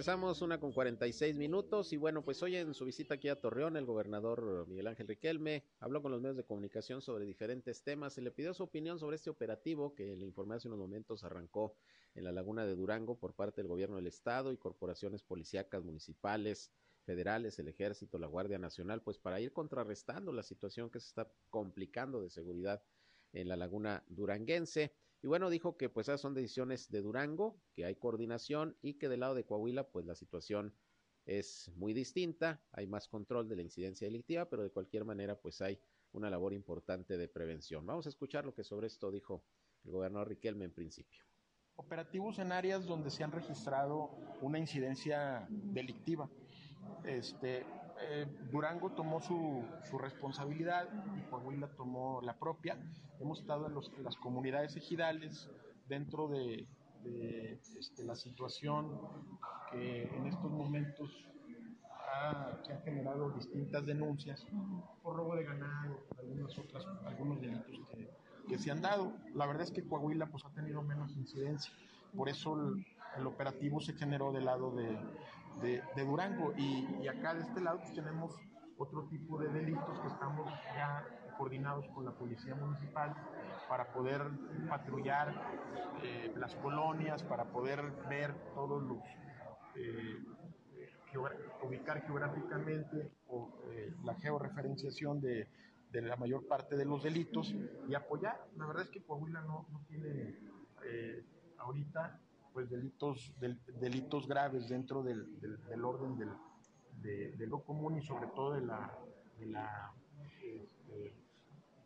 Regresamos 0.04 0.42
una 0.42 0.60
con 0.60 0.74
46 0.74 1.38
minutos 1.38 1.94
y 1.94 1.96
bueno, 1.96 2.26
pues 2.26 2.44
hoy 2.44 2.58
en 2.58 2.74
su 2.74 2.84
visita 2.84 3.13
aquí 3.13 3.30
a 3.30 3.39
Torreón, 3.39 3.78
el 3.78 3.86
gobernador 3.86 4.68
Miguel 4.68 4.88
Ángel 4.88 5.08
Riquelme 5.08 5.63
habló 5.80 6.02
con 6.02 6.12
los 6.12 6.20
medios 6.20 6.36
de 6.36 6.44
comunicación 6.44 7.02
sobre 7.02 7.24
diferentes 7.24 7.84
temas. 7.84 8.12
Se 8.12 8.22
le 8.22 8.30
pidió 8.30 8.54
su 8.54 8.63
opinión 8.63 9.00
sobre 9.00 9.16
este 9.16 9.30
operativo 9.30 9.96
que 9.96 10.18
le 10.18 10.26
informé 10.26 10.56
hace 10.56 10.68
unos 10.68 10.78
momentos 10.78 11.24
arrancó 11.24 11.78
en 12.16 12.26
la 12.26 12.34
laguna 12.34 12.66
de 12.66 12.76
Durango 12.76 13.18
por 13.18 13.34
parte 13.34 13.62
del 13.62 13.70
gobierno 13.70 13.96
del 13.96 14.08
estado 14.08 14.52
y 14.52 14.58
corporaciones 14.58 15.24
policíacas 15.24 15.86
municipales, 15.86 16.74
federales, 17.06 17.58
el 17.60 17.70
ejército, 17.70 18.20
la 18.20 18.28
Guardia 18.28 18.60
Nacional, 18.60 19.02
pues 19.02 19.18
para 19.18 19.39
ir 19.39 19.54
contrarrestando 19.54 20.34
la 20.34 20.44
situación 20.44 20.89
que 20.89 21.00
se 21.00 21.08
está 21.08 21.32
complicando 21.50 22.22
de 22.22 22.30
seguridad 22.30 22.84
en 23.32 23.48
la 23.48 23.56
laguna 23.56 24.04
duranguense. 24.10 24.94
Y 25.24 25.28
bueno, 25.28 25.50
dijo 25.50 25.78
que 25.78 25.88
pues 25.88 26.10
esas 26.10 26.20
son 26.20 26.34
decisiones 26.34 26.92
de 26.92 27.02
Durango, 27.02 27.58
que 27.74 27.86
hay 27.86 27.96
coordinación 27.96 28.76
y 28.82 28.96
que 28.96 29.08
del 29.08 29.22
lado 29.22 29.36
de 29.36 29.46
Coahuila 29.46 29.88
pues 29.88 30.06
la 30.06 30.16
situación 30.16 30.76
es 31.26 31.72
muy 31.76 31.94
distinta, 31.94 32.62
hay 32.74 32.88
más 32.88 33.08
control 33.08 33.48
de 33.48 33.56
la 33.56 33.62
incidencia 33.62 34.06
delictiva, 34.06 34.50
pero 34.50 34.64
de 34.64 34.70
cualquier 34.70 35.06
manera 35.06 35.40
pues 35.40 35.62
hay 35.62 35.80
una 36.12 36.30
labor 36.30 36.54
importante 36.54 37.18
de 37.18 37.30
prevención. 37.30 37.86
Vamos 37.86 38.06
a 38.06 38.10
escuchar 38.10 38.46
lo 38.46 38.54
que 38.54 38.66
sobre 38.66 38.88
esto 38.88 39.10
dijo 39.12 39.46
el 39.86 39.92
gobernador 39.92 40.28
Riquelme 40.28 40.66
en 40.66 40.74
principio. 40.74 41.24
Operativos 41.78 42.38
en 42.40 42.52
áreas 42.52 42.86
donde 42.86 43.10
se 43.10 43.24
han 43.24 43.32
registrado 43.32 44.12
una 44.42 44.60
incidencia 44.60 45.48
delictiva. 45.50 46.30
Este, 47.06 47.66
eh, 48.10 48.28
Durango 48.52 48.92
tomó 48.92 49.22
su, 49.22 49.63
su, 49.89 49.98
responsabilidad 49.98 50.88
y 51.18 51.22
Coahuila 51.30 51.68
tomó 51.76 52.22
la 52.22 52.38
propia. 52.38 52.78
Hemos 53.20 53.39
estado 53.39 53.68
en, 53.68 53.74
los, 53.74 53.92
en 53.98 54.04
las 54.04 54.16
comunidades 54.18 54.76
ejidales 54.76 55.50
dentro 55.88 56.28
de, 56.28 56.68
este, 57.78 58.04
la 58.04 58.16
situación 58.16 59.00
que 59.72 60.04
en 60.04 60.28
estos 60.28 60.52
momentos 60.52 61.12
ha, 62.13 62.58
se 62.63 62.74
han 62.74 62.82
generado 62.84 63.32
distintas 63.32 63.86
denuncias 63.86 64.46
por 65.02 65.16
robo 65.16 65.36
de 65.36 65.44
ganado, 65.44 66.00
algunas 66.18 66.58
otras, 66.58 66.86
algunos 67.06 67.42
delitos 67.42 67.80
que, 68.48 68.58
se 68.58 68.72
han 68.72 68.82
dado. 68.82 69.13
La 69.34 69.46
verdad 69.46 69.63
es 69.63 69.72
que 69.72 69.84
Coahuila 69.84 70.28
pues, 70.28 70.46
ha 70.46 70.50
tenido 70.52 70.82
menos 70.82 71.16
incidencia, 71.16 71.74
por 72.16 72.30
eso 72.30 72.56
el 73.18 73.28
operativo 73.28 73.80
se 73.80 73.94
generó 73.94 74.32
del 74.32 74.46
lado 74.46 74.72
de, 74.72 74.98
de, 75.62 75.82
Durango. 76.04 76.54
Y, 76.58 76.88
y, 77.02 77.08
acá 77.08 77.34
de 77.34 77.42
este 77.42 77.62
lado 77.62 77.80
pues, 77.80 77.94
tenemos 77.94 78.36
otro 78.78 79.04
tipo 79.10 79.38
de 79.38 79.50
delitos 79.50 80.00
que 80.00 80.08
estamos 80.08 80.50
ya 80.76 81.06
coordinados 81.38 81.88
con 81.89 82.06
la 82.06 82.12
Policía 82.12 82.56
Municipal 82.56 83.16
para 83.68 83.92
poder 83.92 84.22
patrullar 84.70 85.34
eh, 86.04 86.34
las 86.38 86.56
colonias, 86.56 87.24
para 87.24 87.46
poder 87.46 87.82
ver 88.10 88.34
todos 88.54 88.82
los... 88.84 89.00
Eh, 89.76 90.24
ubicar 91.62 92.02
geográficamente 92.06 93.12
o, 93.28 93.62
eh, 93.72 93.94
la 94.04 94.16
georreferenciación 94.16 95.22
de, 95.22 95.48
de, 95.92 96.02
la 96.02 96.16
mayor 96.16 96.48
parte 96.48 96.76
de 96.76 96.86
los 96.86 97.04
delitos 97.04 97.54
y 97.88 97.94
apoyar. 97.94 98.48
La 98.58 98.66
verdad 98.66 98.84
es 98.84 98.89
que 98.89 99.04
Coahuila 99.04 99.42
no, 99.42 99.68
no 99.72 99.82
tiene 99.88 100.39
eh, 100.86 101.24
ahorita 101.58 102.20
pues 102.54 102.70
delitos, 102.70 103.34
del, 103.39 103.60
delitos 103.80 104.28
graves 104.28 104.70
dentro 104.70 105.04
del, 105.04 105.39
del, 105.42 105.84
orden 105.84 106.18
del, 106.18 106.30
de, 107.02 107.32
de, 107.32 107.48
lo 107.48 107.63
común 107.63 107.98
y 107.98 108.02
sobre 108.02 108.28
todo 108.28 108.54
de 108.54 108.62
la, 108.62 108.98
de 109.39 109.48
la 109.48 109.92
este, 110.54 111.16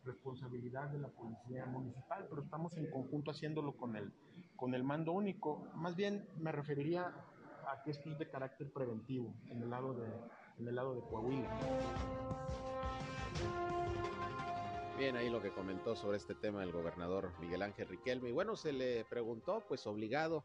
responsabilidad 0.03 0.89
de 0.89 0.99
la 0.99 1.08
policía 1.08 1.65
municipal, 1.65 2.27
pero 2.30 2.41
estamos 2.41 2.75
en 2.77 2.89
conjunto 2.91 3.32
haciéndolo 3.32 3.73
con 3.73 3.95
el, 3.95 4.12
con 4.56 4.73
el 4.73 4.84
mando 4.84 5.13
único. 5.13 5.67
Más 5.75 5.95
bien 5.95 6.27
me 6.38 6.51
referiría 6.51 7.13
a 7.67 7.82
que 7.84 7.91
esto 7.91 8.10
es 8.12 8.17
de 8.17 8.30
carácter 8.30 8.71
preventivo 8.71 9.34
en 9.49 9.62
el 9.62 9.69
lado 9.69 9.93
de, 9.93 10.08
en 10.60 10.67
el 10.67 10.75
lado 10.75 10.95
de 10.95 11.01
Coahuila. 11.01 11.49
Bien, 14.97 15.15
ahí 15.15 15.30
lo 15.30 15.39
que 15.39 15.51
comentó 15.51 15.95
sobre 15.95 16.17
este 16.17 16.34
tema 16.34 16.63
el 16.63 16.71
gobernador 16.71 17.32
Miguel 17.39 17.62
Ángel 17.62 17.88
Riquelme. 17.88 18.30
Y 18.30 18.32
bueno, 18.32 18.56
se 18.56 18.73
le 18.73 19.06
preguntó, 19.06 19.63
pues 19.67 19.86
obligado, 19.86 20.43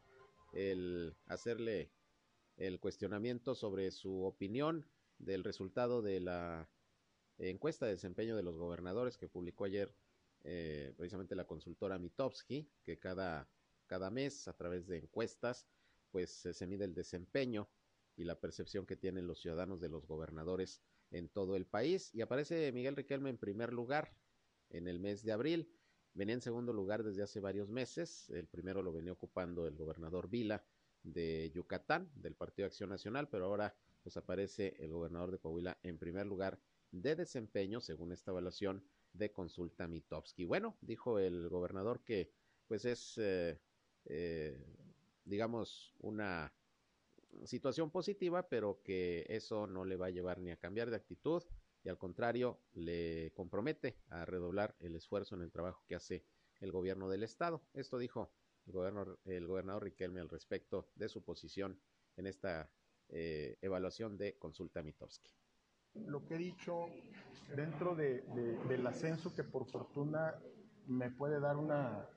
el 0.53 1.15
hacerle 1.25 1.91
el 2.55 2.79
cuestionamiento 2.79 3.55
sobre 3.55 3.91
su 3.91 4.23
opinión 4.23 4.87
del 5.17 5.43
resultado 5.43 6.01
de 6.01 6.19
la 6.19 6.69
encuesta 7.37 7.85
de 7.85 7.93
desempeño 7.93 8.35
de 8.35 8.43
los 8.43 8.57
gobernadores 8.57 9.17
que 9.17 9.27
publicó 9.27 9.65
ayer 9.65 9.95
eh, 10.43 10.93
precisamente 10.97 11.35
la 11.35 11.47
consultora 11.47 11.97
Mitowski, 11.97 12.69
que 12.83 12.99
cada, 12.99 13.49
cada 13.87 14.09
mes 14.11 14.47
a 14.47 14.53
través 14.53 14.87
de 14.87 14.97
encuestas 14.97 15.67
pues 16.11 16.29
se 16.31 16.67
mide 16.67 16.85
el 16.85 16.93
desempeño 16.93 17.67
y 18.15 18.23
la 18.23 18.39
percepción 18.39 18.85
que 18.85 18.95
tienen 18.95 19.25
los 19.25 19.39
ciudadanos 19.39 19.81
de 19.81 19.89
los 19.89 20.05
gobernadores 20.05 20.81
en 21.09 21.29
todo 21.29 21.55
el 21.55 21.65
país. 21.65 22.13
Y 22.13 22.21
aparece 22.21 22.71
Miguel 22.71 22.95
Riquelme 22.95 23.31
en 23.31 23.37
primer 23.37 23.73
lugar 23.73 24.15
en 24.69 24.87
el 24.87 24.99
mes 24.99 25.23
de 25.23 25.31
abril. 25.31 25.71
Venía 26.15 26.35
en 26.35 26.41
segundo 26.41 26.73
lugar 26.73 27.03
desde 27.03 27.23
hace 27.23 27.39
varios 27.39 27.69
meses. 27.69 28.29
El 28.29 28.47
primero 28.47 28.83
lo 28.83 28.93
venía 28.93 29.11
ocupando 29.11 29.65
el 29.65 29.75
gobernador 29.75 30.29
Vila 30.29 30.63
de 31.01 31.51
Yucatán, 31.53 32.11
del 32.15 32.35
Partido 32.35 32.67
Acción 32.67 32.89
Nacional, 32.89 33.29
pero 33.29 33.45
ahora 33.45 33.75
pues 34.03 34.15
aparece 34.17 34.75
el 34.79 34.91
gobernador 34.91 35.31
de 35.31 35.39
Coahuila 35.39 35.77
en 35.81 35.97
primer 35.97 36.27
lugar 36.27 36.59
de 36.91 37.15
desempeño, 37.15 37.81
según 37.81 38.11
esta 38.11 38.31
evaluación 38.31 38.83
de 39.13 39.31
consulta 39.31 39.87
Mitowski. 39.87 40.45
Bueno, 40.45 40.77
dijo 40.81 41.17
el 41.17 41.49
gobernador 41.49 42.03
que 42.03 42.31
pues 42.67 42.85
es, 42.85 43.17
eh, 43.17 43.59
eh, 44.05 44.57
digamos, 45.25 45.95
una 45.99 46.53
situación 47.45 47.89
positiva, 47.89 48.47
pero 48.47 48.81
que 48.83 49.25
eso 49.29 49.65
no 49.65 49.83
le 49.83 49.95
va 49.95 50.07
a 50.07 50.11
llevar 50.11 50.39
ni 50.39 50.51
a 50.51 50.57
cambiar 50.57 50.89
de 50.91 50.97
actitud 50.97 51.43
y 51.83 51.89
al 51.89 51.97
contrario 51.97 52.59
le 52.73 53.31
compromete 53.35 53.97
a 54.09 54.25
redoblar 54.25 54.75
el 54.79 54.95
esfuerzo 54.95 55.35
en 55.35 55.41
el 55.41 55.51
trabajo 55.51 55.83
que 55.87 55.95
hace 55.95 56.25
el 56.59 56.71
gobierno 56.71 57.09
del 57.09 57.23
estado. 57.23 57.61
Esto 57.73 57.97
dijo 57.97 58.31
el 58.65 58.73
gobernador, 58.73 59.19
el 59.25 59.45
gobernador 59.47 59.83
Riquelme 59.83 60.21
al 60.21 60.29
respecto 60.29 60.87
de 60.95 61.09
su 61.09 61.23
posición 61.23 61.79
en 62.15 62.27
esta 62.27 62.69
eh, 63.09 63.57
evaluación 63.61 64.17
de 64.17 64.37
consulta 64.37 64.81
Mitowski. 64.81 65.31
Lo 66.07 66.25
que 66.25 66.35
he 66.35 66.37
dicho 66.37 66.87
dentro 67.55 67.95
de, 67.95 68.21
de, 68.21 68.57
del 68.67 68.87
ascenso 68.87 69.35
que 69.35 69.43
por 69.43 69.65
fortuna 69.67 70.35
me 70.87 71.11
puede 71.11 71.39
dar 71.39 71.57
una, 71.57 72.07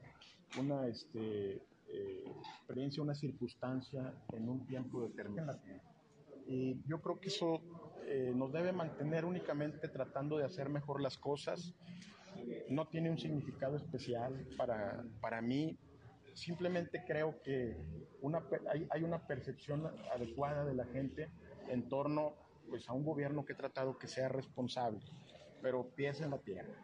una 0.59 0.87
este, 0.87 1.63
eh, 1.89 2.25
experiencia, 2.39 3.03
una 3.03 3.15
circunstancia 3.15 4.15
en 4.33 4.49
un 4.49 4.67
tiempo 4.67 5.03
determinado. 5.03 5.61
Y 6.47 6.81
yo 6.87 7.01
creo 7.01 7.21
que 7.21 7.29
eso 7.29 7.61
eh, 8.07 8.33
nos 8.35 8.53
debe 8.53 8.73
mantener 8.73 9.25
únicamente 9.25 9.89
tratando 9.89 10.39
de 10.39 10.45
hacer 10.45 10.69
mejor 10.69 11.01
las 11.01 11.19
cosas. 11.19 11.75
No 12.69 12.87
tiene 12.87 13.11
un 13.11 13.19
significado 13.19 13.77
especial 13.77 14.47
para, 14.57 15.05
para 15.21 15.41
mí. 15.41 15.77
Simplemente 16.35 17.03
creo 17.07 17.41
que 17.43 17.77
una, 18.21 18.43
hay, 18.71 18.87
hay 18.91 19.03
una 19.03 19.27
percepción 19.27 19.87
adecuada 20.15 20.65
de 20.65 20.75
la 20.75 20.85
gente 20.87 21.31
en 21.69 21.89
torno 21.89 22.35
pues, 22.69 22.89
a 22.89 22.93
un 22.93 23.05
gobierno 23.05 23.45
que 23.45 23.55
he 23.55 23.57
tratado 23.57 23.99
que 23.99 24.07
sea 24.07 24.29
responsable, 24.29 25.01
pero 25.63 25.89
pies 25.95 26.21
en 26.21 26.31
la 26.31 26.39
tierra. 26.39 26.75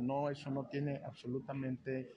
No, 0.00 0.28
eso 0.28 0.50
no 0.50 0.66
tiene 0.68 1.00
absolutamente 1.04 2.14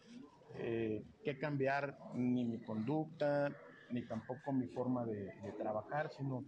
eh, 0.55 1.03
que 1.23 1.37
cambiar 1.37 1.97
ni 2.13 2.43
mi 2.43 2.59
conducta, 2.59 3.49
ni 3.89 4.01
tampoco 4.03 4.51
mi 4.51 4.67
forma 4.67 5.05
de, 5.05 5.31
trabajar, 5.57 6.09
sino 6.09 6.43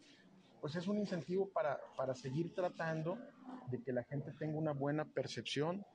pues 0.64 0.78
es 0.78 0.88
un 0.88 0.98
incentivo 0.98 1.50
para, 1.50 1.78
para 1.98 2.16
seguir 2.16 2.56
tratando 2.56 3.18
de 3.70 3.84
que 3.84 3.92
la 3.92 4.02
gente 4.06 4.32
tenga 4.40 4.58
una 4.58 4.72
buena 4.72 5.04
percepción 5.04 5.86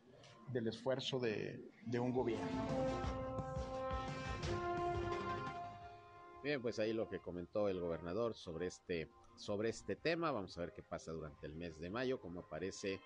del 0.53 0.69
esfuerzo 0.69 1.19
de, 1.19 1.73
de 1.87 1.99
un 1.99 2.13
gobierno. 2.13 2.47
Bien, 6.45 6.61
pues 6.61 6.79
ahí 6.79 6.93
lo 6.93 7.09
que 7.09 7.19
comentó 7.19 7.71
el 7.71 7.81
gobernador 7.81 8.35
sobre 8.35 8.67
este, 8.67 9.11
sobre 9.37 9.71
este 9.71 9.97
tema. 9.97 10.33
Vamos 10.33 10.59
a 10.59 10.61
ver 10.61 10.75
qué 10.75 10.83
pasa 10.83 11.13
durante 11.13 11.47
el 11.47 11.55
mes 11.55 11.81
de 11.81 11.89
mayo, 11.89 12.21
cómo 12.21 12.41
aparece 12.41 13.01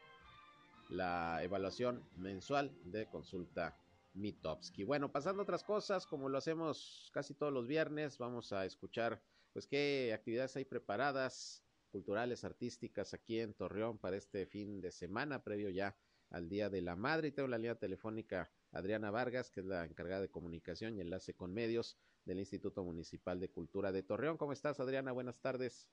la 0.88 1.44
evaluación 1.44 2.02
mensual 2.16 2.76
de 2.86 3.08
consulta 3.08 3.78
Mitowski. 4.14 4.82
Bueno, 4.82 5.12
pasando 5.12 5.42
a 5.42 5.44
otras 5.44 5.62
cosas, 5.62 6.08
como 6.08 6.28
lo 6.28 6.38
hacemos 6.38 7.08
casi 7.14 7.34
todos 7.34 7.52
los 7.52 7.68
viernes, 7.68 8.18
vamos 8.18 8.52
a 8.52 8.64
escuchar 8.64 9.22
pues 9.52 9.66
qué 9.66 10.12
actividades 10.14 10.56
hay 10.56 10.64
preparadas, 10.64 11.64
culturales, 11.90 12.44
artísticas 12.44 13.14
aquí 13.14 13.40
en 13.40 13.54
Torreón 13.54 13.98
para 13.98 14.16
este 14.16 14.46
fin 14.46 14.80
de 14.80 14.90
semana, 14.90 15.44
previo 15.44 15.68
ya 15.68 15.96
al 16.30 16.48
Día 16.48 16.70
de 16.70 16.82
la 16.82 16.96
Madre. 16.96 17.28
Y 17.28 17.32
tengo 17.32 17.48
la 17.48 17.58
línea 17.58 17.78
telefónica 17.78 18.50
Adriana 18.72 19.10
Vargas, 19.10 19.50
que 19.50 19.60
es 19.60 19.66
la 19.66 19.84
encargada 19.84 20.22
de 20.22 20.30
comunicación 20.30 20.96
y 20.96 21.00
enlace 21.02 21.34
con 21.34 21.52
medios 21.52 21.98
del 22.24 22.38
Instituto 22.38 22.82
Municipal 22.82 23.38
de 23.40 23.50
Cultura 23.50 23.92
de 23.92 24.02
Torreón. 24.02 24.38
¿Cómo 24.38 24.52
estás, 24.52 24.80
Adriana? 24.80 25.12
Buenas 25.12 25.40
tardes. 25.40 25.90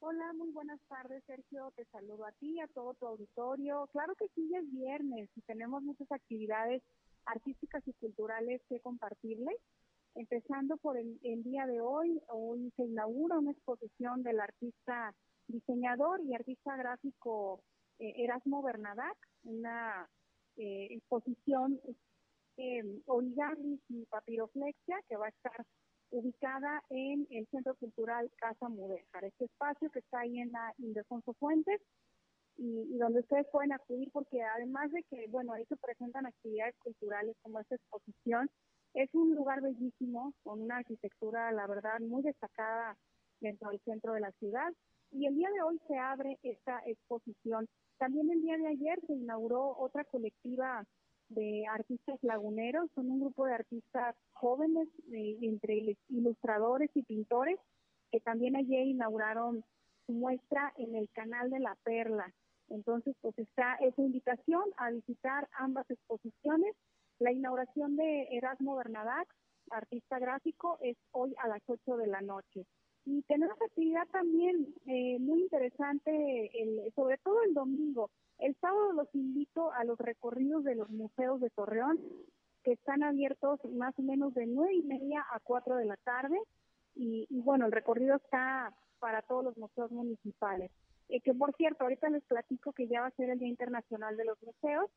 Hola, 0.00 0.32
muy 0.32 0.50
buenas 0.50 0.80
tardes, 0.88 1.22
Sergio. 1.26 1.72
Te 1.76 1.84
saludo 1.86 2.24
a 2.24 2.32
ti, 2.32 2.58
a 2.60 2.66
todo 2.68 2.94
tu 2.94 3.06
auditorio. 3.06 3.88
Claro 3.92 4.14
que 4.16 4.26
sí, 4.34 4.50
es 4.54 4.72
viernes 4.72 5.30
y 5.36 5.42
tenemos 5.42 5.82
muchas 5.82 6.10
actividades 6.10 6.82
artísticas 7.26 7.86
y 7.86 7.92
culturales 7.92 8.60
que 8.68 8.80
compartirles. 8.80 9.56
Empezando 10.14 10.76
por 10.76 10.98
el, 10.98 11.42
día 11.42 11.66
de 11.66 11.80
hoy, 11.80 12.20
hoy 12.28 12.70
se 12.76 12.82
inaugura 12.84 13.38
una 13.38 13.52
exposición 13.52 14.22
del 14.22 14.40
artista 14.40 15.14
diseñador 15.48 16.20
y 16.24 16.34
artista 16.34 16.76
gráfico 16.76 17.62
eh, 17.98 18.12
Erasmo 18.24 18.62
Bernadac, 18.62 19.16
una 19.44 20.06
eh, 20.56 20.88
exposición 20.90 21.80
eh, 22.58 23.00
origami 23.06 23.80
y 23.88 24.04
papiroflexia 24.06 25.00
que 25.08 25.16
va 25.16 25.26
a 25.26 25.30
estar 25.30 25.64
ubicada 26.10 26.82
en 26.90 27.26
el 27.30 27.46
Centro 27.46 27.74
Cultural 27.76 28.30
Casa 28.36 28.68
Mudéjar, 28.68 29.24
este 29.24 29.46
espacio 29.46 29.90
que 29.90 30.00
está 30.00 30.20
ahí 30.20 30.40
en 30.40 30.52
la 30.52 30.74
Ildefonso 30.76 31.32
Fuentes 31.34 31.80
y, 32.58 32.94
y, 32.94 32.98
donde 32.98 33.20
ustedes 33.20 33.46
pueden 33.50 33.72
acudir 33.72 34.10
porque 34.12 34.42
además 34.42 34.92
de 34.92 35.02
que, 35.04 35.26
bueno, 35.28 35.54
ahí 35.54 35.64
se 35.64 35.76
presentan 35.78 36.26
actividades 36.26 36.76
culturales 36.80 37.34
como 37.42 37.60
esta 37.60 37.76
exposición, 37.76 38.50
es 38.94 39.12
un 39.14 39.34
lugar 39.34 39.60
bellísimo, 39.60 40.34
con 40.42 40.60
una 40.60 40.78
arquitectura, 40.78 41.52
la 41.52 41.66
verdad, 41.66 42.00
muy 42.00 42.22
destacada 42.22 42.96
dentro 43.40 43.70
del 43.70 43.80
centro 43.80 44.12
de 44.12 44.20
la 44.20 44.32
ciudad. 44.32 44.72
Y 45.10 45.26
el 45.26 45.36
día 45.36 45.50
de 45.50 45.62
hoy 45.62 45.80
se 45.88 45.98
abre 45.98 46.38
esta 46.42 46.82
exposición. 46.86 47.68
También 47.98 48.30
el 48.30 48.42
día 48.42 48.56
de 48.56 48.68
ayer 48.68 49.00
se 49.06 49.14
inauguró 49.14 49.76
otra 49.78 50.04
colectiva 50.04 50.84
de 51.28 51.64
artistas 51.66 52.18
laguneros, 52.22 52.90
son 52.94 53.10
un 53.10 53.20
grupo 53.20 53.46
de 53.46 53.54
artistas 53.54 54.16
jóvenes, 54.32 54.88
eh, 55.12 55.38
entre 55.42 55.96
ilustradores 56.08 56.90
y 56.94 57.02
pintores, 57.02 57.58
que 58.10 58.20
también 58.20 58.56
ayer 58.56 58.86
inauguraron 58.86 59.64
su 60.06 60.12
muestra 60.12 60.72
en 60.76 60.94
el 60.94 61.08
canal 61.10 61.50
de 61.50 61.60
la 61.60 61.76
Perla. 61.84 62.32
Entonces, 62.68 63.14
pues 63.20 63.38
está 63.38 63.74
esa 63.76 64.02
invitación 64.02 64.62
a 64.76 64.90
visitar 64.90 65.48
ambas 65.58 65.90
exposiciones. 65.90 66.74
La 67.22 67.30
inauguración 67.30 67.94
de 67.94 68.26
Erasmo 68.32 68.74
Bernadac, 68.74 69.28
artista 69.70 70.18
gráfico, 70.18 70.78
es 70.80 70.96
hoy 71.12 71.32
a 71.38 71.46
las 71.46 71.62
8 71.68 71.96
de 71.96 72.08
la 72.08 72.20
noche. 72.20 72.66
Y 73.04 73.22
tenemos 73.22 73.56
actividad 73.62 74.08
también 74.08 74.74
eh, 74.86 75.20
muy 75.20 75.42
interesante, 75.42 76.50
el, 76.60 76.92
sobre 76.96 77.18
todo 77.18 77.40
el 77.44 77.54
domingo. 77.54 78.10
El 78.40 78.56
sábado 78.56 78.92
los 78.92 79.14
invito 79.14 79.70
a 79.70 79.84
los 79.84 79.98
recorridos 79.98 80.64
de 80.64 80.74
los 80.74 80.90
museos 80.90 81.40
de 81.40 81.50
Torreón, 81.50 82.00
que 82.64 82.72
están 82.72 83.04
abiertos 83.04 83.60
más 83.66 83.96
o 84.00 84.02
menos 84.02 84.34
de 84.34 84.46
nueve 84.46 84.74
y 84.74 84.82
media 84.82 85.24
a 85.30 85.38
cuatro 85.38 85.76
de 85.76 85.84
la 85.84 85.96
tarde. 85.98 86.40
Y, 86.96 87.28
y 87.30 87.40
bueno, 87.40 87.66
el 87.66 87.72
recorrido 87.72 88.16
está 88.16 88.74
para 88.98 89.22
todos 89.22 89.44
los 89.44 89.56
museos 89.56 89.92
municipales. 89.92 90.72
Eh, 91.08 91.20
que 91.20 91.32
por 91.34 91.54
cierto, 91.54 91.84
ahorita 91.84 92.10
les 92.10 92.24
platico 92.24 92.72
que 92.72 92.88
ya 92.88 93.02
va 93.02 93.06
a 93.06 93.12
ser 93.12 93.30
el 93.30 93.38
Día 93.38 93.48
Internacional 93.48 94.16
de 94.16 94.24
los 94.24 94.42
Museos, 94.42 94.90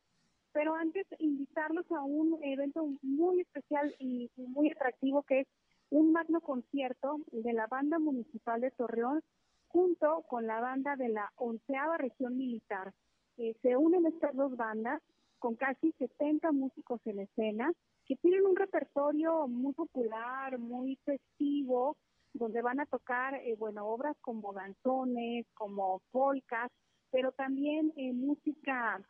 pero 0.56 0.74
antes 0.74 1.06
invitarlos 1.20 1.86
a 1.92 2.02
un 2.02 2.42
evento 2.42 2.88
muy 3.02 3.42
especial 3.42 3.94
y 4.00 4.32
muy 4.38 4.72
atractivo 4.72 5.22
que 5.24 5.42
es 5.42 5.48
un 5.90 6.14
magno 6.14 6.40
concierto 6.40 7.18
de 7.34 7.52
la 7.52 7.68
Banda 7.68 8.00
Municipal 8.00 8.62
de 8.62 8.72
Torreón 8.72 9.22
junto 9.68 10.22
con 10.30 10.48
la 10.48 10.62
banda 10.62 10.96
de 10.96 11.10
la 11.10 11.30
onceava 11.36 11.98
región 11.98 12.38
militar. 12.38 12.94
Se 13.36 13.76
unen 13.76 14.06
estas 14.06 14.34
dos 14.34 14.56
bandas 14.56 15.02
con 15.40 15.56
casi 15.56 15.92
70 16.00 16.54
músicos 16.54 17.02
en 17.04 17.20
escena 17.20 17.70
que 18.06 18.16
tienen 18.16 18.46
un 18.46 18.56
repertorio 18.56 19.50
muy 19.50 19.74
popular, 19.74 20.58
muy 20.58 20.98
festivo, 21.04 21.98
donde 22.32 22.62
van 22.62 22.80
a 22.80 22.86
tocar, 22.86 23.36
eh, 23.36 23.58
bueno, 23.60 23.86
obras 23.88 24.16
como 24.22 24.54
danzones, 24.54 25.48
como 25.54 26.02
polcas, 26.12 26.72
pero 27.12 27.34
también 27.34 27.92
eh, 27.98 28.14
música, 28.14 29.02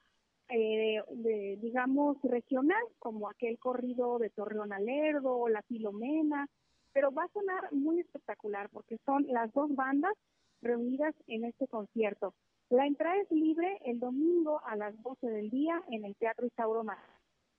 eh, 0.49 1.57
digamos, 1.61 2.17
regional, 2.21 2.83
como 2.99 3.29
aquel 3.29 3.57
corrido 3.57 4.19
de 4.19 4.29
Torreón 4.29 4.73
Alerdo 4.73 5.35
o 5.37 5.49
La 5.49 5.63
Filomena, 5.63 6.47
pero 6.93 7.11
va 7.11 7.23
a 7.23 7.33
sonar 7.33 7.73
muy 7.73 7.99
espectacular 7.99 8.69
porque 8.69 8.97
son 9.05 9.25
las 9.27 9.51
dos 9.53 9.73
bandas 9.75 10.13
reunidas 10.61 11.13
en 11.27 11.45
este 11.45 11.67
concierto. 11.67 12.33
La 12.69 12.85
entrada 12.87 13.17
es 13.17 13.31
libre 13.31 13.79
el 13.85 13.99
domingo 13.99 14.61
a 14.65 14.75
las 14.75 15.01
12 15.03 15.27
del 15.27 15.49
día 15.49 15.81
en 15.89 16.05
el 16.05 16.15
Teatro 16.15 16.47
Isauro 16.47 16.83
Más. 16.83 16.99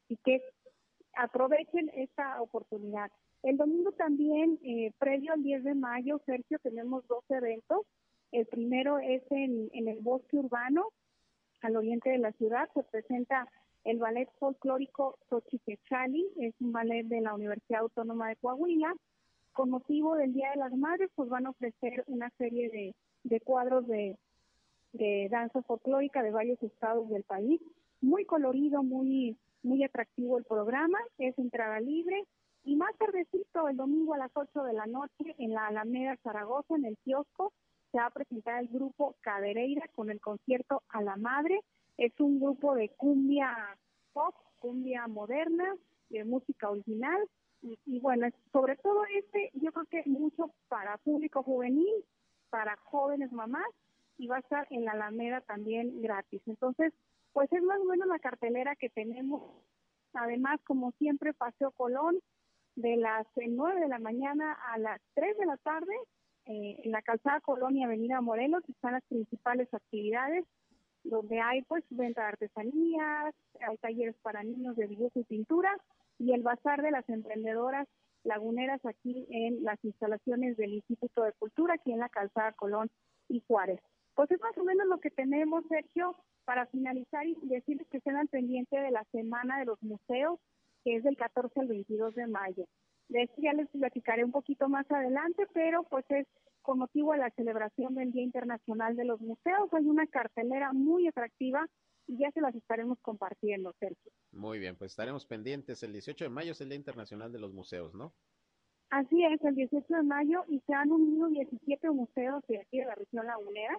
Así 0.04 0.16
que 0.24 0.42
aprovechen 1.14 1.90
esta 1.94 2.40
oportunidad. 2.40 3.10
El 3.42 3.56
domingo 3.56 3.92
también, 3.92 4.58
eh, 4.62 4.92
previo 4.98 5.32
al 5.32 5.42
10 5.42 5.64
de 5.64 5.74
mayo, 5.74 6.20
Sergio, 6.24 6.58
tenemos 6.60 7.06
dos 7.06 7.24
eventos. 7.28 7.86
El 8.32 8.46
primero 8.46 8.98
es 8.98 9.22
en 9.30 9.70
el 9.72 10.00
bosque 10.00 10.36
urbano, 10.36 10.88
al 11.62 11.76
oriente 11.76 12.10
de 12.10 12.18
la 12.18 12.32
ciudad. 12.32 12.68
Se 12.74 12.82
presenta 12.82 13.48
el 13.84 13.98
ballet 13.98 14.28
folclórico 14.38 15.18
Xochiquechali, 15.28 16.26
es 16.38 16.54
un 16.60 16.72
ballet 16.72 17.04
de 17.04 17.20
la 17.20 17.34
Universidad 17.34 17.82
Autónoma 17.82 18.28
de 18.28 18.36
Coahuila 18.36 18.94
con 19.56 19.70
motivo 19.70 20.16
del 20.16 20.34
Día 20.34 20.50
de 20.50 20.58
las 20.58 20.72
Madres, 20.74 21.10
pues 21.14 21.30
van 21.30 21.46
a 21.46 21.50
ofrecer 21.50 22.04
una 22.08 22.28
serie 22.36 22.68
de, 22.68 22.94
de 23.24 23.40
cuadros 23.40 23.86
de, 23.86 24.18
de 24.92 25.28
danza 25.30 25.62
folclórica 25.62 26.22
de 26.22 26.30
varios 26.30 26.62
estados 26.62 27.08
del 27.08 27.22
país. 27.22 27.60
Muy 28.02 28.26
colorido, 28.26 28.82
muy, 28.82 29.36
muy 29.62 29.82
atractivo 29.82 30.36
el 30.36 30.44
programa, 30.44 30.98
es 31.18 31.38
entrada 31.38 31.80
libre. 31.80 32.24
Y 32.64 32.76
más 32.76 32.94
tardecito, 32.98 33.68
el 33.68 33.76
domingo 33.76 34.12
a 34.12 34.18
las 34.18 34.30
8 34.34 34.62
de 34.64 34.72
la 34.74 34.86
noche, 34.86 35.34
en 35.38 35.54
la 35.54 35.68
Alameda 35.68 36.16
Zaragoza, 36.22 36.74
en 36.74 36.84
el 36.84 36.98
kiosco, 36.98 37.52
se 37.90 37.98
va 37.98 38.06
a 38.06 38.10
presentar 38.10 38.60
el 38.60 38.68
grupo 38.68 39.16
Cadereira 39.20 39.86
con 39.94 40.10
el 40.10 40.20
concierto 40.20 40.82
A 40.88 41.02
la 41.02 41.16
Madre. 41.16 41.60
Es 41.96 42.12
un 42.20 42.40
grupo 42.40 42.74
de 42.74 42.90
cumbia 42.90 43.54
pop, 44.12 44.34
cumbia 44.58 45.06
moderna, 45.06 45.76
de 46.08 46.24
música 46.24 46.70
original, 46.70 47.18
y, 47.62 47.98
bueno, 48.00 48.28
sobre 48.52 48.76
todo 48.76 49.04
este, 49.06 49.50
yo 49.54 49.72
creo 49.72 49.86
que 49.86 50.08
mucho 50.08 50.52
para 50.68 50.98
público 50.98 51.42
juvenil, 51.42 52.04
para 52.48 52.76
jóvenes 52.76 53.32
mamás, 53.32 53.66
y 54.18 54.28
va 54.28 54.36
a 54.36 54.40
estar 54.40 54.66
en 54.70 54.84
la 54.84 54.92
Alameda 54.92 55.40
también 55.40 56.00
gratis. 56.00 56.40
Entonces, 56.46 56.92
pues 57.32 57.52
es 57.52 57.62
más 57.62 57.80
o 57.80 57.84
menos 57.84 58.06
la 58.06 58.18
cartelera 58.18 58.76
que 58.76 58.88
tenemos. 58.88 59.42
Además, 60.14 60.60
como 60.64 60.92
siempre, 60.92 61.34
Paseo 61.34 61.72
Colón, 61.72 62.18
de 62.76 62.96
las 62.96 63.26
9 63.36 63.80
de 63.80 63.88
la 63.88 63.98
mañana 63.98 64.52
a 64.52 64.78
las 64.78 65.00
3 65.14 65.36
de 65.36 65.46
la 65.46 65.56
tarde, 65.58 65.94
eh, 66.46 66.80
en 66.84 66.92
la 66.92 67.02
calzada 67.02 67.40
Colón 67.40 67.76
y 67.76 67.84
Avenida 67.84 68.20
Morelos, 68.20 68.62
están 68.68 68.92
las 68.92 69.04
principales 69.04 69.72
actividades. 69.72 70.44
donde 71.04 71.38
hay 71.40 71.62
pues 71.62 71.84
venta 71.90 72.22
de 72.22 72.28
artesanías, 72.28 73.32
hay 73.60 73.76
talleres 73.76 74.16
para 74.22 74.42
niños 74.42 74.74
de 74.74 74.88
dibujo 74.88 75.20
y 75.20 75.24
pintura 75.24 75.70
y 76.18 76.32
el 76.32 76.42
bazar 76.42 76.82
de 76.82 76.90
las 76.90 77.08
emprendedoras 77.08 77.86
laguneras 78.24 78.84
aquí 78.84 79.26
en 79.30 79.62
las 79.62 79.82
instalaciones 79.84 80.56
del 80.56 80.74
Instituto 80.74 81.22
de 81.22 81.32
Cultura, 81.34 81.74
aquí 81.74 81.92
en 81.92 82.00
la 82.00 82.08
calzada 82.08 82.52
Colón 82.52 82.90
y 83.28 83.40
Juárez. 83.46 83.80
Pues 84.14 84.30
es 84.30 84.40
más 84.40 84.56
o 84.58 84.64
menos 84.64 84.86
lo 84.88 84.98
que 84.98 85.10
tenemos, 85.10 85.64
Sergio, 85.68 86.16
para 86.44 86.66
finalizar 86.66 87.26
y 87.26 87.36
decirles 87.42 87.86
que 87.88 87.98
estén 87.98 88.16
al 88.16 88.28
pendiente 88.28 88.78
de 88.78 88.90
la 88.90 89.04
Semana 89.12 89.58
de 89.58 89.66
los 89.66 89.82
Museos, 89.82 90.40
que 90.84 90.96
es 90.96 91.04
del 91.04 91.16
14 91.16 91.60
al 91.60 91.68
22 91.68 92.14
de 92.14 92.26
mayo. 92.26 92.64
De 93.08 93.22
eso 93.22 93.34
ya 93.38 93.52
les 93.52 93.68
platicaré 93.68 94.24
un 94.24 94.32
poquito 94.32 94.68
más 94.68 94.90
adelante, 94.90 95.46
pero 95.52 95.84
pues 95.84 96.04
es 96.10 96.26
con 96.62 96.78
motivo 96.78 97.12
de 97.12 97.18
la 97.18 97.30
celebración 97.30 97.94
del 97.94 98.10
Día 98.10 98.24
Internacional 98.24 98.96
de 98.96 99.04
los 99.04 99.20
Museos. 99.20 99.72
Hay 99.72 99.86
una 99.86 100.06
cartelera 100.06 100.72
muy 100.72 101.06
atractiva 101.06 101.64
y 102.08 102.18
ya 102.18 102.30
se 102.32 102.40
las 102.40 102.54
estaremos 102.54 102.98
compartiendo, 103.00 103.72
Sergio. 103.78 104.12
Muy 104.32 104.58
bien, 104.58 104.76
pues 104.76 104.92
estaremos 104.92 105.26
pendientes. 105.26 105.82
El 105.82 105.92
18 105.92 106.24
de 106.24 106.30
mayo 106.30 106.52
es 106.52 106.60
el 106.60 106.68
Día 106.68 106.78
Internacional 106.78 107.32
de 107.32 107.38
los 107.38 107.52
Museos, 107.52 107.94
¿no? 107.94 108.12
Así 108.90 109.24
es, 109.24 109.42
el 109.44 109.54
18 109.54 109.94
de 109.94 110.02
mayo 110.02 110.44
y 110.48 110.60
se 110.60 110.74
han 110.74 110.90
unido 110.90 111.28
17 111.28 111.90
museos 111.90 112.42
de 112.48 112.60
aquí 112.60 112.78
de 112.78 112.86
la 112.86 112.94
región 112.94 113.26
lagunera 113.26 113.76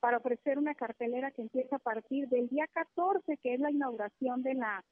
para 0.00 0.18
ofrecer 0.18 0.58
una 0.58 0.74
cartelera 0.74 1.30
que 1.30 1.42
empieza 1.42 1.76
a 1.76 1.80
partir 1.80 2.28
del 2.28 2.48
día 2.48 2.66
14, 2.72 3.36
que 3.38 3.54
es 3.54 3.60
la 3.60 3.70
inauguración 3.70 4.42
de 4.42 4.54
la 4.54 4.84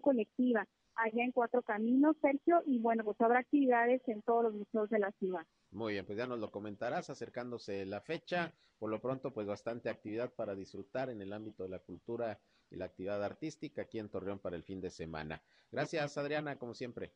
colectiva 0.00 0.66
allá 0.98 1.24
en 1.24 1.32
Cuatro 1.32 1.62
Caminos, 1.62 2.16
Sergio, 2.20 2.62
y 2.66 2.78
bueno, 2.78 3.04
pues 3.04 3.20
habrá 3.20 3.38
actividades 3.38 4.02
en 4.08 4.22
todos 4.22 4.44
los 4.44 4.54
museos 4.54 4.90
de 4.90 4.98
la 4.98 5.12
ciudad. 5.12 5.46
Muy 5.70 5.94
bien, 5.94 6.04
pues 6.04 6.18
ya 6.18 6.26
nos 6.26 6.40
lo 6.40 6.50
comentarás 6.50 7.10
acercándose 7.10 7.86
la 7.86 8.00
fecha. 8.00 8.52
Por 8.78 8.90
lo 8.90 9.00
pronto, 9.00 9.32
pues 9.32 9.46
bastante 9.46 9.90
actividad 9.90 10.32
para 10.34 10.54
disfrutar 10.54 11.10
en 11.10 11.20
el 11.20 11.32
ámbito 11.32 11.62
de 11.62 11.68
la 11.70 11.78
cultura 11.80 12.38
y 12.70 12.76
la 12.76 12.86
actividad 12.86 13.22
artística 13.24 13.82
aquí 13.82 13.98
en 13.98 14.08
Torreón 14.08 14.38
para 14.38 14.56
el 14.56 14.62
fin 14.62 14.80
de 14.80 14.90
semana. 14.90 15.42
Gracias, 15.70 16.16
Adriana, 16.18 16.58
como 16.58 16.74
siempre. 16.74 17.12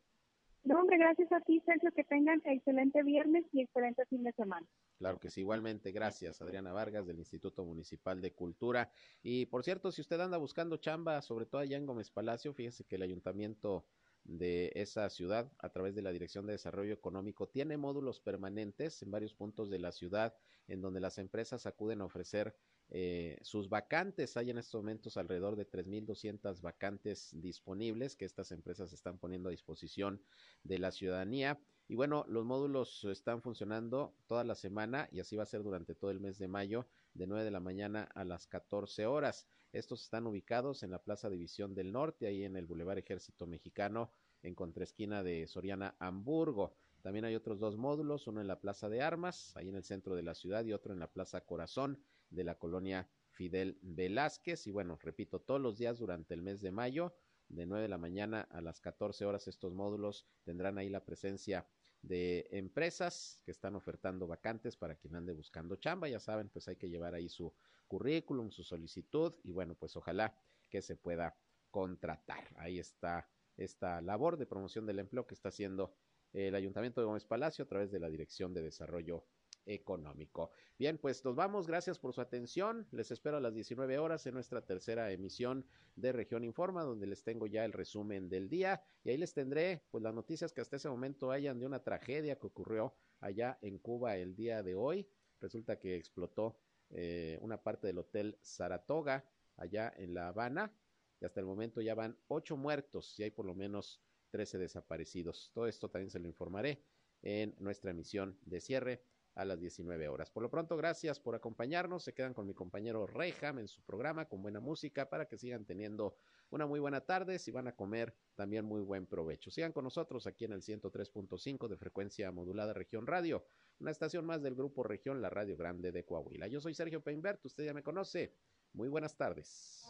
No, 0.65 0.79
hombre, 0.79 0.97
gracias 0.97 1.31
a 1.33 1.41
ti, 1.41 1.61
Sergio, 1.67 1.91
que 1.93 2.05
tengan 2.05 2.41
excelente 2.45 3.03
viernes 3.03 3.45
y 3.53 3.63
excelente 3.63 4.07
fin 4.07 4.23
de 4.23 4.33
semana. 4.33 4.67
Claro 5.03 5.19
que 5.19 5.31
sí, 5.31 5.41
igualmente, 5.41 5.91
gracias, 5.91 6.41
Adriana 6.43 6.73
Vargas 6.73 7.09
del 7.09 7.19
Instituto 7.19 7.65
Municipal 7.65 8.21
de 8.21 8.35
Cultura. 8.35 8.93
Y 9.21 9.47
por 9.47 9.65
cierto, 9.65 9.91
si 9.91 10.01
usted 10.01 10.21
anda 10.21 10.37
buscando 10.37 10.77
chamba, 10.77 11.21
sobre 11.23 11.45
todo 11.45 11.61
allá 11.61 11.77
en 11.77 11.87
Gómez 11.87 12.13
Palacio, 12.13 12.55
fíjese 12.55 12.85
que 12.85 12.95
el 12.95 13.03
ayuntamiento 13.03 13.85
de 14.23 14.71
esa 14.77 15.11
ciudad 15.11 15.51
a 15.59 15.71
través 15.71 15.97
de 15.97 16.03
la 16.03 16.13
Dirección 16.13 16.47
de 16.47 16.53
Desarrollo 16.53 16.95
Económico 16.95 17.49
tiene 17.49 17.77
módulos 17.77 18.21
permanentes 18.21 19.03
en 19.03 19.11
varios 19.11 19.35
puntos 19.35 19.71
de 19.71 19.81
la 19.81 19.91
ciudad 19.91 20.37
en 20.69 20.81
donde 20.81 21.01
las 21.01 21.19
empresas 21.19 21.67
acuden 21.67 22.01
a 22.01 22.05
ofrecer 22.05 22.55
eh, 22.89 23.39
sus 23.43 23.69
vacantes. 23.69 24.37
Hay 24.37 24.51
en 24.51 24.59
estos 24.59 24.83
momentos 24.83 25.17
alrededor 25.17 25.57
de 25.57 25.69
3.200 25.69 26.61
vacantes 26.61 27.31
disponibles 27.33 28.15
que 28.15 28.25
estas 28.25 28.53
empresas 28.53 28.93
están 28.93 29.19
poniendo 29.19 29.49
a 29.49 29.51
disposición 29.51 30.23
de 30.63 30.79
la 30.79 30.93
ciudadanía. 30.93 31.61
Y 31.89 31.95
bueno, 31.95 32.25
los 32.29 32.45
módulos 32.45 33.05
están 33.05 33.43
funcionando 33.43 34.15
toda 34.27 34.45
la 34.45 34.55
semana 34.55 35.09
y 35.13 35.21
así 35.21 35.37
va 35.37 35.43
a 35.43 35.47
ser 35.47 35.63
durante 35.63 35.95
todo 35.95 36.11
el 36.11 36.21
mes 36.21 36.39
de 36.39 36.49
mayo, 36.49 36.87
de 37.15 37.27
9 37.27 37.45
de 37.45 37.51
la 37.51 37.61
mañana 37.61 38.09
a 38.15 38.25
las 38.25 38.47
14 38.47 39.07
horas. 39.07 39.47
Estos 39.73 40.03
están 40.03 40.27
ubicados 40.27 40.83
en 40.83 40.91
la 40.91 41.03
Plaza 41.03 41.29
División 41.29 41.75
del 41.75 41.93
Norte, 41.93 42.27
ahí 42.27 42.45
en 42.45 42.57
el 42.57 42.67
Boulevard 42.67 42.99
Ejército 42.99 43.47
Mexicano, 43.47 44.11
en 44.43 44.55
contraesquina 44.55 45.23
de 45.23 45.47
Soriana, 45.47 45.97
Hamburgo. 45.99 46.75
También 47.03 47.25
hay 47.25 47.35
otros 47.35 47.59
dos 47.59 47.77
módulos, 47.77 48.27
uno 48.27 48.41
en 48.41 48.47
la 48.47 48.61
Plaza 48.61 48.89
de 48.89 49.03
Armas, 49.03 49.57
ahí 49.57 49.69
en 49.69 49.77
el 49.77 49.85
centro 49.85 50.15
de 50.15 50.23
la 50.23 50.35
ciudad, 50.35 50.65
y 50.65 50.73
otro 50.73 50.93
en 50.93 51.01
la 51.01 51.11
Plaza 51.11 51.41
Corazón 51.43 51.99
de 52.31 52.45
la 52.45 52.59
colonia 52.59 53.09
Fidel 53.31 53.79
Velázquez. 53.83 54.67
Y 54.67 54.71
bueno, 54.71 54.99
repito, 55.03 55.41
todos 55.41 55.61
los 55.61 55.79
días 55.79 55.99
durante 55.99 56.35
el 56.35 56.43
mes 56.43 56.61
de 56.61 56.71
mayo, 56.71 57.15
de 57.53 57.67
9 57.67 57.83
de 57.83 57.89
la 57.89 57.99
mañana 57.99 58.49
a 58.51 58.61
las 58.61 58.81
14 58.81 59.25
horas, 59.25 59.47
estos 59.47 59.75
módulos 59.75 60.27
tendrán 60.45 60.79
ahí 60.79 60.89
la 60.89 61.05
presencia 61.05 61.67
de 62.01 62.49
empresas 62.51 63.41
que 63.45 63.53
están 63.53 63.77
ofertando 63.77 64.27
vacantes 64.27 64.77
para 64.77 64.97
quien 64.97 65.15
ande 65.15 65.33
buscando 65.33 65.77
chamba. 65.77 66.09
Ya 66.09 66.19
saben, 66.19 66.49
pues 66.49 66.67
hay 66.69 66.77
que 66.77 66.89
llevar 66.89 67.15
ahí 67.15 67.29
su 67.29 67.55
currículum, 67.87 68.51
su 68.51 68.65
solicitud 68.65 69.35
y 69.45 69.53
bueno, 69.53 69.75
pues 69.75 69.95
ojalá 69.97 70.35
que 70.69 70.83
se 70.83 70.97
pueda 70.97 71.37
contratar. 71.71 72.49
Ahí 72.57 72.79
está 72.79 73.29
esta 73.57 74.01
labor 74.01 74.39
de 74.39 74.47
promoción 74.47 74.87
del 74.87 74.99
empleo 74.99 75.27
que 75.27 75.35
está 75.35 75.51
haciendo 75.51 75.95
el 76.33 76.55
Ayuntamiento 76.55 77.01
de 77.01 77.07
Gómez 77.07 77.27
Palacio 77.27 77.65
a 77.65 77.69
través 77.69 77.93
de 77.93 78.01
la 78.01 78.09
Dirección 78.09 78.55
de 78.55 78.63
Desarrollo 78.63 79.27
económico. 79.67 80.51
Bien, 80.79 80.99
pues 80.99 81.25
nos 81.25 81.35
vamos. 81.35 81.67
Gracias 81.67 81.99
por 81.99 82.13
su 82.13 82.21
atención. 82.21 82.87
Les 82.91 83.11
espero 83.11 83.37
a 83.37 83.41
las 83.41 83.55
19 83.55 83.99
horas 83.99 84.27
en 84.27 84.35
nuestra 84.35 84.65
tercera 84.65 85.11
emisión 85.13 85.67
de 85.97 86.13
Región 86.13 86.45
Informa, 86.45 86.83
donde 86.83 87.07
les 87.07 87.23
tengo 87.23 87.47
ya 87.47 87.65
el 87.65 87.73
resumen 87.73 88.29
del 88.29 88.49
día 88.49 88.83
y 89.05 89.11
ahí 89.11 89.17
les 89.17 89.35
tendré 89.35 89.85
pues 89.91 90.03
las 90.03 90.15
noticias 90.15 90.53
que 90.53 90.61
hasta 90.61 90.77
ese 90.77 90.89
momento 90.89 91.31
hayan 91.31 91.59
de 91.59 91.67
una 91.67 91.83
tragedia 91.83 92.39
que 92.39 92.47
ocurrió 92.47 92.95
allá 93.21 93.59
en 93.63 93.79
Cuba 93.79 94.17
el 94.17 94.35
día 94.35 94.63
de 94.63 94.75
hoy. 94.75 95.09
Resulta 95.41 95.79
que 95.79 95.97
explotó 95.97 96.57
eh, 96.91 97.39
una 97.41 97.63
parte 97.63 97.87
del 97.87 97.99
Hotel 97.99 98.39
Saratoga 98.43 99.25
allá 99.57 99.93
en 99.97 100.15
La 100.15 100.29
Habana 100.29 100.75
y 101.21 101.25
hasta 101.25 101.41
el 101.41 101.47
momento 101.47 101.81
ya 101.81 101.95
van 101.95 102.19
ocho 102.29 102.57
muertos 102.57 103.19
y 103.19 103.23
hay 103.23 103.31
por 103.31 103.47
lo 103.47 103.55
menos 103.55 104.01
13 104.31 104.59
desaparecidos. 104.59 105.51
Todo 105.55 105.67
esto 105.67 105.89
también 105.89 106.11
se 106.11 106.19
lo 106.19 106.27
informaré 106.27 106.83
en 107.23 107.55
nuestra 107.59 107.91
emisión 107.91 108.39
de 108.43 108.61
cierre 108.61 109.05
a 109.35 109.45
las 109.45 109.61
19 109.61 110.09
horas. 110.09 110.31
Por 110.31 110.43
lo 110.43 110.51
pronto, 110.51 110.77
gracias 110.77 111.19
por 111.19 111.35
acompañarnos. 111.35 112.05
Se 112.05 112.13
quedan 112.13 112.35
con 112.35 112.47
mi 112.47 112.55
compañero 112.55 113.07
Reyham 113.07 113.59
en 113.59 113.69
su 113.69 113.83
programa 113.83 114.27
con 114.27 114.43
buena 114.43 114.61
música 114.61 115.09
para 115.09 115.27
que 115.27 115.39
sigan 115.39 115.65
teniendo 115.65 116.17
una 116.51 116.67
muy 116.67 116.81
buena 116.81 117.01
tarde. 117.01 117.39
Si 117.39 117.51
van 117.51 117.69
a 117.69 117.75
comer, 117.75 118.15
también 118.35 118.65
muy 118.65 118.81
buen 118.81 119.07
provecho. 119.07 119.51
Sigan 119.51 119.73
con 119.73 119.85
nosotros 119.85 120.27
aquí 120.27 120.45
en 120.45 120.53
el 120.53 120.63
103.5 120.63 121.69
de 121.69 121.77
frecuencia 121.77 122.31
modulada 122.31 122.73
Región 122.73 123.07
Radio, 123.07 123.45
una 123.81 123.91
estación 123.91 124.25
más 124.27 124.43
del 124.43 124.55
grupo 124.55 124.83
Región, 124.83 125.23
la 125.23 125.31
Radio 125.31 125.57
Grande 125.57 125.93
de 125.93 126.05
Coahuila. 126.05 126.47
Yo 126.49 126.61
soy 126.61 126.75
Sergio 126.75 127.03
Peinbert, 127.03 127.45
usted 127.45 127.65
ya 127.65 127.75
me 127.75 127.83
conoce. 127.83 128.35
Muy 128.75 128.89
buenas 128.89 129.17
tardes. 129.17 129.85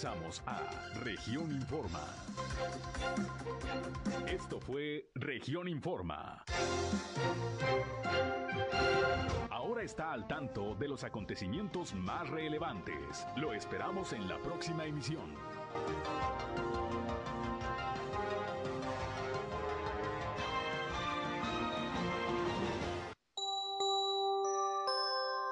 Regresamos 0.00 0.42
a 0.46 0.62
Región 1.00 1.52
Informa. 1.52 2.00
Esto 4.26 4.58
fue 4.58 5.10
Región 5.14 5.68
Informa. 5.68 6.42
Ahora 9.50 9.82
está 9.82 10.12
al 10.12 10.26
tanto 10.26 10.74
de 10.74 10.88
los 10.88 11.04
acontecimientos 11.04 11.94
más 11.94 12.26
relevantes. 12.30 13.26
Lo 13.36 13.52
esperamos 13.52 14.14
en 14.14 14.26
la 14.26 14.38
próxima 14.38 14.86
emisión. 14.86 15.34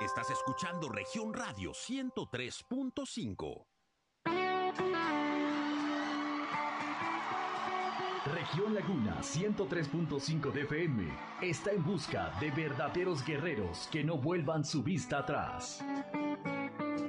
Estás 0.00 0.30
escuchando 0.30 0.88
región 0.88 1.34
radio 1.34 1.72
103.5. 1.72 3.66
Región 8.34 8.74
Laguna 8.74 9.18
103.5 9.20 10.52
de 10.52 10.62
FM 10.62 11.08
está 11.40 11.72
en 11.72 11.82
busca 11.84 12.32
de 12.40 12.50
verdaderos 12.50 13.24
guerreros 13.24 13.88
que 13.90 14.04
no 14.04 14.18
vuelvan 14.18 14.64
su 14.64 14.82
vista 14.82 15.18
atrás. 15.18 15.84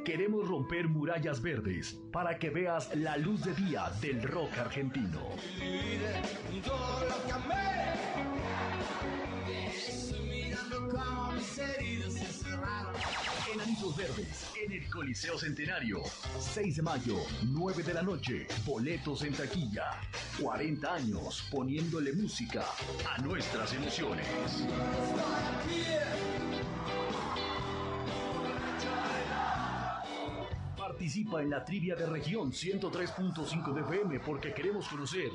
Queremos 0.06 0.48
romper 0.48 0.88
murallas 0.88 1.42
verdes 1.42 2.00
para 2.12 2.40
que 2.40 2.50
veas 2.50 2.96
la 2.96 3.18
luz 3.18 3.44
de 3.44 3.54
día 3.54 3.92
del 4.02 4.22
rock 4.24 4.58
argentino. 4.60 5.20
Enanitos 13.54 13.98
Verdes, 13.98 14.46
en 14.64 14.72
el 14.72 14.88
Coliseo 14.90 15.38
Centenario. 15.38 16.04
6 16.40 16.76
de 16.76 16.82
mayo, 16.84 17.16
9 17.48 17.82
de 17.82 17.94
la 17.96 18.04
noche. 18.04 18.48
Boletos 18.64 19.24
en 19.24 19.34
taquilla. 19.34 19.86
40 20.40 20.94
años 20.94 21.48
poniéndole 21.50 22.14
música 22.14 22.64
a 23.10 23.20
nuestras 23.22 23.74
emociones. 23.74 24.28
Participa 30.78 31.42
en 31.42 31.50
la 31.50 31.66
trivia 31.66 31.96
de 31.96 32.06
región 32.06 32.52
103.5 32.52 33.74
de 33.74 33.82
FM 33.82 34.20
porque 34.20 34.54
queremos 34.54 34.88
conocer 34.88 35.32